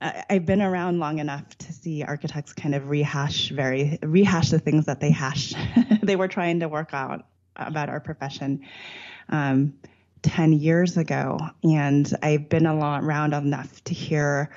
I've 0.00 0.44
been 0.44 0.60
around 0.60 0.98
long 0.98 1.18
enough 1.18 1.56
to 1.58 1.72
see 1.72 2.02
architects 2.02 2.52
kind 2.52 2.74
of 2.74 2.90
rehash 2.90 3.50
very 3.50 3.98
rehash 4.02 4.50
the 4.50 4.58
things 4.58 4.86
that 4.86 5.00
they 5.00 5.10
hash 5.10 5.54
they 6.02 6.16
were 6.16 6.28
trying 6.28 6.60
to 6.60 6.68
work 6.68 6.92
out 6.92 7.26
about 7.56 7.88
our 7.88 8.00
profession 8.00 8.60
um, 9.30 9.74
10 10.22 10.52
years 10.52 10.96
ago 10.96 11.38
and 11.62 12.12
I've 12.22 12.48
been 12.48 12.66
around 12.66 13.32
enough 13.32 13.82
to 13.84 13.94
hear 13.94 14.50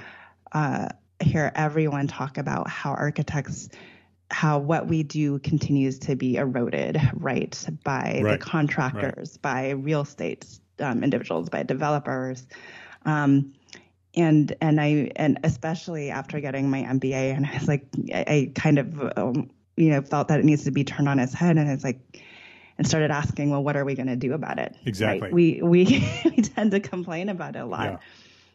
uh, 0.52 0.90
hear 1.22 1.52
everyone 1.56 2.08
talk 2.08 2.38
about 2.38 2.70
how 2.70 2.92
architects 2.92 3.70
how 4.32 4.60
what 4.60 4.88
we 4.88 5.04
do 5.04 5.40
continues 5.40 6.00
to 6.00 6.16
be 6.16 6.36
eroded 6.36 7.00
right 7.14 7.68
by 7.84 8.22
right. 8.24 8.32
the 8.32 8.38
contractors 8.38 9.32
right. 9.32 9.42
by 9.42 9.70
real 9.72 10.02
estate 10.02 10.46
um, 10.80 11.04
individuals 11.04 11.50
by 11.50 11.64
developers 11.64 12.46
um, 13.06 13.54
and 14.16 14.56
and 14.62 14.82
I 14.82 15.12
and 15.16 15.40
especially 15.44 16.10
after 16.10 16.40
getting 16.40 16.70
my 16.70 16.84
MBA, 16.84 17.36
and 17.36 17.46
I 17.46 17.54
was 17.54 17.68
like, 17.68 17.86
I, 18.14 18.26
I 18.28 18.52
kind 18.56 18.80
of 18.80 19.18
um, 19.18 19.50
you 19.78 19.90
know 19.90 20.02
felt 20.02 20.28
that 20.30 20.40
it 20.40 20.46
needs 20.46 20.64
to 20.66 20.72
be 20.72 20.84
turned 20.84 21.08
on 21.08 21.20
its 21.20 21.34
head, 21.34 21.58
and 21.58 21.70
it's 21.70 21.84
like, 21.84 22.00
and 22.78 22.88
started 22.88 23.12
asking, 23.12 23.50
well, 23.52 23.64
what 23.64 23.76
are 23.76 23.86
we 23.86 23.96
going 23.96 24.08
to 24.08 24.16
do 24.16 24.34
about 24.34 24.60
it? 24.60 24.76
Exactly. 24.86 25.22
Right? 25.22 25.34
We 25.34 25.62
we 25.62 25.86
we 26.26 26.42
tend 26.42 26.72
to 26.72 26.80
complain 26.80 27.30
about 27.30 27.56
it 27.56 27.60
a 27.60 27.66
lot. 27.66 27.86
Yeah. 27.86 27.98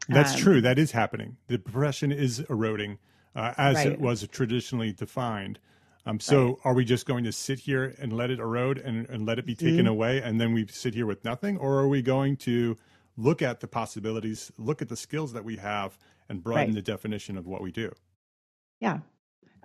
That's 0.08 0.34
um, 0.34 0.40
true. 0.40 0.60
That 0.60 0.78
is 0.78 0.90
happening. 0.90 1.36
The 1.46 1.58
profession 1.58 2.12
is 2.12 2.40
eroding 2.50 2.98
uh, 3.34 3.54
as 3.56 3.76
right. 3.76 3.86
it 3.88 4.00
was 4.00 4.26
traditionally 4.28 4.92
defined. 4.92 5.58
Um, 6.06 6.20
so 6.20 6.44
right. 6.44 6.56
are 6.64 6.74
we 6.74 6.84
just 6.84 7.06
going 7.06 7.24
to 7.24 7.32
sit 7.32 7.58
here 7.58 7.94
and 7.98 8.12
let 8.12 8.30
it 8.30 8.38
erode 8.38 8.78
and, 8.78 9.08
and 9.08 9.24
let 9.24 9.38
it 9.38 9.46
be 9.46 9.54
taken 9.54 9.78
mm-hmm. 9.78 9.86
away 9.86 10.20
and 10.20 10.38
then 10.38 10.52
we 10.52 10.66
sit 10.66 10.94
here 10.94 11.06
with 11.06 11.24
nothing? 11.24 11.56
Or 11.56 11.78
are 11.78 11.88
we 11.88 12.02
going 12.02 12.36
to 12.38 12.76
look 13.16 13.42
at 13.42 13.60
the 13.60 13.68
possibilities, 13.68 14.52
look 14.58 14.82
at 14.82 14.88
the 14.88 14.96
skills 14.96 15.32
that 15.32 15.44
we 15.44 15.56
have, 15.56 15.96
and 16.28 16.42
broaden 16.42 16.66
right. 16.66 16.74
the 16.74 16.82
definition 16.82 17.36
of 17.36 17.46
what 17.46 17.62
we 17.62 17.70
do. 17.70 17.92
Yeah. 18.80 18.98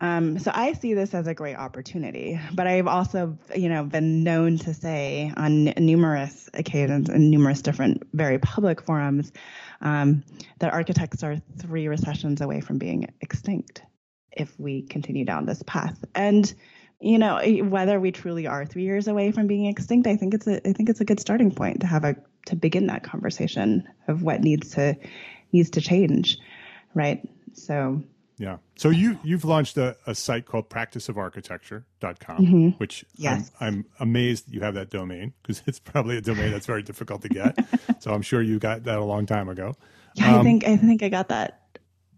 Um, 0.01 0.39
so 0.39 0.51
I 0.53 0.73
see 0.73 0.93
this 0.93 1.13
as 1.13 1.27
a 1.27 1.33
great 1.33 1.55
opportunity, 1.55 2.39
but 2.53 2.67
I've 2.67 2.87
also, 2.87 3.37
you 3.53 3.67
know, 3.67 3.83
been 3.83 4.23
known 4.23 4.57
to 4.59 4.73
say 4.73 5.33
on 5.35 5.65
numerous 5.77 6.49
occasions 6.53 7.09
in 7.09 7.29
numerous 7.29 7.61
different, 7.61 8.03
very 8.13 8.39
public 8.39 8.81
forums, 8.81 9.33
um, 9.81 10.23
that 10.59 10.71
architects 10.73 11.21
are 11.23 11.41
three 11.57 11.87
recessions 11.87 12.39
away 12.39 12.61
from 12.61 12.77
being 12.77 13.13
extinct 13.19 13.81
if 14.31 14.57
we 14.57 14.83
continue 14.83 15.25
down 15.25 15.45
this 15.45 15.63
path. 15.63 16.03
And 16.15 16.53
you 17.01 17.17
know, 17.17 17.39
whether 17.63 17.97
we 17.99 18.11
truly 18.11 18.45
are 18.45 18.65
three 18.65 18.83
years 18.83 19.07
away 19.07 19.31
from 19.31 19.47
being 19.47 19.65
extinct, 19.67 20.05
I 20.07 20.17
think 20.17 20.33
it's 20.33 20.47
a, 20.47 20.67
I 20.67 20.73
think 20.73 20.89
it's 20.89 20.99
a 20.99 21.05
good 21.05 21.19
starting 21.19 21.51
point 21.51 21.79
to 21.81 21.87
have 21.87 22.03
a 22.03 22.15
to 22.45 22.55
begin 22.55 22.87
that 22.87 23.03
conversation 23.03 23.87
of 24.07 24.21
what 24.21 24.41
needs 24.41 24.71
to 24.71 24.97
needs 25.51 25.69
to 25.71 25.81
change, 25.81 26.39
right? 26.93 27.27
So 27.53 28.03
yeah. 28.39 28.57
So 28.77 28.89
you 28.89 29.19
you've 29.21 29.43
launched 29.43 29.77
a, 29.77 29.97
a 30.07 30.15
site 30.15 30.45
called 30.45 30.69
practiceofarchitecture.com, 30.69 32.37
mm-hmm. 32.37 32.69
which 32.77 33.03
yes. 33.15 33.51
I'm, 33.59 33.85
I'm 33.99 34.09
amazed 34.09 34.45
you 34.49 34.61
have 34.61 34.75
that 34.75 34.89
domain 34.89 35.33
because 35.41 35.61
it's 35.67 35.79
probably 35.79 36.17
a 36.17 36.21
domain 36.21 36.51
that's 36.51 36.65
very 36.65 36.81
difficult 36.81 37.21
to 37.23 37.29
get. 37.29 37.57
so 37.99 38.13
I'm 38.13 38.21
sure 38.21 38.41
you 38.41 38.57
got 38.57 38.85
that 38.85 38.97
a 38.97 39.03
long 39.03 39.25
time 39.25 39.49
ago. 39.49 39.75
Yeah, 40.15 40.33
um, 40.33 40.39
I 40.39 40.43
think 40.43 40.65
I 40.65 40.77
think 40.77 41.03
I 41.03 41.09
got 41.09 41.27
that 41.29 41.58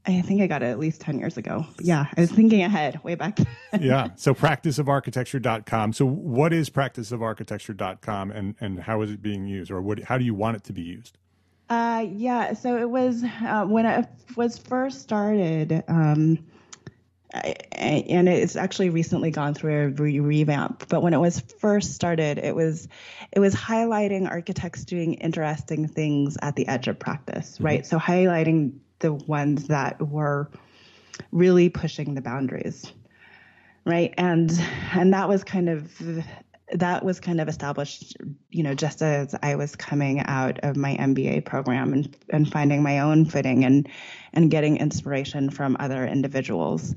I 0.06 0.22
think 0.22 0.42
I 0.42 0.48
got 0.48 0.64
it 0.64 0.68
at 0.68 0.80
least 0.80 1.02
10 1.02 1.20
years 1.20 1.38
ago. 1.38 1.66
Yeah, 1.80 2.06
I 2.18 2.22
was 2.22 2.32
thinking 2.32 2.64
ahead 2.64 3.04
way 3.04 3.16
back. 3.16 3.38
yeah. 3.80 4.10
So 4.16 4.34
practiceofarchitecture.com. 4.34 5.94
So 5.94 6.06
what 6.06 6.54
is 6.54 6.70
practiceofarchitecture.com 6.70 8.32
and, 8.32 8.56
and 8.60 8.80
how 8.80 9.02
is 9.02 9.12
it 9.12 9.22
being 9.22 9.46
used 9.46 9.70
or 9.70 9.82
what, 9.82 10.00
how 10.04 10.18
do 10.18 10.26
you 10.26 10.34
want 10.34 10.58
it 10.58 10.64
to 10.66 10.74
be 10.74 10.82
used? 10.82 11.18
Uh, 11.70 12.06
yeah, 12.12 12.52
so 12.54 12.78
it 12.78 12.90
was 12.90 13.24
uh, 13.24 13.66
when 13.66 13.86
it 13.86 14.06
was 14.36 14.58
first 14.58 15.02
started, 15.02 15.84
um, 15.88 16.38
I, 17.34 17.56
and 17.72 18.28
it's 18.28 18.58
actually 18.58 18.90
recently 18.90 19.32
gone 19.32 19.54
through 19.54 19.86
a 19.86 19.88
re- 19.88 20.20
revamp. 20.20 20.90
But 20.90 21.02
when 21.02 21.14
it 21.14 21.20
was 21.20 21.40
first 21.40 21.94
started, 21.94 22.40
it 22.40 22.54
was 22.56 22.90
it 23.32 23.40
was 23.40 23.56
highlighting 23.56 24.30
architects 24.30 24.84
doing 24.84 25.14
interesting 25.14 25.88
things 25.88 26.38
at 26.42 26.58
the 26.58 26.68
edge 26.68 26.90
of 26.90 27.00
practice, 27.00 27.54
mm-hmm. 27.54 27.66
right? 27.66 27.86
So 27.86 27.98
highlighting 27.98 28.74
the 29.02 29.14
ones 29.14 29.68
that 29.68 30.02
were 30.10 30.50
really 31.32 31.70
pushing 31.70 32.16
the 32.16 32.22
boundaries 32.22 32.92
right 33.86 34.14
and 34.18 34.52
and 34.94 35.14
that 35.14 35.28
was 35.28 35.44
kind 35.44 35.70
of 35.70 35.92
that 36.74 37.04
was 37.04 37.20
kind 37.20 37.42
of 37.42 37.50
established 37.50 38.16
you 38.50 38.64
know 38.64 38.74
just 38.74 39.02
as 39.02 39.36
i 39.44 39.56
was 39.56 39.76
coming 39.76 40.22
out 40.22 40.60
of 40.64 40.78
my 40.78 40.96
mba 40.98 41.44
program 41.44 41.94
and 41.94 42.16
and 42.30 42.52
finding 42.52 42.82
my 42.82 43.00
own 43.00 43.26
footing 43.26 43.66
and 43.66 43.90
and 44.34 44.50
getting 44.50 44.78
inspiration 44.78 45.50
from 45.50 45.76
other 45.80 46.06
individuals 46.06 46.96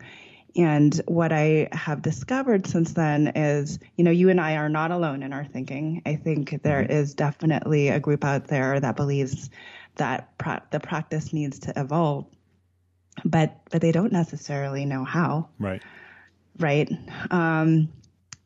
and 0.56 1.00
what 1.06 1.32
I 1.32 1.68
have 1.72 2.02
discovered 2.02 2.66
since 2.66 2.92
then 2.92 3.32
is, 3.34 3.78
you 3.96 4.04
know, 4.04 4.12
you 4.12 4.28
and 4.28 4.40
I 4.40 4.56
are 4.56 4.68
not 4.68 4.92
alone 4.92 5.22
in 5.22 5.32
our 5.32 5.44
thinking. 5.44 6.00
I 6.06 6.14
think 6.14 6.62
there 6.62 6.84
mm-hmm. 6.84 7.12
definitely 7.14 7.88
a 7.88 7.98
group 7.98 8.24
out 8.24 8.46
there 8.46 8.78
that 8.78 8.94
believes 8.94 9.50
that 9.96 10.36
pra- 10.38 10.62
the 10.70 10.80
practice 10.80 11.32
needs 11.32 11.58
to 11.60 11.72
evolve, 11.76 12.26
but 13.24 13.56
but 13.70 13.80
they 13.80 13.92
don't 13.92 14.12
necessarily 14.12 14.84
know 14.84 15.04
how. 15.04 15.48
Right. 15.58 15.82
Right. 16.58 16.90
Um, 17.30 17.92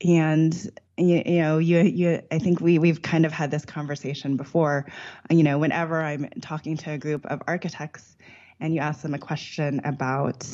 and 0.07 0.55
you, 0.97 1.23
you, 1.27 1.39
know, 1.41 1.59
you 1.59 1.81
you 1.81 2.23
I 2.31 2.39
think 2.39 2.61
we 2.61 2.79
we've 2.79 3.03
kind 3.03 3.27
of 3.27 3.33
had 3.33 3.51
this 3.51 3.65
conversation 3.65 4.37
before. 4.37 4.87
You 5.31 5.43
know, 5.43 5.59
whenever 5.59 6.03
I'm 6.03 6.29
talking 6.41 6.77
to 6.79 6.93
a 6.93 6.99
group 6.99 7.27
of 7.27 7.43
architects, 7.47 8.17
and 8.61 8.75
you 8.75 8.81
ask 8.81 9.03
them 9.03 9.15
a 9.15 9.19
question 9.19 9.81
about 9.85 10.47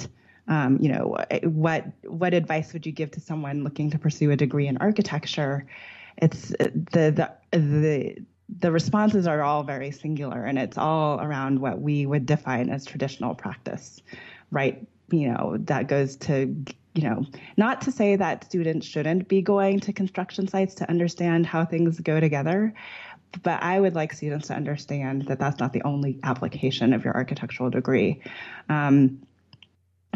um, 0.47 0.78
you 0.80 0.90
know, 0.90 1.16
what 1.42 1.86
what 2.05 2.34
advice 2.34 2.72
would 2.72 2.84
you 2.84 2.92
give 2.92 3.11
to 3.12 3.20
someone 3.20 3.64
looking 3.64 3.90
to 3.90 3.99
pursue 3.99 4.30
a 4.30 4.36
degree 4.36 4.66
in 4.66 4.76
architecture? 4.78 5.66
It's 6.18 6.49
the 6.49 6.72
the 6.92 7.32
the 7.51 8.24
the 8.49 8.70
responses 8.70 9.26
are 9.26 9.42
all 9.42 9.62
very 9.62 9.90
singular 9.90 10.45
and 10.45 10.59
it's 10.59 10.78
all 10.78 11.20
around 11.20 11.61
what 11.61 11.80
we 11.80 12.07
would 12.07 12.26
define 12.26 12.68
as 12.70 12.84
traditional 12.84 13.34
practice, 13.34 14.01
right? 14.51 14.86
You 15.11 15.32
know, 15.32 15.57
that 15.61 15.88
goes 15.88 16.16
to, 16.16 16.55
you 16.95 17.03
know, 17.03 17.24
not 17.57 17.80
to 17.82 17.92
say 17.92 18.16
that 18.16 18.45
students 18.45 18.86
shouldn't 18.86 19.28
be 19.28 19.42
going 19.42 19.80
to 19.80 19.92
construction 19.92 20.47
sites 20.47 20.74
to 20.76 20.88
understand 20.88 21.47
how 21.47 21.64
things 21.64 22.01
go 22.01 22.20
together, 22.20 22.74
but 23.42 23.62
I 23.62 23.80
would 23.80 23.95
like 23.95 24.12
students 24.12 24.49
to 24.49 24.55
understand 24.55 25.26
that 25.26 25.38
that's 25.38 25.59
not 25.59 25.72
the 25.72 25.82
only 25.82 26.20
application 26.22 26.92
of 26.92 27.05
your 27.05 27.14
architectural 27.14 27.70
degree. 27.70 28.22
Um, 28.68 29.22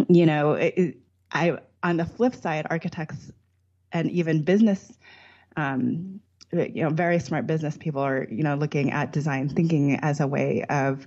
you 0.08 0.26
know, 0.26 0.52
it, 0.52 0.98
I 1.32 1.58
on 1.82 1.96
the 1.96 2.04
flip 2.04 2.34
side, 2.34 2.66
architects 2.70 3.32
and 3.92 4.10
even 4.10 4.42
business 4.42 4.92
um, 5.56 6.20
you 6.52 6.82
know 6.82 6.88
very 6.88 7.18
smart 7.18 7.46
business 7.46 7.76
people 7.76 8.00
are 8.00 8.26
you 8.30 8.42
know 8.42 8.54
looking 8.54 8.90
at 8.90 9.12
design 9.12 9.48
thinking 9.48 9.96
as 9.96 10.20
a 10.20 10.26
way 10.26 10.64
of 10.70 11.06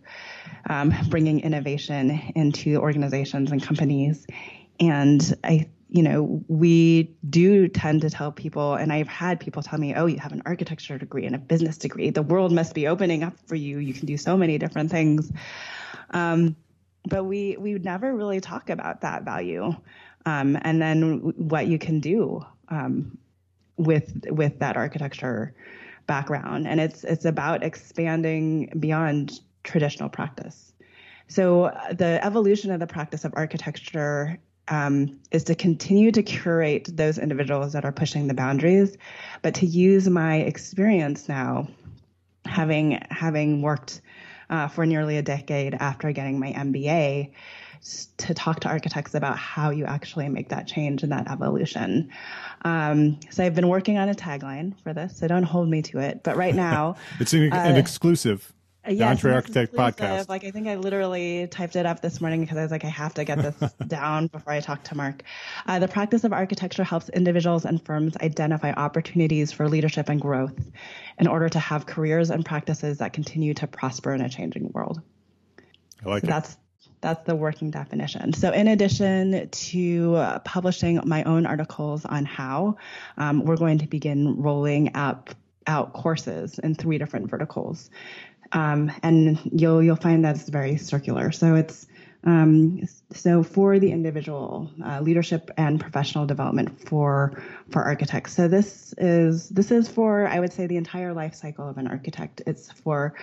um, 0.69 0.93
bringing 1.09 1.39
innovation 1.39 2.11
into 2.35 2.77
organizations 2.77 3.51
and 3.51 3.63
companies. 3.63 4.27
And 4.79 5.35
i 5.43 5.67
you 5.89 6.03
know 6.03 6.41
we 6.47 7.13
do 7.29 7.67
tend 7.67 8.01
to 8.01 8.09
tell 8.09 8.31
people 8.31 8.75
and 8.75 8.93
i've 8.93 9.09
had 9.09 9.41
people 9.41 9.61
tell 9.61 9.77
me 9.77 9.93
oh 9.93 10.05
you 10.05 10.17
have 10.17 10.31
an 10.31 10.41
architecture 10.45 10.97
degree 10.97 11.25
and 11.25 11.35
a 11.35 11.39
business 11.39 11.77
degree. 11.77 12.09
The 12.11 12.21
world 12.21 12.51
must 12.51 12.73
be 12.73 12.87
opening 12.87 13.23
up 13.23 13.33
for 13.45 13.55
you. 13.55 13.79
You 13.79 13.93
can 13.93 14.05
do 14.05 14.17
so 14.17 14.37
many 14.37 14.57
different 14.57 14.91
things. 14.91 15.31
Um, 16.11 16.55
but 17.05 17.23
we 17.23 17.57
we 17.57 17.73
never 17.73 18.15
really 18.15 18.39
talk 18.39 18.69
about 18.69 19.01
that 19.01 19.23
value. 19.23 19.75
Um, 20.25 20.55
and 20.61 20.79
then 20.79 21.33
what 21.35 21.65
you 21.65 21.79
can 21.79 21.99
do 21.99 22.45
um, 22.69 23.17
with 23.77 24.25
with 24.29 24.59
that 24.59 24.77
architecture 24.77 25.53
background. 26.07 26.67
And 26.67 26.79
it's 26.79 27.03
it's 27.03 27.25
about 27.25 27.63
expanding 27.63 28.71
beyond 28.79 29.39
traditional 29.63 30.09
practice. 30.09 30.73
So 31.27 31.65
uh, 31.65 31.93
the 31.93 32.23
evolution 32.25 32.71
of 32.71 32.79
the 32.79 32.87
practice 32.87 33.23
of 33.23 33.33
architecture 33.35 34.37
um, 34.67 35.19
is 35.31 35.43
to 35.45 35.55
continue 35.55 36.11
to 36.11 36.23
curate 36.23 36.89
those 36.95 37.17
individuals 37.17 37.73
that 37.73 37.85
are 37.85 37.91
pushing 37.91 38.27
the 38.27 38.33
boundaries. 38.33 38.97
But 39.41 39.55
to 39.55 39.65
use 39.65 40.09
my 40.09 40.37
experience 40.37 41.29
now 41.29 41.67
having 42.45 43.01
having 43.09 43.61
worked 43.61 44.01
uh, 44.49 44.67
for 44.67 44.85
nearly 44.85 45.17
a 45.17 45.21
decade 45.21 45.75
after 45.75 46.11
getting 46.11 46.39
my 46.39 46.51
mba 46.51 47.31
to 48.17 48.33
talk 48.33 48.59
to 48.61 48.69
architects 48.69 49.15
about 49.15 49.37
how 49.37 49.71
you 49.71 49.85
actually 49.85 50.29
make 50.29 50.49
that 50.49 50.67
change 50.67 51.03
and 51.03 51.11
that 51.11 51.29
evolution. 51.29 52.11
Um, 52.63 53.19
so 53.31 53.43
I've 53.43 53.55
been 53.55 53.69
working 53.69 53.97
on 53.97 54.07
a 54.07 54.13
tagline 54.13 54.79
for 54.81 54.93
this, 54.93 55.17
so 55.17 55.27
don't 55.27 55.43
hold 55.43 55.67
me 55.67 55.81
to 55.83 55.99
it. 55.99 56.21
But 56.23 56.37
right 56.37 56.55
now, 56.69 56.95
it's 57.19 57.33
an, 57.33 57.51
uh, 57.51 57.55
an 57.55 57.77
exclusive. 57.77 58.53
The 58.85 58.93
yes, 58.95 59.21
EntreArchitect 59.21 59.75
podcast. 59.75 60.27
Like 60.27 60.43
I 60.43 60.49
think 60.49 60.67
I 60.67 60.75
literally 60.75 61.47
typed 61.47 61.75
it 61.75 61.85
up 61.85 62.01
this 62.01 62.19
morning 62.19 62.41
because 62.41 62.57
I 62.57 62.63
was 62.63 62.71
like, 62.71 62.83
I 62.83 62.89
have 62.89 63.13
to 63.13 63.23
get 63.23 63.37
this 63.37 63.73
down 63.87 64.25
before 64.25 64.53
I 64.53 64.59
talk 64.59 64.83
to 64.85 64.95
Mark. 64.95 65.21
Uh, 65.67 65.77
the 65.77 65.87
practice 65.87 66.23
of 66.23 66.33
architecture 66.33 66.83
helps 66.83 67.07
individuals 67.09 67.63
and 67.63 67.83
firms 67.85 68.17
identify 68.17 68.71
opportunities 68.71 69.51
for 69.51 69.69
leadership 69.69 70.09
and 70.09 70.19
growth 70.19 70.59
in 71.19 71.27
order 71.27 71.47
to 71.47 71.59
have 71.59 71.85
careers 71.85 72.31
and 72.31 72.43
practices 72.43 72.97
that 72.97 73.13
continue 73.13 73.53
to 73.53 73.67
prosper 73.67 74.15
in 74.15 74.21
a 74.21 74.29
changing 74.29 74.71
world. 74.71 74.99
I 76.03 76.09
like 76.09 76.21
so 76.21 76.27
it. 76.27 76.29
That's 76.31 76.57
That's 77.01 77.25
the 77.25 77.35
working 77.35 77.71
definition. 77.71 78.33
So, 78.33 78.51
in 78.51 78.67
addition 78.67 79.49
to 79.49 80.15
uh, 80.15 80.39
publishing 80.39 81.01
my 81.05 81.23
own 81.23 81.47
articles 81.47 82.05
on 82.05 82.25
how, 82.25 82.77
um, 83.17 83.43
we're 83.43 83.57
going 83.57 83.79
to 83.79 83.87
begin 83.87 84.39
rolling 84.39 84.93
out, 84.93 85.33
out 85.65 85.93
courses 85.93 86.59
in 86.59 86.75
three 86.75 86.99
different 86.99 87.29
verticals. 87.29 87.89
Um, 88.53 88.91
and 89.01 89.39
you'll 89.51 89.81
you'll 89.81 89.95
find 89.95 90.23
that's 90.23 90.47
very 90.47 90.77
circular. 90.77 91.31
So 91.31 91.55
it's 91.55 91.87
um, 92.23 92.87
so 93.11 93.41
for 93.41 93.79
the 93.79 93.91
individual 93.91 94.69
uh, 94.85 94.99
leadership 95.01 95.49
and 95.57 95.79
professional 95.79 96.25
development 96.27 96.87
for 96.87 97.41
for 97.71 97.83
architects. 97.83 98.33
So 98.33 98.47
this 98.47 98.93
is 98.97 99.49
this 99.49 99.71
is 99.71 99.89
for 99.89 100.27
I 100.27 100.39
would 100.39 100.53
say 100.53 100.67
the 100.67 100.77
entire 100.77 101.13
life 101.13 101.33
cycle 101.33 101.67
of 101.67 101.77
an 101.77 101.87
architect. 101.87 102.41
It's 102.45 102.71
for 102.71 103.15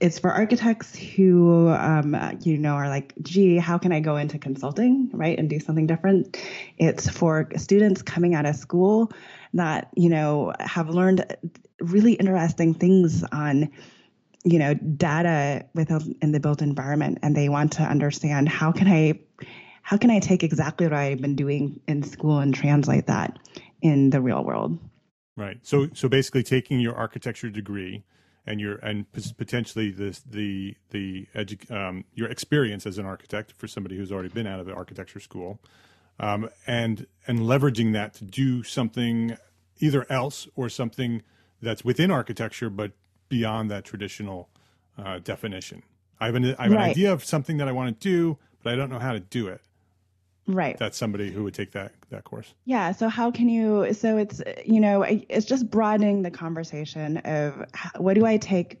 it's 0.00 0.18
for 0.18 0.30
architects 0.30 0.96
who 0.96 1.68
um, 1.70 2.16
you 2.42 2.58
know 2.58 2.74
are 2.74 2.88
like 2.88 3.14
gee 3.22 3.56
how 3.56 3.78
can 3.78 3.90
i 3.90 4.00
go 4.00 4.16
into 4.16 4.38
consulting 4.38 5.10
right 5.12 5.38
and 5.38 5.48
do 5.50 5.58
something 5.60 5.86
different? 5.86 6.36
It's 6.78 7.08
for 7.08 7.48
students 7.56 8.02
coming 8.02 8.34
out 8.34 8.46
of 8.46 8.56
school 8.56 9.12
that 9.54 9.88
you 9.96 10.08
know 10.08 10.52
have 10.60 10.88
learned 10.88 11.24
really 11.80 12.12
interesting 12.14 12.74
things 12.74 13.24
on 13.32 13.70
you 14.44 14.58
know 14.58 14.74
data 14.74 15.66
within 15.74 16.32
the 16.32 16.40
built 16.40 16.62
environment 16.62 17.18
and 17.22 17.36
they 17.36 17.48
want 17.48 17.72
to 17.72 17.82
understand 17.82 18.48
how 18.48 18.72
can 18.72 18.88
i 18.88 19.18
how 19.82 19.96
can 19.96 20.10
i 20.10 20.18
take 20.20 20.42
exactly 20.42 20.86
what 20.86 20.94
i've 20.94 21.20
been 21.20 21.36
doing 21.36 21.80
in 21.88 22.02
school 22.02 22.38
and 22.38 22.54
translate 22.54 23.06
that 23.06 23.38
in 23.82 24.10
the 24.10 24.20
real 24.20 24.44
world. 24.44 24.78
Right. 25.36 25.58
So 25.62 25.88
so 25.92 26.08
basically 26.08 26.42
taking 26.42 26.80
your 26.80 26.94
architecture 26.94 27.50
degree 27.50 28.04
and 28.46 28.60
your 28.60 28.76
and 28.76 29.06
potentially 29.36 29.90
the 29.90 30.18
the 30.28 30.76
the 30.90 31.26
edu- 31.34 31.70
um, 31.70 32.04
your 32.14 32.28
experience 32.28 32.86
as 32.86 32.98
an 32.98 33.06
architect 33.06 33.52
for 33.52 33.66
somebody 33.66 33.96
who's 33.96 34.10
already 34.10 34.28
been 34.28 34.46
out 34.46 34.60
of 34.60 34.66
the 34.66 34.74
architecture 34.74 35.20
school, 35.20 35.60
um, 36.18 36.48
and 36.66 37.06
and 37.26 37.40
leveraging 37.40 37.92
that 37.92 38.14
to 38.14 38.24
do 38.24 38.62
something 38.62 39.36
either 39.78 40.06
else 40.10 40.48
or 40.56 40.68
something 40.68 41.22
that's 41.60 41.84
within 41.84 42.10
architecture 42.10 42.70
but 42.70 42.92
beyond 43.28 43.70
that 43.70 43.84
traditional 43.84 44.48
uh, 44.98 45.18
definition. 45.18 45.82
I 46.20 46.26
have 46.26 46.34
an 46.34 46.44
I 46.58 46.64
have 46.64 46.72
right. 46.72 46.84
an 46.84 46.90
idea 46.90 47.12
of 47.12 47.24
something 47.24 47.56
that 47.58 47.68
I 47.68 47.72
want 47.72 48.00
to 48.00 48.08
do, 48.08 48.38
but 48.62 48.72
I 48.72 48.76
don't 48.76 48.90
know 48.90 48.98
how 48.98 49.12
to 49.12 49.20
do 49.20 49.48
it. 49.48 49.60
Right. 50.46 50.76
That's 50.76 50.98
somebody 50.98 51.30
who 51.30 51.44
would 51.44 51.54
take 51.54 51.70
that 51.72 51.92
that 52.10 52.24
course. 52.24 52.54
Yeah. 52.64 52.92
So 52.92 53.08
how 53.08 53.30
can 53.30 53.48
you? 53.48 53.94
So 53.94 54.16
it's 54.16 54.42
you 54.64 54.80
know 54.80 55.02
it's 55.02 55.46
just 55.46 55.70
broadening 55.70 56.22
the 56.22 56.30
conversation 56.30 57.18
of 57.18 57.64
what 57.96 58.14
do 58.14 58.26
I 58.26 58.38
take? 58.38 58.78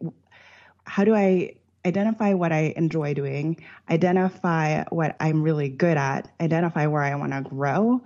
How 0.84 1.04
do 1.04 1.14
I 1.14 1.54
identify 1.86 2.34
what 2.34 2.52
I 2.52 2.74
enjoy 2.76 3.14
doing? 3.14 3.64
Identify 3.90 4.84
what 4.90 5.16
I'm 5.20 5.42
really 5.42 5.68
good 5.68 5.96
at. 5.96 6.32
Identify 6.40 6.86
where 6.86 7.02
I 7.02 7.14
want 7.14 7.32
to 7.32 7.42
grow, 7.42 8.02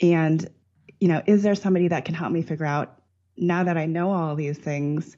and 0.00 0.48
you 1.00 1.08
know, 1.08 1.20
is 1.26 1.42
there 1.42 1.56
somebody 1.56 1.88
that 1.88 2.04
can 2.04 2.14
help 2.14 2.30
me 2.30 2.42
figure 2.42 2.66
out 2.66 3.00
now 3.36 3.64
that 3.64 3.76
I 3.76 3.86
know 3.86 4.12
all 4.12 4.36
these 4.36 4.58
things? 4.58 5.16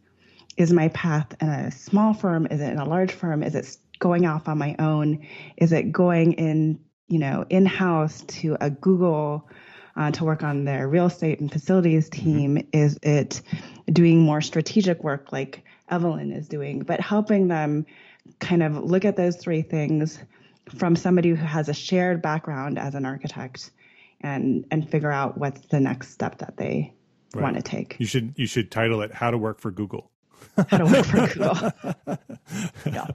Is 0.57 0.72
my 0.72 0.89
path 0.89 1.27
in 1.43 1.51
a 1.51 1.70
small 1.70 2.14
firm? 2.14 2.47
Is 2.47 2.62
it 2.62 2.72
in 2.72 2.79
a 2.79 2.89
large 2.89 3.12
firm? 3.12 3.43
Is 3.43 3.55
it 3.55 3.77
going 3.99 4.24
off 4.24 4.49
on 4.49 4.57
my 4.57 4.74
own? 4.79 5.27
Is 5.59 5.72
it 5.72 5.93
going 5.93 6.33
in 6.33 6.81
you 7.09 7.18
know, 7.18 7.44
in 7.48 7.66
house 7.66 8.22
to 8.22 8.57
a 8.61 8.70
Google 8.70 9.48
uh, 9.96 10.11
to 10.12 10.24
work 10.24 10.42
on 10.42 10.64
their 10.64 10.88
real 10.88 11.07
estate 11.07 11.40
and 11.40 11.50
facilities 11.50 12.11
mm-hmm. 12.11 12.24
team? 12.24 12.57
Mm-hmm. 12.57 12.68
Is 12.72 12.98
it 13.02 13.42
doing 13.90 14.20
more 14.20 14.40
strategic 14.40 15.02
work 15.04 15.32
like 15.32 15.64
Evelyn 15.88 16.32
is 16.32 16.48
doing, 16.48 16.80
but 16.80 17.00
helping 17.00 17.48
them 17.48 17.86
kind 18.40 18.62
of 18.62 18.76
look 18.76 19.04
at 19.04 19.16
those 19.16 19.36
three 19.36 19.62
things 19.62 20.18
from 20.76 20.96
somebody 20.96 21.30
who 21.30 21.36
has 21.36 21.68
a 21.68 21.74
shared 21.74 22.20
background 22.20 22.78
as 22.78 22.94
an 22.94 23.07
architect 23.07 23.70
and 24.20 24.64
and 24.70 24.88
figure 24.88 25.12
out 25.12 25.38
what's 25.38 25.61
the 25.68 25.78
next 25.78 26.11
step 26.11 26.38
that 26.38 26.57
they 26.57 26.92
right. 27.34 27.42
want 27.42 27.57
to 27.57 27.62
take. 27.62 27.96
You 27.98 28.07
should 28.07 28.34
you 28.36 28.46
should 28.46 28.70
title 28.70 29.02
it 29.02 29.12
"How 29.12 29.30
to 29.30 29.38
Work 29.38 29.61
for 29.61 29.70
Google." 29.70 30.11
How 30.68 30.78
to 30.78 30.84
work 30.84 31.07
for 31.07 31.26
Google. 31.34 32.18
yeah. 32.87 33.07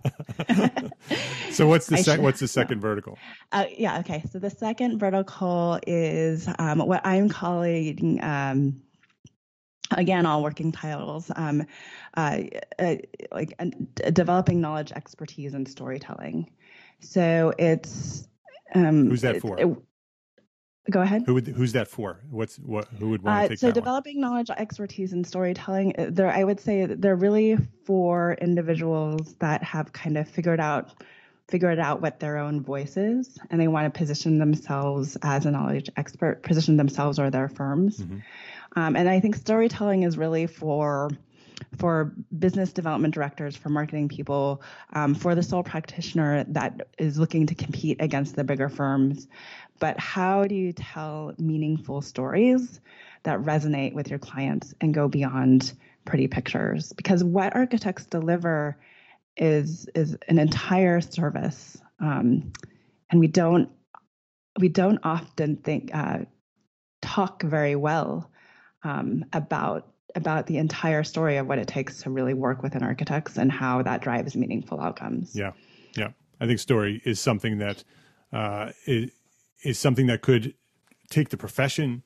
so 1.51 1.67
what's 1.67 1.87
the 1.87 1.97
sec- 1.97 2.21
what's 2.21 2.39
the 2.39 2.47
second 2.47 2.77
no. 2.77 2.81
vertical? 2.81 3.17
Uh, 3.51 3.65
yeah. 3.75 3.99
Okay. 3.99 4.23
So 4.31 4.39
the 4.39 4.49
second 4.49 4.99
vertical 4.99 5.79
is 5.87 6.47
um, 6.59 6.79
what 6.79 7.01
I'm 7.05 7.29
calling. 7.29 8.19
Um, 8.23 8.81
again, 9.91 10.25
all 10.25 10.43
working 10.43 10.71
titles, 10.71 11.31
um, 11.35 11.65
uh, 12.15 12.41
uh, 12.79 12.95
like 13.31 13.59
developing 14.13 14.61
knowledge, 14.61 14.91
expertise, 14.91 15.53
and 15.53 15.67
storytelling. 15.67 16.49
So 16.99 17.53
it's 17.57 18.27
um, 18.75 19.09
who's 19.09 19.21
that 19.21 19.41
for? 19.41 19.59
It, 19.59 19.67
Go 20.89 21.01
ahead. 21.01 21.23
Who 21.27 21.35
would, 21.35 21.47
who's 21.47 21.73
that 21.73 21.87
for? 21.87 22.21
What's 22.31 22.57
what? 22.57 22.87
Who 22.99 23.09
would 23.09 23.21
want 23.21 23.41
to 23.41 23.45
uh, 23.45 23.47
take 23.49 23.59
so 23.59 23.67
that 23.67 23.73
developing 23.73 24.19
one? 24.19 24.31
knowledge, 24.31 24.49
expertise, 24.49 25.13
and 25.13 25.25
storytelling. 25.25 25.93
Uh, 25.97 26.07
there, 26.09 26.31
I 26.31 26.43
would 26.43 26.59
say 26.59 26.85
they're 26.85 27.15
really 27.15 27.57
for 27.85 28.33
individuals 28.41 29.35
that 29.35 29.63
have 29.63 29.93
kind 29.93 30.17
of 30.17 30.27
figured 30.27 30.59
out 30.59 31.03
figured 31.47 31.77
out 31.77 32.01
what 32.01 32.19
their 32.19 32.37
own 32.37 32.61
voice 32.61 32.97
is, 32.97 33.37
and 33.51 33.61
they 33.61 33.67
want 33.67 33.93
to 33.93 33.97
position 33.97 34.39
themselves 34.39 35.17
as 35.21 35.45
a 35.45 35.51
knowledge 35.51 35.89
expert, 35.97 36.41
position 36.41 36.77
themselves 36.77 37.19
or 37.19 37.29
their 37.29 37.49
firms. 37.49 37.99
Mm-hmm. 37.99 38.17
Um, 38.75 38.95
and 38.95 39.07
I 39.07 39.19
think 39.19 39.35
storytelling 39.35 40.03
is 40.03 40.17
really 40.17 40.47
for 40.47 41.11
for 41.77 42.13
business 42.39 42.73
development 42.73 43.13
directors, 43.13 43.55
for 43.55 43.69
marketing 43.69 44.09
people, 44.09 44.61
um, 44.93 45.15
for 45.15 45.35
the 45.35 45.43
sole 45.43 45.63
practitioner 45.63 46.43
that 46.49 46.87
is 46.97 47.17
looking 47.17 47.45
to 47.47 47.55
compete 47.55 47.97
against 47.99 48.35
the 48.35 48.43
bigger 48.43 48.69
firms. 48.69 49.27
But 49.79 49.99
how 49.99 50.45
do 50.45 50.55
you 50.55 50.73
tell 50.73 51.33
meaningful 51.37 52.01
stories 52.01 52.81
that 53.23 53.39
resonate 53.39 53.93
with 53.93 54.09
your 54.09 54.19
clients 54.19 54.73
and 54.81 54.93
go 54.93 55.07
beyond 55.07 55.73
pretty 56.05 56.27
pictures? 56.27 56.93
Because 56.93 57.23
what 57.23 57.55
architects 57.55 58.05
deliver 58.05 58.77
is 59.37 59.87
is 59.95 60.17
an 60.27 60.37
entire 60.37 61.01
service, 61.01 61.81
um, 61.99 62.51
and 63.09 63.19
we 63.19 63.27
don't 63.27 63.69
we 64.59 64.69
don't 64.69 64.99
often 65.03 65.55
think 65.57 65.89
uh, 65.93 66.19
talk 67.01 67.43
very 67.43 67.75
well 67.75 68.29
um, 68.83 69.25
about 69.33 69.90
about 70.15 70.47
the 70.47 70.57
entire 70.57 71.03
story 71.03 71.37
of 71.37 71.47
what 71.47 71.59
it 71.59 71.67
takes 71.67 72.01
to 72.03 72.09
really 72.09 72.33
work 72.33 72.63
with 72.63 72.75
an 72.75 72.83
architects 72.83 73.37
and 73.37 73.51
how 73.51 73.81
that 73.81 74.01
drives 74.01 74.35
meaningful 74.35 74.79
outcomes. 74.79 75.35
Yeah, 75.35 75.51
yeah. 75.95 76.11
I 76.39 76.47
think 76.47 76.59
story 76.59 77.01
is 77.05 77.19
something 77.19 77.59
that 77.59 77.83
uh, 78.33 78.71
is, 78.85 79.11
is 79.63 79.79
something 79.79 80.07
that 80.07 80.21
could 80.21 80.55
take 81.09 81.29
the 81.29 81.37
profession 81.37 82.03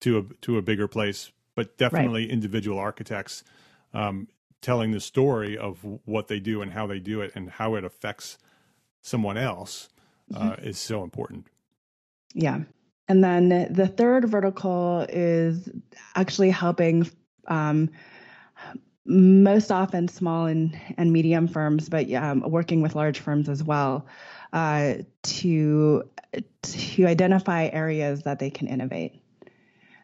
to 0.00 0.18
a 0.18 0.22
to 0.42 0.58
a 0.58 0.62
bigger 0.62 0.88
place, 0.88 1.32
but 1.54 1.76
definitely 1.76 2.22
right. 2.22 2.30
individual 2.30 2.78
architects 2.78 3.44
um, 3.92 4.28
telling 4.60 4.92
the 4.92 5.00
story 5.00 5.56
of 5.56 5.84
what 6.04 6.28
they 6.28 6.40
do 6.40 6.62
and 6.62 6.72
how 6.72 6.86
they 6.86 6.98
do 6.98 7.20
it 7.20 7.32
and 7.34 7.50
how 7.50 7.74
it 7.74 7.84
affects 7.84 8.38
someone 9.02 9.36
else 9.36 9.88
uh, 10.34 10.50
mm-hmm. 10.50 10.66
is 10.66 10.78
so 10.78 11.02
important. 11.02 11.46
Yeah. 12.34 12.60
And 13.08 13.22
then 13.22 13.72
the 13.72 13.86
third 13.86 14.28
vertical 14.28 15.06
is 15.08 15.68
actually 16.16 16.50
helping 16.50 17.08
um, 17.48 17.90
most 19.04 19.70
often 19.70 20.08
small 20.08 20.46
and, 20.46 20.78
and 20.96 21.12
medium 21.12 21.46
firms, 21.46 21.88
but 21.88 22.12
um, 22.12 22.40
working 22.40 22.82
with 22.82 22.94
large 22.94 23.20
firms 23.20 23.48
as 23.48 23.62
well, 23.62 24.06
uh, 24.52 24.94
to 25.22 26.02
to 26.62 27.06
identify 27.06 27.66
areas 27.66 28.24
that 28.24 28.38
they 28.38 28.50
can 28.50 28.66
innovate 28.66 29.22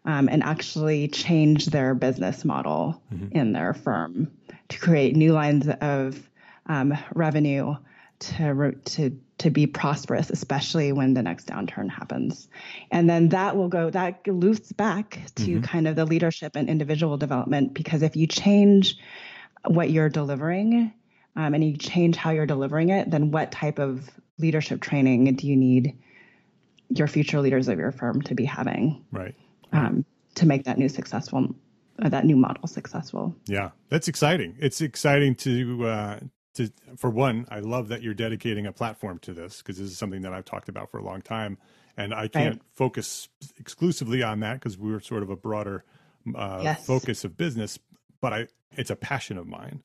um, 0.05 0.29
and 0.29 0.43
actually 0.43 1.09
change 1.09 1.67
their 1.67 1.95
business 1.95 2.45
model 2.45 3.03
mm-hmm. 3.13 3.37
in 3.37 3.53
their 3.53 3.75
firm 3.75 4.31
to 4.69 4.79
create 4.79 5.17
new 5.17 5.33
lines 5.33 5.69
of 5.81 6.29
um, 6.67 6.97
revenue 7.15 7.75
to 8.23 8.73
to 8.85 9.19
to 9.39 9.51
be 9.51 9.67
prosperous, 9.67 10.31
especially 10.31 10.93
when 10.93 11.15
the 11.15 11.23
next 11.23 11.49
downturn 11.49 11.91
happens. 11.91 12.49
And 12.91 13.11
then 13.11 13.31
that 13.31 13.57
will 13.57 13.69
go, 13.69 13.91
that 13.91 14.25
loops 14.29 14.71
back 14.71 15.19
to 15.35 15.43
mm-hmm. 15.43 15.63
kind 15.63 15.89
of 15.89 15.97
the 15.97 16.05
leadership 16.05 16.55
and 16.55 16.69
individual 16.69 17.17
development, 17.17 17.75
because 17.75 18.03
if 18.03 18.15
you 18.15 18.29
change 18.29 18.99
what 19.67 19.91
you're 19.91 20.09
delivering 20.09 20.93
um, 21.35 21.55
and 21.55 21.65
you 21.65 21.77
change 21.77 22.15
how 22.15 22.31
you're 22.31 22.47
delivering 22.47 22.91
it, 22.91 23.11
then 23.11 23.33
what 23.33 23.51
type 23.51 23.81
of 23.81 24.09
leadership 24.39 24.81
training 24.81 25.35
do 25.35 25.49
you 25.49 25.57
need 25.57 25.99
your 26.89 27.09
future 27.09 27.41
leaders 27.41 27.67
of 27.67 27.79
your 27.79 27.91
firm 27.91 28.23
to 28.23 28.35
be 28.37 28.45
having? 28.45 29.05
Right. 29.11 29.35
Um, 29.73 30.05
to 30.37 30.47
make 30.47 30.65
that 30.65 30.79
new 30.79 30.89
successful, 30.89 31.53
that 31.99 32.25
new 32.25 32.37
model 32.37 32.69
successful. 32.69 33.35
Yeah, 33.47 33.71
that's 33.89 34.07
exciting. 34.07 34.55
It's 34.61 34.81
exciting 34.81 35.35
to 35.37 35.87
uh, 35.87 36.21
to 36.55 36.71
for 36.97 37.11
one, 37.11 37.47
I 37.51 37.61
love 37.61 37.89
that 37.89 38.03
you're 38.03 38.15
dedicating 38.15 38.67
a 38.67 38.73
platform 38.73 39.19
to 39.21 39.33
this 39.33 39.59
because 39.59 39.79
this 39.79 39.91
is 39.91 39.99
something 39.99 40.23
that 40.23 40.33
I've 40.33 40.45
talked 40.45 40.69
about 40.69 40.91
for 40.91 40.99
a 40.99 41.05
long 41.05 41.23
time, 41.23 41.59
and 41.97 42.13
I 42.15 42.29
can't 42.29 42.57
right. 42.57 42.63
focus 42.75 43.29
exclusively 43.59 44.23
on 44.23 44.41
that 44.41 44.55
because 44.55 44.79
we're 44.79 45.01
sort 45.01 45.23
of 45.23 45.31
a 45.31 45.37
broader 45.37 45.85
uh, 46.35 46.61
yes. 46.63 46.87
focus 46.87 47.25
of 47.25 47.37
business. 47.37 47.79
But 48.21 48.33
I, 48.33 48.49
it's 48.77 48.91
a 48.91 48.97
passion 48.97 49.39
of 49.39 49.47
mine, 49.47 49.83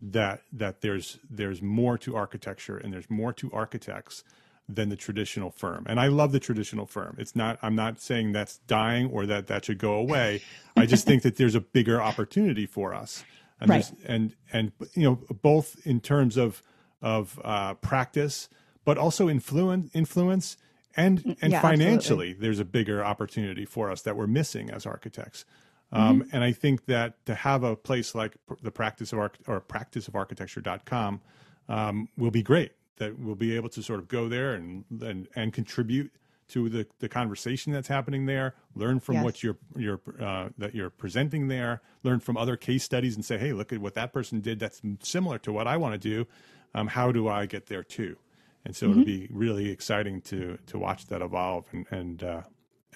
that 0.00 0.42
that 0.52 0.80
there's 0.80 1.18
there's 1.28 1.60
more 1.60 1.98
to 1.98 2.16
architecture 2.16 2.76
and 2.76 2.92
there's 2.92 3.10
more 3.10 3.32
to 3.34 3.50
architects 3.52 4.24
than 4.68 4.88
the 4.88 4.96
traditional 4.96 5.50
firm. 5.50 5.84
And 5.88 5.98
I 5.98 6.06
love 6.06 6.32
the 6.32 6.40
traditional 6.40 6.86
firm. 6.86 7.16
It's 7.18 7.34
not 7.34 7.58
I'm 7.62 7.74
not 7.74 8.00
saying 8.00 8.32
that's 8.32 8.58
dying 8.58 9.10
or 9.10 9.26
that 9.26 9.46
that 9.48 9.64
should 9.64 9.78
go 9.78 9.94
away. 9.94 10.42
I 10.76 10.86
just 10.86 11.06
think 11.06 11.22
that 11.22 11.36
there's 11.36 11.54
a 11.54 11.60
bigger 11.60 12.00
opportunity 12.00 12.66
for 12.66 12.94
us. 12.94 13.24
And 13.60 13.70
right. 13.70 13.92
and 14.06 14.34
and 14.52 14.72
you 14.94 15.02
know 15.02 15.20
both 15.42 15.76
in 15.84 16.00
terms 16.00 16.36
of 16.36 16.62
of 17.02 17.38
uh, 17.44 17.74
practice 17.74 18.48
but 18.84 18.98
also 18.98 19.28
influence 19.28 19.90
influence 19.94 20.56
and 20.96 21.22
mm, 21.22 21.36
and 21.40 21.52
yeah, 21.52 21.60
financially 21.60 21.94
absolutely. 21.94 22.32
there's 22.34 22.58
a 22.58 22.64
bigger 22.64 23.04
opportunity 23.04 23.64
for 23.64 23.90
us 23.90 24.02
that 24.02 24.16
we're 24.16 24.26
missing 24.26 24.70
as 24.70 24.86
architects. 24.86 25.44
Um, 25.92 26.22
mm-hmm. 26.22 26.36
And 26.36 26.44
I 26.44 26.52
think 26.52 26.86
that 26.86 27.24
to 27.26 27.34
have 27.34 27.64
a 27.64 27.76
place 27.76 28.14
like 28.14 28.36
the 28.62 28.70
practice 28.70 29.12
of 29.12 29.18
arch- 29.18 29.38
or 29.46 29.60
practice 29.60 30.08
of 30.08 30.14
architecture.com 30.14 31.20
um, 31.68 32.08
will 32.16 32.30
be 32.30 32.42
great. 32.42 32.72
That 32.96 33.18
we'll 33.18 33.34
be 33.34 33.56
able 33.56 33.70
to 33.70 33.82
sort 33.82 34.00
of 34.00 34.08
go 34.08 34.28
there 34.28 34.54
and 34.54 34.84
and, 35.00 35.28
and 35.34 35.52
contribute 35.52 36.12
to 36.50 36.68
the, 36.68 36.86
the 36.98 37.08
conversation 37.08 37.72
that's 37.72 37.88
happening 37.88 38.26
there. 38.26 38.54
Learn 38.74 39.00
from 39.00 39.16
yes. 39.16 39.24
what 39.24 39.42
you're 39.42 39.58
you're 39.76 40.00
uh, 40.20 40.48
that 40.58 40.74
you're 40.74 40.90
presenting 40.90 41.48
there. 41.48 41.82
Learn 42.02 42.20
from 42.20 42.36
other 42.36 42.56
case 42.56 42.84
studies 42.84 43.14
and 43.14 43.24
say, 43.24 43.38
hey, 43.38 43.52
look 43.52 43.72
at 43.72 43.80
what 43.80 43.94
that 43.94 44.12
person 44.12 44.40
did. 44.40 44.58
That's 44.58 44.80
similar 45.02 45.38
to 45.38 45.52
what 45.52 45.66
I 45.66 45.76
want 45.76 45.94
to 45.94 45.98
do. 45.98 46.26
Um, 46.74 46.86
how 46.86 47.12
do 47.12 47.28
I 47.28 47.46
get 47.46 47.66
there 47.66 47.82
too? 47.82 48.16
And 48.64 48.76
so 48.76 48.86
mm-hmm. 48.86 49.00
it'll 49.00 49.04
be 49.04 49.28
really 49.30 49.70
exciting 49.70 50.20
to 50.22 50.58
to 50.66 50.78
watch 50.78 51.06
that 51.06 51.22
evolve 51.22 51.66
and 51.72 51.86
and 51.90 52.22
uh, 52.22 52.42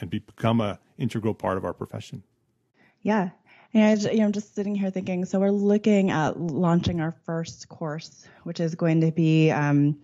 and 0.00 0.10
be, 0.10 0.18
become 0.18 0.60
a 0.60 0.78
integral 0.98 1.34
part 1.34 1.56
of 1.56 1.64
our 1.64 1.72
profession. 1.72 2.22
Yeah. 3.02 3.30
And 3.72 4.00
you 4.02 4.18
know, 4.18 4.26
I'm 4.26 4.32
just 4.32 4.54
sitting 4.54 4.74
here 4.74 4.90
thinking. 4.90 5.24
So 5.24 5.40
we're 5.40 5.50
looking 5.50 6.10
at 6.10 6.38
launching 6.38 7.00
our 7.00 7.10
first 7.10 7.68
course, 7.68 8.24
which 8.44 8.60
is 8.60 8.74
going 8.76 9.00
to 9.00 9.10
be 9.10 9.50
um, 9.50 9.98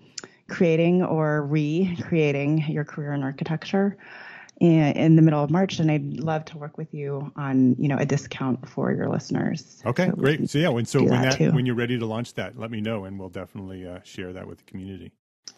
creating 0.51 1.03
or 1.03 1.47
recreating 1.47 2.65
your 2.69 2.85
career 2.85 3.13
in 3.13 3.23
architecture 3.23 3.97
in, 4.61 5.17
the 5.17 5.23
middle 5.23 5.43
of 5.43 5.51
March, 5.51 5.79
and 5.79 5.91
I'd 5.91 6.21
love 6.21 6.45
to 6.47 6.59
work 6.59 6.77
with 6.77 6.93
you 6.93 7.33
on 7.37 7.75
you 7.79 7.89
know 7.89 7.97
a 7.97 8.05
discount 8.05 8.69
for 8.69 8.93
your 8.93 9.09
listeners. 9.09 9.83
Okay, 9.87 10.07
so 10.11 10.17
great. 10.17 10.51
So 10.51 10.59
yeah, 10.59 10.69
when 10.69 10.85
so 10.85 11.03
when 11.03 11.23
that, 11.23 11.39
that 11.39 11.55
when 11.55 11.65
you're 11.65 11.75
ready 11.75 11.99
to 11.99 12.05
launch 12.05 12.35
that, 12.35 12.59
let 12.59 12.71
me 12.71 12.83
know, 12.83 13.05
and 13.07 13.19
we'll 13.19 13.31
definitely 13.31 13.89
uh, 13.89 14.01
share 14.03 14.35
that 14.35 14.47
with 14.47 14.59
the 14.59 14.65
community. 14.65 15.13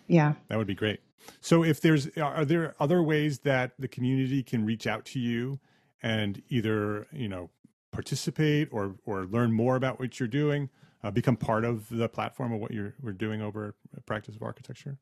Yeah, 0.06 0.34
that 0.48 0.56
would 0.56 0.68
be 0.68 0.76
great. 0.76 1.00
So 1.40 1.64
if 1.64 1.80
there's 1.80 2.16
are 2.16 2.44
there 2.44 2.74
other 2.78 3.02
ways 3.02 3.40
that 3.40 3.72
the 3.78 3.88
community 3.88 4.44
can 4.44 4.64
reach 4.64 4.86
out 4.86 5.04
to 5.06 5.18
you? 5.18 5.58
and 6.02 6.42
either 6.48 7.06
you 7.12 7.28
know 7.28 7.50
participate 7.92 8.68
or 8.72 8.96
or 9.04 9.24
learn 9.26 9.52
more 9.52 9.76
about 9.76 9.98
what 9.98 10.18
you're 10.18 10.28
doing 10.28 10.68
uh, 11.04 11.10
become 11.10 11.36
part 11.36 11.64
of 11.64 11.88
the 11.88 12.08
platform 12.08 12.52
of 12.52 12.60
what 12.60 12.70
you're 12.70 12.94
we're 13.02 13.12
doing 13.12 13.42
over 13.42 13.74
practice 14.06 14.36
of 14.36 14.42
architecture? 14.42 14.96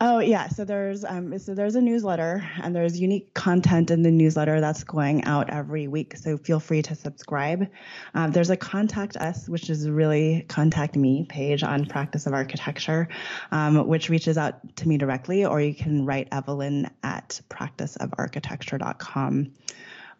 Oh 0.00 0.18
yeah. 0.18 0.48
So 0.48 0.64
there's 0.64 1.04
um 1.04 1.38
so 1.38 1.54
there's 1.54 1.74
a 1.74 1.80
newsletter 1.80 2.42
and 2.62 2.74
there's 2.74 2.98
unique 2.98 3.34
content 3.34 3.90
in 3.90 4.02
the 4.02 4.10
newsletter 4.10 4.60
that's 4.60 4.84
going 4.84 5.24
out 5.24 5.50
every 5.50 5.88
week. 5.88 6.16
So 6.16 6.38
feel 6.38 6.58
free 6.58 6.82
to 6.82 6.94
subscribe. 6.94 7.68
Um, 8.14 8.32
there's 8.32 8.50
a 8.50 8.56
contact 8.56 9.16
us 9.16 9.48
which 9.48 9.70
is 9.70 9.88
really 9.88 10.44
contact 10.48 10.96
me 10.96 11.26
page 11.28 11.62
on 11.62 11.86
practice 11.86 12.26
of 12.26 12.32
architecture 12.32 13.08
um, 13.50 13.86
which 13.86 14.08
reaches 14.08 14.38
out 14.38 14.76
to 14.76 14.88
me 14.88 14.96
directly 14.96 15.44
or 15.44 15.60
you 15.60 15.74
can 15.74 16.06
write 16.06 16.28
evelyn 16.32 16.88
at 17.02 17.40
practiceofarchitecture.com 17.50 19.52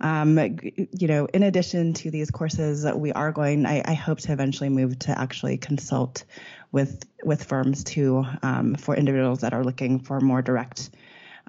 um, 0.03 0.39
you 0.39 1.09
know, 1.09 1.27
in 1.27 1.43
addition 1.43 1.93
to 1.95 2.11
these 2.11 2.31
courses, 2.31 2.85
we 2.95 3.13
are 3.13 3.33
going. 3.33 3.67
I, 3.67 3.83
I 3.85 3.95
hope 3.95 4.19
to 4.21 4.33
eventually 4.33 4.69
move 4.69 4.99
to 5.01 5.19
actually 5.19 5.57
consult 5.57 6.25
with 6.73 7.05
with 7.23 7.45
firms 7.45 7.85
too 7.85 8.25
um, 8.43 8.75
for 8.75 8.97
individuals 8.97 9.41
that 9.41 9.55
are 9.55 9.65
looking 9.65 10.01
for 10.01 10.21
more 10.21 10.43
direct 10.43 10.91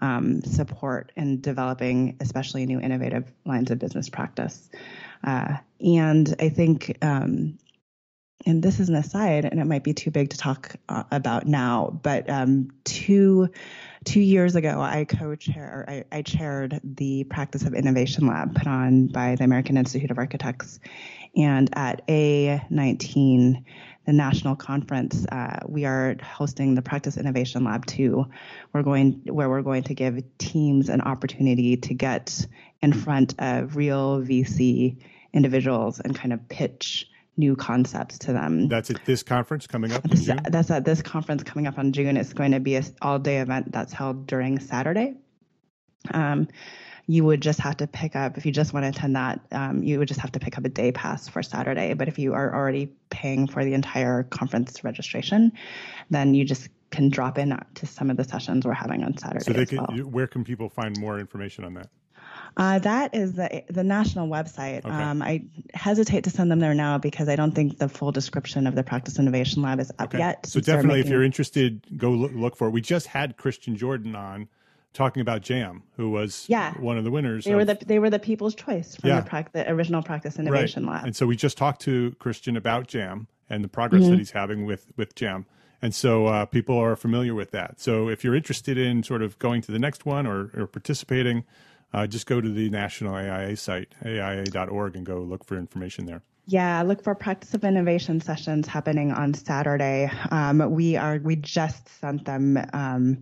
um, 0.01 0.41
support 0.43 1.11
in 1.15 1.41
developing, 1.41 2.17
especially 2.19 2.65
new 2.65 2.79
innovative 2.79 3.31
lines 3.45 3.71
of 3.71 3.79
business 3.79 4.09
practice. 4.09 4.69
Uh, 5.23 5.57
and 5.79 6.35
I 6.39 6.49
think 6.49 6.97
um, 7.01 7.57
and 8.45 8.61
this 8.61 8.79
is 8.79 8.89
an 8.89 8.95
aside, 8.95 9.45
and 9.45 9.59
it 9.59 9.65
might 9.65 9.83
be 9.83 9.93
too 9.93 10.11
big 10.11 10.29
to 10.31 10.37
talk 10.37 10.75
uh, 10.89 11.03
about 11.11 11.47
now, 11.47 11.97
but 12.03 12.29
um, 12.29 12.69
two 12.83 13.49
two 14.03 14.19
years 14.19 14.55
ago, 14.55 14.81
I 14.81 15.05
co-chair, 15.05 15.85
I, 15.87 16.03
I, 16.17 16.21
chaired 16.23 16.81
the 16.83 17.23
Practice 17.23 17.63
of 17.63 17.73
Innovation 17.73 18.27
Lab 18.27 18.53
put 18.53 18.67
on 18.67 19.07
by 19.07 19.35
the 19.35 19.45
American 19.45 19.77
Institute 19.77 20.11
of 20.11 20.17
Architects, 20.17 20.79
and 21.37 21.69
at 21.73 22.05
A19, 22.07 23.63
the 24.05 24.13
national 24.13 24.57
conference, 24.57 25.25
uh, 25.31 25.59
we 25.67 25.85
are 25.85 26.17
hosting 26.21 26.75
the 26.75 26.81
Practice 26.81 27.15
Innovation 27.15 27.63
Lab 27.63 27.85
2. 27.85 28.25
We're 28.73 28.83
going 28.83 29.21
where 29.25 29.49
we're 29.49 29.61
going 29.61 29.83
to 29.83 29.93
give 29.93 30.21
teams 30.37 30.89
an 30.89 30.99
opportunity 30.99 31.77
to 31.77 31.93
get 31.93 32.45
in 32.81 32.91
front 32.91 33.35
of 33.39 33.77
real 33.77 34.21
VC 34.21 34.97
individuals 35.31 36.01
and 36.01 36.13
kind 36.13 36.33
of 36.33 36.49
pitch 36.49 37.09
new 37.37 37.55
concepts 37.55 38.17
to 38.19 38.33
them. 38.33 38.67
That's 38.67 38.89
at 38.89 39.03
this 39.05 39.23
conference 39.23 39.67
coming 39.67 39.91
up 39.91 40.05
in 40.05 40.15
June? 40.15 40.39
That's 40.49 40.69
at 40.69 40.85
this 40.85 41.01
conference 41.01 41.43
coming 41.43 41.67
up 41.67 41.77
on 41.77 41.91
June. 41.91 42.17
It's 42.17 42.33
going 42.33 42.51
to 42.51 42.59
be 42.59 42.75
an 42.75 42.85
all 43.01 43.19
day 43.19 43.39
event 43.39 43.71
that's 43.71 43.93
held 43.93 44.27
during 44.27 44.59
Saturday. 44.59 45.15
Um, 46.13 46.47
you 47.05 47.25
would 47.25 47.41
just 47.41 47.59
have 47.59 47.77
to 47.77 47.87
pick 47.87 48.15
up, 48.15 48.37
if 48.37 48.45
you 48.45 48.51
just 48.51 48.73
want 48.73 48.85
to 48.85 48.89
attend 48.89 49.15
that, 49.15 49.41
um, 49.51 49.83
you 49.83 49.99
would 49.99 50.07
just 50.07 50.19
have 50.21 50.31
to 50.33 50.39
pick 50.39 50.57
up 50.57 50.63
a 50.63 50.69
day 50.69 50.91
pass 50.91 51.27
for 51.27 51.43
Saturday. 51.43 51.93
But 51.93 52.07
if 52.07 52.17
you 52.17 52.33
are 52.33 52.55
already 52.55 52.89
paying 53.09 53.47
for 53.47 53.65
the 53.65 53.73
entire 53.73 54.23
conference 54.23 54.83
registration, 54.83 55.51
then 56.09 56.33
you 56.33 56.45
just 56.45 56.69
can 56.91 57.09
drop 57.09 57.37
in 57.37 57.57
to 57.75 57.85
some 57.85 58.09
of 58.09 58.17
the 58.17 58.23
sessions 58.23 58.65
we're 58.65 58.73
having 58.73 59.03
on 59.03 59.17
Saturday. 59.17 59.43
So 59.43 59.53
they 59.53 59.65
can, 59.65 59.79
well. 59.79 59.97
where 60.09 60.27
can 60.27 60.43
people 60.43 60.69
find 60.69 60.97
more 60.99 61.19
information 61.19 61.65
on 61.65 61.73
that? 61.73 61.89
Uh, 62.55 62.79
that 62.79 63.15
is 63.15 63.33
the 63.33 63.63
the 63.69 63.83
national 63.83 64.27
website. 64.27 64.85
Okay. 64.85 64.89
Um, 64.89 65.21
I 65.21 65.43
hesitate 65.73 66.25
to 66.25 66.29
send 66.29 66.51
them 66.51 66.59
there 66.59 66.73
now 66.73 66.97
because 66.97 67.27
I 67.27 67.35
don't 67.35 67.53
think 67.53 67.79
the 67.79 67.89
full 67.89 68.11
description 68.11 68.67
of 68.67 68.75
the 68.75 68.83
Practice 68.83 69.17
Innovation 69.17 69.61
Lab 69.61 69.79
is 69.79 69.91
up 69.99 70.09
okay. 70.09 70.19
yet. 70.19 70.45
So 70.45 70.59
definitely, 70.59 70.99
if 70.99 71.07
you're 71.07 71.23
interested, 71.23 71.85
go 71.97 72.11
look, 72.11 72.31
look, 72.33 72.55
for 72.55 72.67
it. 72.67 72.71
We 72.71 72.81
just 72.81 73.07
had 73.07 73.37
Christian 73.37 73.75
Jordan 73.75 74.15
on 74.15 74.47
talking 74.93 75.21
about 75.21 75.41
Jam, 75.41 75.83
who 75.97 76.11
was 76.11 76.45
yeah. 76.47 76.73
one 76.79 76.97
of 76.97 77.03
the 77.03 77.11
winners. 77.11 77.45
They 77.45 77.51
of, 77.51 77.57
were 77.57 77.65
the 77.65 77.79
they 77.85 77.99
were 77.99 78.09
the 78.09 78.19
people's 78.19 78.55
choice 78.55 78.95
from 78.95 79.09
yeah. 79.09 79.21
the, 79.21 79.29
pra- 79.29 79.49
the, 79.51 79.69
original 79.69 80.03
Practice 80.03 80.37
Innovation 80.37 80.85
right. 80.85 80.97
Lab. 80.97 81.05
And 81.05 81.15
so 81.15 81.25
we 81.25 81.35
just 81.35 81.57
talked 81.57 81.81
to 81.81 82.15
Christian 82.19 82.55
about 82.55 82.87
Jam 82.87 83.27
and 83.49 83.63
the 83.63 83.69
progress 83.69 84.03
mm-hmm. 84.03 84.11
that 84.11 84.17
he's 84.19 84.31
having 84.31 84.65
with 84.65 84.87
with 84.95 85.15
Jam. 85.15 85.45
And 85.81 85.93
so 85.93 86.27
uh, 86.27 86.45
people 86.45 86.77
are 86.77 86.95
familiar 86.95 87.35
with 87.35 87.51
that. 87.51 87.81
So 87.81 88.07
if 88.07 88.23
you're 88.23 88.35
interested 88.35 88.77
in 88.77 89.03
sort 89.03 89.21
of 89.21 89.37
going 89.37 89.61
to 89.63 89.71
the 89.71 89.79
next 89.79 90.05
one 90.05 90.25
or, 90.25 90.49
or 90.55 90.65
participating, 90.65 91.43
uh, 91.93 92.07
just 92.07 92.25
go 92.25 92.41
to 92.41 92.49
the 92.49 92.69
national 92.69 93.15
AIA 93.15 93.55
site, 93.57 93.93
aia.org, 94.05 94.95
and 94.95 95.05
go 95.05 95.19
look 95.19 95.45
for 95.45 95.57
information 95.57 96.05
there. 96.05 96.21
Yeah, 96.45 96.81
look 96.81 97.01
for 97.01 97.15
practice 97.15 97.53
of 97.53 97.63
innovation 97.63 98.19
sessions 98.19 98.67
happening 98.67 99.13
on 99.13 99.33
Saturday. 99.33 100.11
Um, 100.29 100.71
we 100.71 100.97
are 100.97 101.19
we 101.23 101.37
just 101.37 101.87
sent 102.01 102.25
them 102.25 102.57
um, 102.73 103.21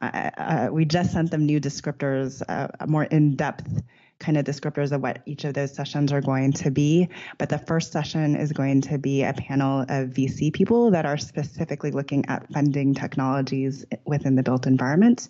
uh, 0.00 0.30
uh, 0.36 0.68
we 0.72 0.84
just 0.84 1.12
sent 1.12 1.30
them 1.30 1.46
new 1.46 1.60
descriptors, 1.60 2.42
uh, 2.48 2.68
more 2.86 3.04
in 3.04 3.36
depth 3.36 3.82
kind 4.18 4.38
of 4.38 4.44
descriptors 4.44 4.92
of 4.92 5.02
what 5.02 5.20
each 5.26 5.44
of 5.44 5.54
those 5.54 5.74
sessions 5.74 6.12
are 6.12 6.20
going 6.20 6.52
to 6.52 6.70
be. 6.70 7.08
But 7.38 7.48
the 7.48 7.58
first 7.58 7.92
session 7.92 8.36
is 8.36 8.52
going 8.52 8.80
to 8.82 8.98
be 8.98 9.22
a 9.22 9.32
panel 9.32 9.80
of 9.82 10.10
VC 10.10 10.52
people 10.52 10.92
that 10.92 11.04
are 11.04 11.18
specifically 11.18 11.90
looking 11.90 12.24
at 12.26 12.48
funding 12.52 12.94
technologies 12.94 13.84
within 14.04 14.36
the 14.36 14.42
built 14.42 14.66
environment. 14.66 15.28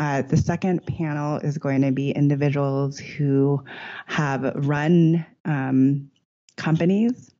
Uh, 0.00 0.22
the 0.22 0.36
second 0.36 0.84
panel 0.86 1.38
is 1.38 1.58
going 1.58 1.82
to 1.82 1.92
be 1.92 2.10
individuals 2.10 2.98
who 2.98 3.62
have 4.06 4.52
run 4.66 5.24
um, 5.44 6.10
companies 6.56 7.34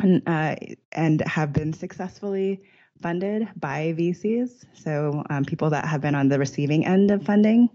and, 0.00 0.22
uh, 0.26 0.56
and 0.92 1.20
have 1.22 1.52
been 1.52 1.72
successfully 1.72 2.60
funded 3.00 3.48
by 3.56 3.94
VCs. 3.96 4.64
So 4.74 5.22
um, 5.30 5.44
people 5.44 5.70
that 5.70 5.84
have 5.84 6.00
been 6.00 6.14
on 6.14 6.28
the 6.28 6.38
receiving 6.38 6.86
end 6.86 7.10
of 7.10 7.24
funding. 7.24 7.70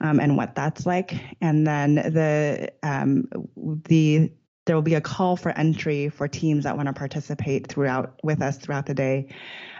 Um, 0.00 0.20
and 0.20 0.36
what 0.36 0.54
that's 0.54 0.86
like, 0.86 1.14
and 1.40 1.66
then 1.66 1.96
the 1.96 2.72
um, 2.84 3.28
the 3.56 4.30
there 4.68 4.76
will 4.76 4.82
be 4.82 4.94
a 4.94 5.00
call 5.00 5.34
for 5.34 5.50
entry 5.58 6.08
for 6.08 6.28
teams 6.28 6.62
that 6.64 6.76
want 6.76 6.86
to 6.86 6.92
participate 6.92 7.66
throughout 7.66 8.20
with 8.22 8.40
us 8.40 8.58
throughout 8.58 8.86
the 8.86 8.94
day 8.94 9.26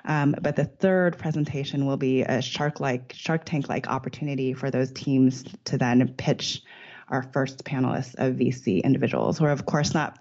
um, 0.04 0.34
but 0.40 0.56
the 0.56 0.64
third 0.64 1.18
presentation 1.18 1.86
will 1.86 1.98
be 1.98 2.22
a 2.22 2.40
shark 2.40 2.80
like 2.80 3.12
Shark 3.14 3.44
Tank 3.44 3.68
like 3.68 3.88
opportunity 3.88 4.54
for 4.54 4.70
those 4.70 4.90
teams 4.90 5.44
to 5.66 5.76
then 5.76 6.14
pitch 6.16 6.62
our 7.10 7.22
first 7.22 7.64
panelists 7.64 8.14
of 8.16 8.36
VC 8.36 8.82
individuals. 8.82 9.40
We're 9.40 9.50
of 9.50 9.66
course 9.66 9.94
not 9.94 10.18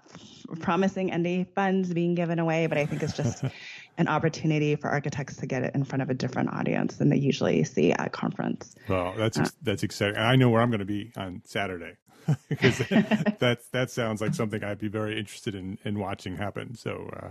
promising 0.60 1.12
any 1.12 1.44
funds 1.54 1.92
being 1.92 2.14
given 2.14 2.38
away, 2.38 2.66
but 2.66 2.78
I 2.78 2.86
think 2.86 3.02
it's 3.02 3.14
just 3.14 3.44
an 3.98 4.08
opportunity 4.08 4.76
for 4.76 4.88
architects 4.88 5.36
to 5.38 5.46
get 5.46 5.62
it 5.62 5.74
in 5.74 5.84
front 5.84 6.02
of 6.02 6.10
a 6.10 6.14
different 6.14 6.52
audience 6.52 6.96
than 6.96 7.08
they 7.08 7.16
usually 7.16 7.64
see 7.64 7.92
at 7.92 8.12
conference. 8.12 8.74
Well, 8.88 9.14
that's 9.16 9.38
uh, 9.38 9.48
that's 9.62 9.82
exciting. 9.82 10.16
I 10.16 10.36
know 10.36 10.50
where 10.50 10.62
I'm 10.62 10.70
going 10.70 10.80
to 10.80 10.86
be 10.86 11.12
on 11.16 11.42
Saturday 11.44 11.96
because 12.48 12.78
that 12.88 13.60
that 13.72 13.90
sounds 13.90 14.20
like 14.20 14.34
something 14.34 14.62
I'd 14.62 14.78
be 14.78 14.88
very 14.88 15.18
interested 15.18 15.54
in 15.54 15.78
in 15.84 15.98
watching 15.98 16.36
happen. 16.36 16.74
So 16.74 17.10
uh, 17.14 17.30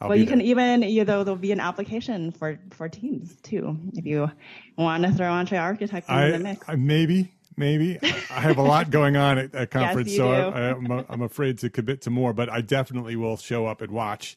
I'll 0.00 0.08
well, 0.08 0.18
you 0.18 0.24
there. 0.24 0.32
can 0.32 0.40
even 0.40 0.82
you 0.82 1.04
know 1.04 1.24
there'll 1.24 1.36
be 1.36 1.52
an 1.52 1.60
application 1.60 2.32
for 2.32 2.58
for 2.70 2.88
teams 2.88 3.36
too 3.42 3.76
if 3.94 4.06
you 4.06 4.30
want 4.76 5.04
to 5.04 5.12
throw 5.12 5.28
EntreArchitect 5.28 6.08
into 6.08 6.12
I, 6.12 6.30
the 6.30 6.38
mix. 6.38 6.68
I, 6.68 6.76
maybe, 6.76 7.32
maybe. 7.56 7.98
I 8.02 8.40
have 8.40 8.58
a 8.58 8.62
lot 8.62 8.90
going 8.90 9.16
on 9.16 9.38
at 9.38 9.54
a 9.54 9.66
conference, 9.66 10.10
you 10.10 10.18
so. 10.18 10.30
I, 10.30 10.70
I'm, 10.70 10.90
I'm 11.08 11.22
afraid 11.22 11.58
to 11.58 11.70
commit 11.70 12.02
to 12.02 12.10
more. 12.10 12.32
But 12.32 12.48
I 12.48 12.60
definitely 12.60 13.16
will 13.16 13.36
show 13.36 13.66
up 13.66 13.82
and 13.82 13.92
watch. 13.92 14.36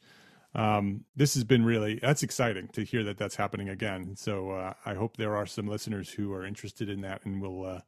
Um, 0.55 1.05
this 1.15 1.33
has 1.33 1.43
been 1.43 1.65
really 1.65 1.97
that's 1.99 2.21
exciting 2.21 2.67
to 2.73 2.83
hear 2.83 3.03
that 3.05 3.17
that's 3.17 3.35
happening 3.35 3.69
again. 3.69 4.15
So 4.17 4.51
uh, 4.51 4.73
I 4.85 4.93
hope 4.93 5.17
there 5.17 5.35
are 5.35 5.47
some 5.47 5.67
listeners 5.67 6.11
who 6.11 6.31
are 6.33 6.45
interested 6.45 6.89
in 6.89 7.01
that 7.01 7.25
and 7.25 7.41
will 7.41 7.65
uh, 7.65 7.79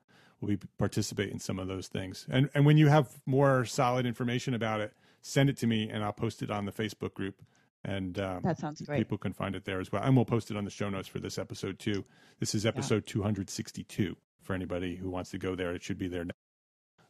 be 0.45 0.57
participate 0.77 1.31
in 1.31 1.39
some 1.39 1.59
of 1.59 1.67
those 1.67 1.87
things. 1.87 2.25
And 2.29 2.49
and 2.53 2.65
when 2.65 2.77
you 2.77 2.87
have 2.87 3.09
more 3.25 3.65
solid 3.65 4.05
information 4.05 4.53
about 4.53 4.81
it, 4.81 4.93
send 5.21 5.49
it 5.49 5.57
to 5.57 5.67
me 5.67 5.89
and 5.89 6.03
I'll 6.03 6.13
post 6.13 6.41
it 6.41 6.51
on 6.51 6.65
the 6.65 6.71
Facebook 6.71 7.13
group. 7.13 7.41
And 7.83 8.17
um, 8.19 8.41
That 8.43 8.57
sounds 8.57 8.81
great. 8.81 8.97
People 8.97 9.17
can 9.19 9.33
find 9.33 9.55
it 9.55 9.65
there 9.65 9.79
as 9.79 9.91
well, 9.91 10.01
and 10.01 10.15
we'll 10.15 10.25
post 10.25 10.49
it 10.49 10.57
on 10.57 10.65
the 10.65 10.71
show 10.71 10.89
notes 10.89 11.07
for 11.07 11.19
this 11.19 11.37
episode 11.37 11.77
too. 11.77 12.03
This 12.39 12.55
is 12.55 12.65
episode 12.65 13.05
262 13.05 14.15
for 14.41 14.53
anybody 14.53 14.95
who 14.95 15.09
wants 15.09 15.29
to 15.31 15.37
go 15.37 15.55
there. 15.55 15.73
It 15.73 15.83
should 15.83 15.97
be 15.97 16.07
there 16.07 16.25
now. 16.25 16.31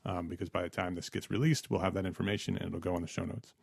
Um, 0.08 0.28
because 0.28 0.50
by 0.50 0.62
the 0.62 0.70
time 0.70 0.94
this 0.94 1.10
gets 1.10 1.32
released, 1.32 1.72
we'll 1.72 1.80
have 1.80 1.96
that 1.96 2.06
information 2.06 2.58
and 2.58 2.68
it'll 2.68 2.80
go 2.80 2.94
on 2.94 3.02
the 3.02 3.08
show 3.08 3.26
notes. 3.26 3.54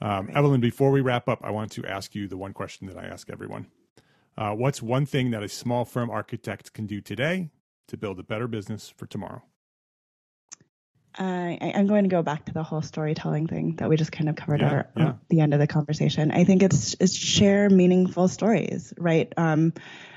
Um, 0.00 0.30
Evelyn, 0.34 0.60
before 0.60 0.90
we 0.90 1.00
wrap 1.00 1.28
up, 1.28 1.40
I 1.42 1.50
want 1.50 1.72
to 1.72 1.86
ask 1.86 2.14
you 2.14 2.28
the 2.28 2.36
one 2.36 2.52
question 2.52 2.86
that 2.86 2.96
I 2.96 3.06
ask 3.06 3.30
everyone. 3.30 3.66
Uh, 4.36 4.52
what's 4.52 4.80
one 4.80 5.06
thing 5.06 5.30
that 5.32 5.42
a 5.42 5.48
small 5.48 5.84
firm 5.84 6.08
architect 6.08 6.72
can 6.72 6.86
do 6.86 7.00
today 7.00 7.50
to 7.92 7.96
build 7.96 8.18
a 8.18 8.22
better 8.22 8.48
business 8.48 8.92
for 8.96 9.06
tomorrow? 9.06 9.42
I, 11.14 11.72
I'm 11.74 11.86
going 11.86 12.04
to 12.04 12.08
go 12.08 12.22
back 12.22 12.46
to 12.46 12.54
the 12.54 12.62
whole 12.62 12.82
storytelling 12.82 13.46
thing 13.46 13.76
that 13.76 13.88
we 13.88 13.96
just 13.96 14.12
kind 14.12 14.28
of 14.28 14.36
covered 14.36 14.60
Yeah, 14.60 14.66
at, 14.66 14.72
our, 14.72 14.86
yeah. 14.96 15.08
at 15.10 15.16
the 15.28 15.40
end 15.40 15.52
of 15.52 15.60
the 15.60 15.66
conversation. 15.66 16.30
I 16.30 16.44
think 16.44 16.62
it's 16.62 16.96
it's 17.00 17.14
share 17.14 17.68
meaningful 17.68 18.28
stories, 18.28 18.94
right? 18.96 19.32
Um, 19.36 19.74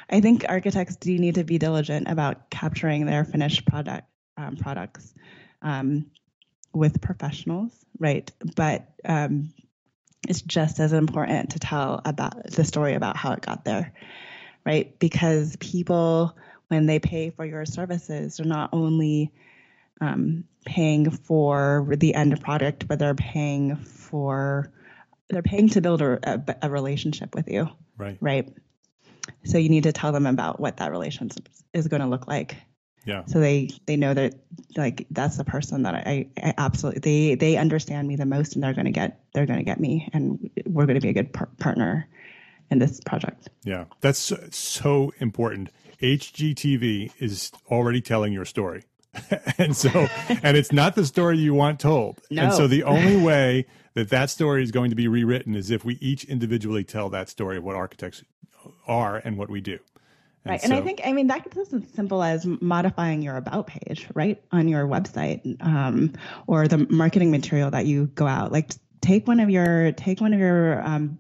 I 0.09 0.21
think 0.21 0.45
architects 0.47 0.95
do 0.95 1.17
need 1.17 1.35
to 1.35 1.43
be 1.43 1.57
diligent 1.57 2.07
about 2.07 2.49
capturing 2.49 3.05
their 3.05 3.25
finished 3.25 3.65
product 3.65 4.07
um, 4.37 4.55
products 4.55 5.13
um, 5.61 6.05
with 6.73 7.01
professionals, 7.01 7.73
right? 7.99 8.31
But 8.55 8.87
um, 9.03 9.53
it's 10.27 10.41
just 10.41 10.79
as 10.79 10.93
important 10.93 11.51
to 11.51 11.59
tell 11.59 12.01
about 12.05 12.51
the 12.51 12.63
story 12.63 12.93
about 12.93 13.17
how 13.17 13.33
it 13.33 13.41
got 13.41 13.65
there, 13.65 13.93
right? 14.65 14.97
Because 14.99 15.55
people, 15.57 16.37
when 16.75 16.85
they 16.85 16.99
pay 16.99 17.29
for 17.29 17.45
your 17.45 17.65
services, 17.65 18.37
they're 18.37 18.45
not 18.45 18.69
only 18.73 19.31
um, 20.01 20.43
paying 20.65 21.09
for 21.09 21.87
the 21.97 22.13
end 22.13 22.39
product, 22.41 22.87
but 22.87 22.99
they're 22.99 23.15
paying 23.15 23.77
for 23.77 24.71
they're 25.29 25.41
paying 25.41 25.69
to 25.69 25.81
build 25.81 26.01
a, 26.01 26.19
a, 26.23 26.55
a 26.67 26.69
relationship 26.69 27.33
with 27.33 27.47
you, 27.49 27.67
Right. 27.97 28.17
right? 28.21 28.53
So 29.43 29.57
you 29.57 29.69
need 29.69 29.83
to 29.83 29.91
tell 29.91 30.11
them 30.11 30.27
about 30.27 30.59
what 30.59 30.77
that 30.77 30.91
relationship 30.91 31.49
is 31.73 31.87
going 31.87 32.01
to 32.01 32.07
look 32.07 32.27
like, 32.27 32.57
Yeah. 33.05 33.23
so 33.25 33.39
they 33.39 33.69
they 33.87 33.95
know 33.95 34.13
that 34.13 34.35
like 34.75 35.07
that's 35.11 35.37
the 35.37 35.45
person 35.45 35.83
that 35.83 35.95
I, 35.95 36.27
I 36.37 36.53
absolutely 36.57 36.99
they 36.99 37.35
they 37.35 37.57
understand 37.57 38.07
me 38.07 38.17
the 38.17 38.25
most, 38.25 38.53
and 38.53 38.63
they're 38.63 38.73
going 38.73 38.85
to 38.85 38.91
get 38.91 39.23
they're 39.33 39.45
going 39.47 39.59
to 39.59 39.65
get 39.65 39.79
me, 39.79 40.09
and 40.13 40.51
we're 40.65 40.85
going 40.85 40.99
to 40.99 41.01
be 41.01 41.09
a 41.09 41.13
good 41.13 41.31
par- 41.33 41.49
partner 41.57 42.07
in 42.69 42.79
this 42.79 42.99
project. 43.05 43.47
Yeah. 43.63 43.85
That's 44.01 44.19
so, 44.19 44.37
so 44.51 45.13
important. 45.19 45.69
HGTV 46.01 47.11
is 47.19 47.51
already 47.69 48.01
telling 48.01 48.33
your 48.33 48.45
story. 48.45 48.83
and 49.57 49.75
so, 49.75 49.89
and 50.43 50.57
it's 50.57 50.71
not 50.71 50.95
the 50.95 51.05
story 51.05 51.37
you 51.37 51.53
want 51.53 51.79
told. 51.79 52.19
And 52.29 52.53
so 52.53 52.67
the 52.67 52.83
only 52.83 53.17
way 53.23 53.65
that 53.93 54.09
that 54.09 54.29
story 54.29 54.61
is 54.61 54.71
going 54.71 54.89
to 54.89 54.95
be 54.95 55.07
rewritten 55.07 55.55
is 55.55 55.71
if 55.71 55.85
we 55.85 55.95
each 55.95 56.25
individually 56.25 56.83
tell 56.83 57.09
that 57.09 57.29
story 57.29 57.57
of 57.57 57.63
what 57.63 57.75
architects 57.75 58.23
are 58.87 59.17
and 59.17 59.37
what 59.37 59.49
we 59.49 59.61
do. 59.61 59.79
Right. 60.45 60.63
And 60.63 60.73
I 60.73 60.81
think, 60.81 61.01
I 61.03 61.11
mean, 61.11 61.25
that's 61.25 61.57
as 61.57 61.73
simple 61.95 62.21
as 62.21 62.45
modifying 62.45 63.23
your 63.23 63.35
about 63.35 63.65
page, 63.65 64.05
right, 64.13 64.39
on 64.51 64.67
your 64.67 64.85
website, 64.85 65.59
um, 65.65 66.13
or 66.45 66.67
the 66.67 66.85
marketing 66.89 67.31
material 67.31 67.71
that 67.71 67.87
you 67.87 68.07
go 68.13 68.27
out. 68.27 68.51
Like, 68.51 68.71
take 69.01 69.27
one 69.27 69.39
of 69.39 69.49
your 69.49 69.91
take 69.93 70.21
one 70.21 70.33
of 70.33 70.39
your 70.39 70.85
um, 70.85 71.17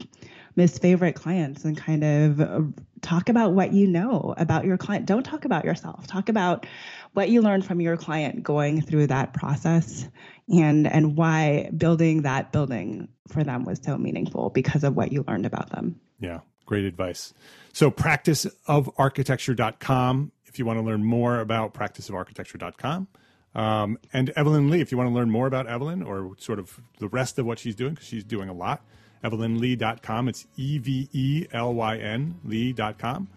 most 0.55 0.81
favorite 0.81 1.15
clients 1.15 1.65
and 1.65 1.77
kind 1.77 2.03
of 2.03 2.39
uh, 2.39 2.61
talk 3.01 3.29
about 3.29 3.53
what 3.53 3.73
you 3.73 3.87
know 3.87 4.33
about 4.37 4.65
your 4.65 4.77
client. 4.77 5.05
Don't 5.05 5.23
talk 5.23 5.45
about 5.45 5.65
yourself. 5.65 6.07
Talk 6.07 6.29
about 6.29 6.65
what 7.13 7.29
you 7.29 7.41
learned 7.41 7.65
from 7.65 7.81
your 7.81 7.97
client 7.97 8.43
going 8.43 8.81
through 8.81 9.07
that 9.07 9.33
process, 9.33 10.07
and 10.49 10.87
and 10.87 11.17
why 11.17 11.71
building 11.75 12.21
that 12.23 12.51
building 12.51 13.07
for 13.27 13.43
them 13.43 13.65
was 13.65 13.79
so 13.83 13.97
meaningful 13.97 14.49
because 14.49 14.83
of 14.83 14.95
what 14.95 15.11
you 15.11 15.23
learned 15.27 15.45
about 15.45 15.69
them. 15.71 15.99
Yeah, 16.19 16.39
great 16.65 16.85
advice. 16.85 17.33
So, 17.73 17.91
practiceofarchitecture.com 17.91 20.31
if 20.55 20.59
you 20.59 20.65
want 20.65 20.79
to 20.79 20.83
learn 20.83 21.03
more 21.03 21.41
about 21.41 21.73
practiceofarchitecture.com. 21.73 23.07
Um, 23.55 23.97
and 24.13 24.29
Evelyn 24.31 24.69
Lee, 24.69 24.79
if 24.79 24.91
you 24.91 24.97
want 24.97 25.09
to 25.09 25.13
learn 25.13 25.29
more 25.29 25.47
about 25.47 25.67
Evelyn 25.67 26.01
or 26.01 26.31
sort 26.37 26.59
of 26.59 26.79
the 26.99 27.09
rest 27.09 27.37
of 27.37 27.45
what 27.45 27.59
she's 27.59 27.75
doing, 27.75 27.93
because 27.93 28.07
she's 28.07 28.23
doing 28.23 28.47
a 28.47 28.53
lot, 28.53 28.81
evelynlee.com. 29.25 30.29
It's 30.29 30.45
E 30.57 30.77
V 30.77 31.09
E 31.11 31.47
L 31.51 31.73
Y 31.73 31.97
N, 31.97 32.35
lee.com. 32.45 33.27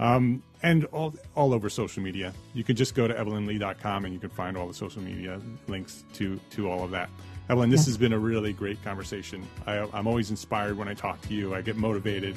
Um, 0.00 0.42
and 0.62 0.86
all, 0.86 1.14
all 1.36 1.52
over 1.52 1.68
social 1.68 2.02
media. 2.02 2.32
You 2.54 2.64
can 2.64 2.74
just 2.74 2.94
go 2.94 3.06
to 3.06 3.14
evelynlee.com 3.14 4.06
and 4.06 4.14
you 4.14 4.18
can 4.18 4.30
find 4.30 4.56
all 4.56 4.66
the 4.66 4.74
social 4.74 5.02
media 5.02 5.40
links 5.68 6.04
to, 6.14 6.40
to 6.50 6.70
all 6.70 6.82
of 6.82 6.90
that. 6.92 7.10
Evelyn, 7.50 7.68
this 7.68 7.84
has 7.84 7.98
been 7.98 8.14
a 8.14 8.18
really 8.18 8.54
great 8.54 8.82
conversation. 8.82 9.46
I, 9.66 9.86
I'm 9.92 10.06
always 10.06 10.30
inspired 10.30 10.78
when 10.78 10.88
I 10.88 10.94
talk 10.94 11.20
to 11.22 11.34
you. 11.34 11.54
I 11.54 11.60
get 11.60 11.76
motivated. 11.76 12.34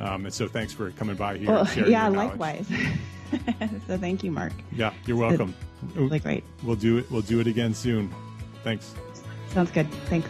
Um, 0.00 0.26
and 0.26 0.34
so 0.34 0.46
thanks 0.46 0.72
for 0.72 0.90
coming 0.92 1.16
by 1.16 1.38
here. 1.38 1.50
Well, 1.50 1.68
yeah, 1.88 2.08
likewise. 2.08 2.66
so 3.86 3.96
thank 3.96 4.22
you, 4.22 4.30
Mark. 4.30 4.52
Yeah, 4.72 4.92
you're 5.06 5.16
welcome. 5.16 5.54
Really 5.94 6.18
great. 6.18 6.44
We'll 6.62 6.76
do 6.76 6.98
it. 6.98 7.10
We'll 7.10 7.22
do 7.22 7.40
it 7.40 7.46
again 7.46 7.72
soon. 7.72 8.14
Thanks. 8.62 8.94
Sounds 9.48 9.70
good. 9.70 9.90
Thanks. 10.06 10.28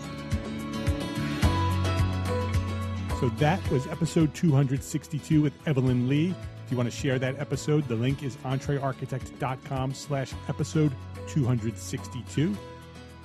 So 3.20 3.28
that 3.28 3.70
was 3.70 3.86
episode 3.86 4.34
262 4.34 5.42
with 5.42 5.52
Evelyn 5.66 6.08
Lee. 6.08 6.34
If 6.64 6.70
you 6.70 6.78
want 6.78 6.90
to 6.90 6.96
share 6.96 7.18
that 7.18 7.38
episode, 7.38 7.86
the 7.86 7.94
link 7.94 8.22
is 8.22 8.36
entrearchitect.com 8.38 9.92
slash 9.92 10.32
episode 10.48 10.90
262. 11.28 12.56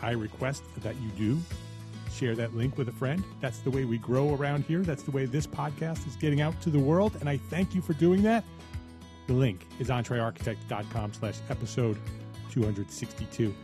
I 0.02 0.12
request 0.12 0.64
that 0.82 0.96
you 0.98 1.10
do 1.12 1.40
share 2.12 2.36
that 2.36 2.54
link 2.54 2.78
with 2.78 2.90
a 2.90 2.92
friend. 2.92 3.24
That's 3.40 3.60
the 3.60 3.72
way 3.72 3.86
we 3.86 3.98
grow 3.98 4.36
around 4.36 4.66
here. 4.66 4.82
That's 4.82 5.04
the 5.04 5.12
way 5.12 5.26
this 5.26 5.48
podcast 5.48 6.06
is 6.08 6.18
getting 6.18 6.42
out 6.42 6.60
to 6.64 6.70
the 6.70 6.80
world. 6.80 7.16
And 7.22 7.30
I 7.30 7.38
thank 7.38 7.74
you 7.74 7.82
for 7.82 7.94
doing 7.94 8.22
that. 8.24 8.44
The 9.28 9.34
link 9.34 9.66
is 9.80 9.88
entrearchitect.com 9.88 11.14
slash 11.14 11.36
episode 11.50 11.98
262. 12.52 13.56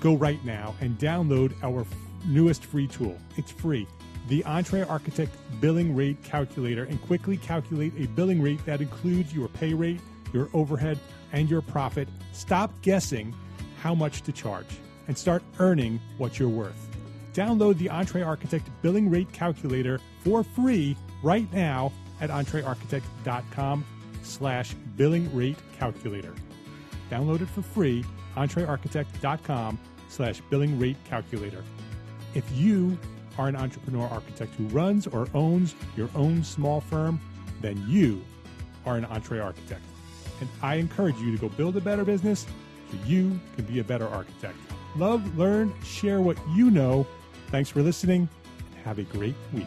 Go 0.00 0.14
right 0.14 0.42
now 0.46 0.74
and 0.80 0.98
download 0.98 1.52
our 1.62 1.82
f- 1.82 1.94
newest 2.26 2.64
free 2.64 2.86
tool. 2.86 3.18
It's 3.36 3.50
free. 3.50 3.86
The 4.28 4.44
Entre 4.44 4.82
Architect 4.82 5.32
Billing 5.60 5.94
Rate 5.94 6.22
Calculator 6.24 6.84
and 6.84 7.00
quickly 7.02 7.36
calculate 7.36 7.92
a 7.96 8.06
billing 8.08 8.42
rate 8.42 8.64
that 8.66 8.80
includes 8.80 9.32
your 9.32 9.48
pay 9.48 9.72
rate, 9.72 10.00
your 10.32 10.48
overhead, 10.52 10.98
and 11.32 11.48
your 11.48 11.62
profit. 11.62 12.08
Stop 12.32 12.72
guessing 12.82 13.34
how 13.80 13.94
much 13.94 14.22
to 14.22 14.32
charge 14.32 14.66
and 15.06 15.16
start 15.16 15.42
earning 15.60 16.00
what 16.18 16.38
you're 16.38 16.48
worth. 16.48 16.88
Download 17.34 17.78
the 17.78 17.88
Entre 17.88 18.22
Architect 18.22 18.68
Billing 18.82 19.10
Rate 19.10 19.30
Calculator 19.32 20.00
for 20.24 20.42
free 20.42 20.96
right 21.22 21.50
now 21.52 21.92
at 22.20 22.30
entrearchitect.com 22.30 23.84
slash 24.22 24.74
billing 24.96 25.34
rate 25.36 25.58
calculator. 25.78 26.34
Download 27.10 27.42
it 27.42 27.48
for 27.48 27.62
free, 27.62 28.04
entrearchitect.com 28.36 29.78
slash 30.08 30.40
billing 30.50 30.78
rate 30.78 30.96
calculator. 31.04 31.62
If 32.34 32.44
you 32.52 32.98
are 33.38 33.48
an 33.48 33.56
entrepreneur 33.56 34.06
architect 34.08 34.54
who 34.54 34.66
runs 34.68 35.06
or 35.06 35.28
owns 35.34 35.74
your 35.96 36.08
own 36.14 36.42
small 36.42 36.80
firm, 36.80 37.20
then 37.60 37.82
you 37.88 38.22
are 38.84 38.96
an 38.96 39.04
EntreArchitect. 39.04 39.80
And 40.40 40.48
I 40.62 40.76
encourage 40.76 41.16
you 41.16 41.32
to 41.32 41.38
go 41.38 41.48
build 41.48 41.76
a 41.76 41.80
better 41.80 42.04
business 42.04 42.46
so 42.90 42.98
you 43.06 43.38
can 43.56 43.64
be 43.64 43.80
a 43.80 43.84
better 43.84 44.06
architect. 44.08 44.56
Love, 44.96 45.36
learn, 45.36 45.72
share 45.82 46.20
what 46.20 46.38
you 46.54 46.70
know. 46.70 47.06
Thanks 47.48 47.70
for 47.70 47.82
listening. 47.82 48.28
and 48.74 48.84
Have 48.84 48.98
a 48.98 49.04
great 49.04 49.34
week. 49.52 49.66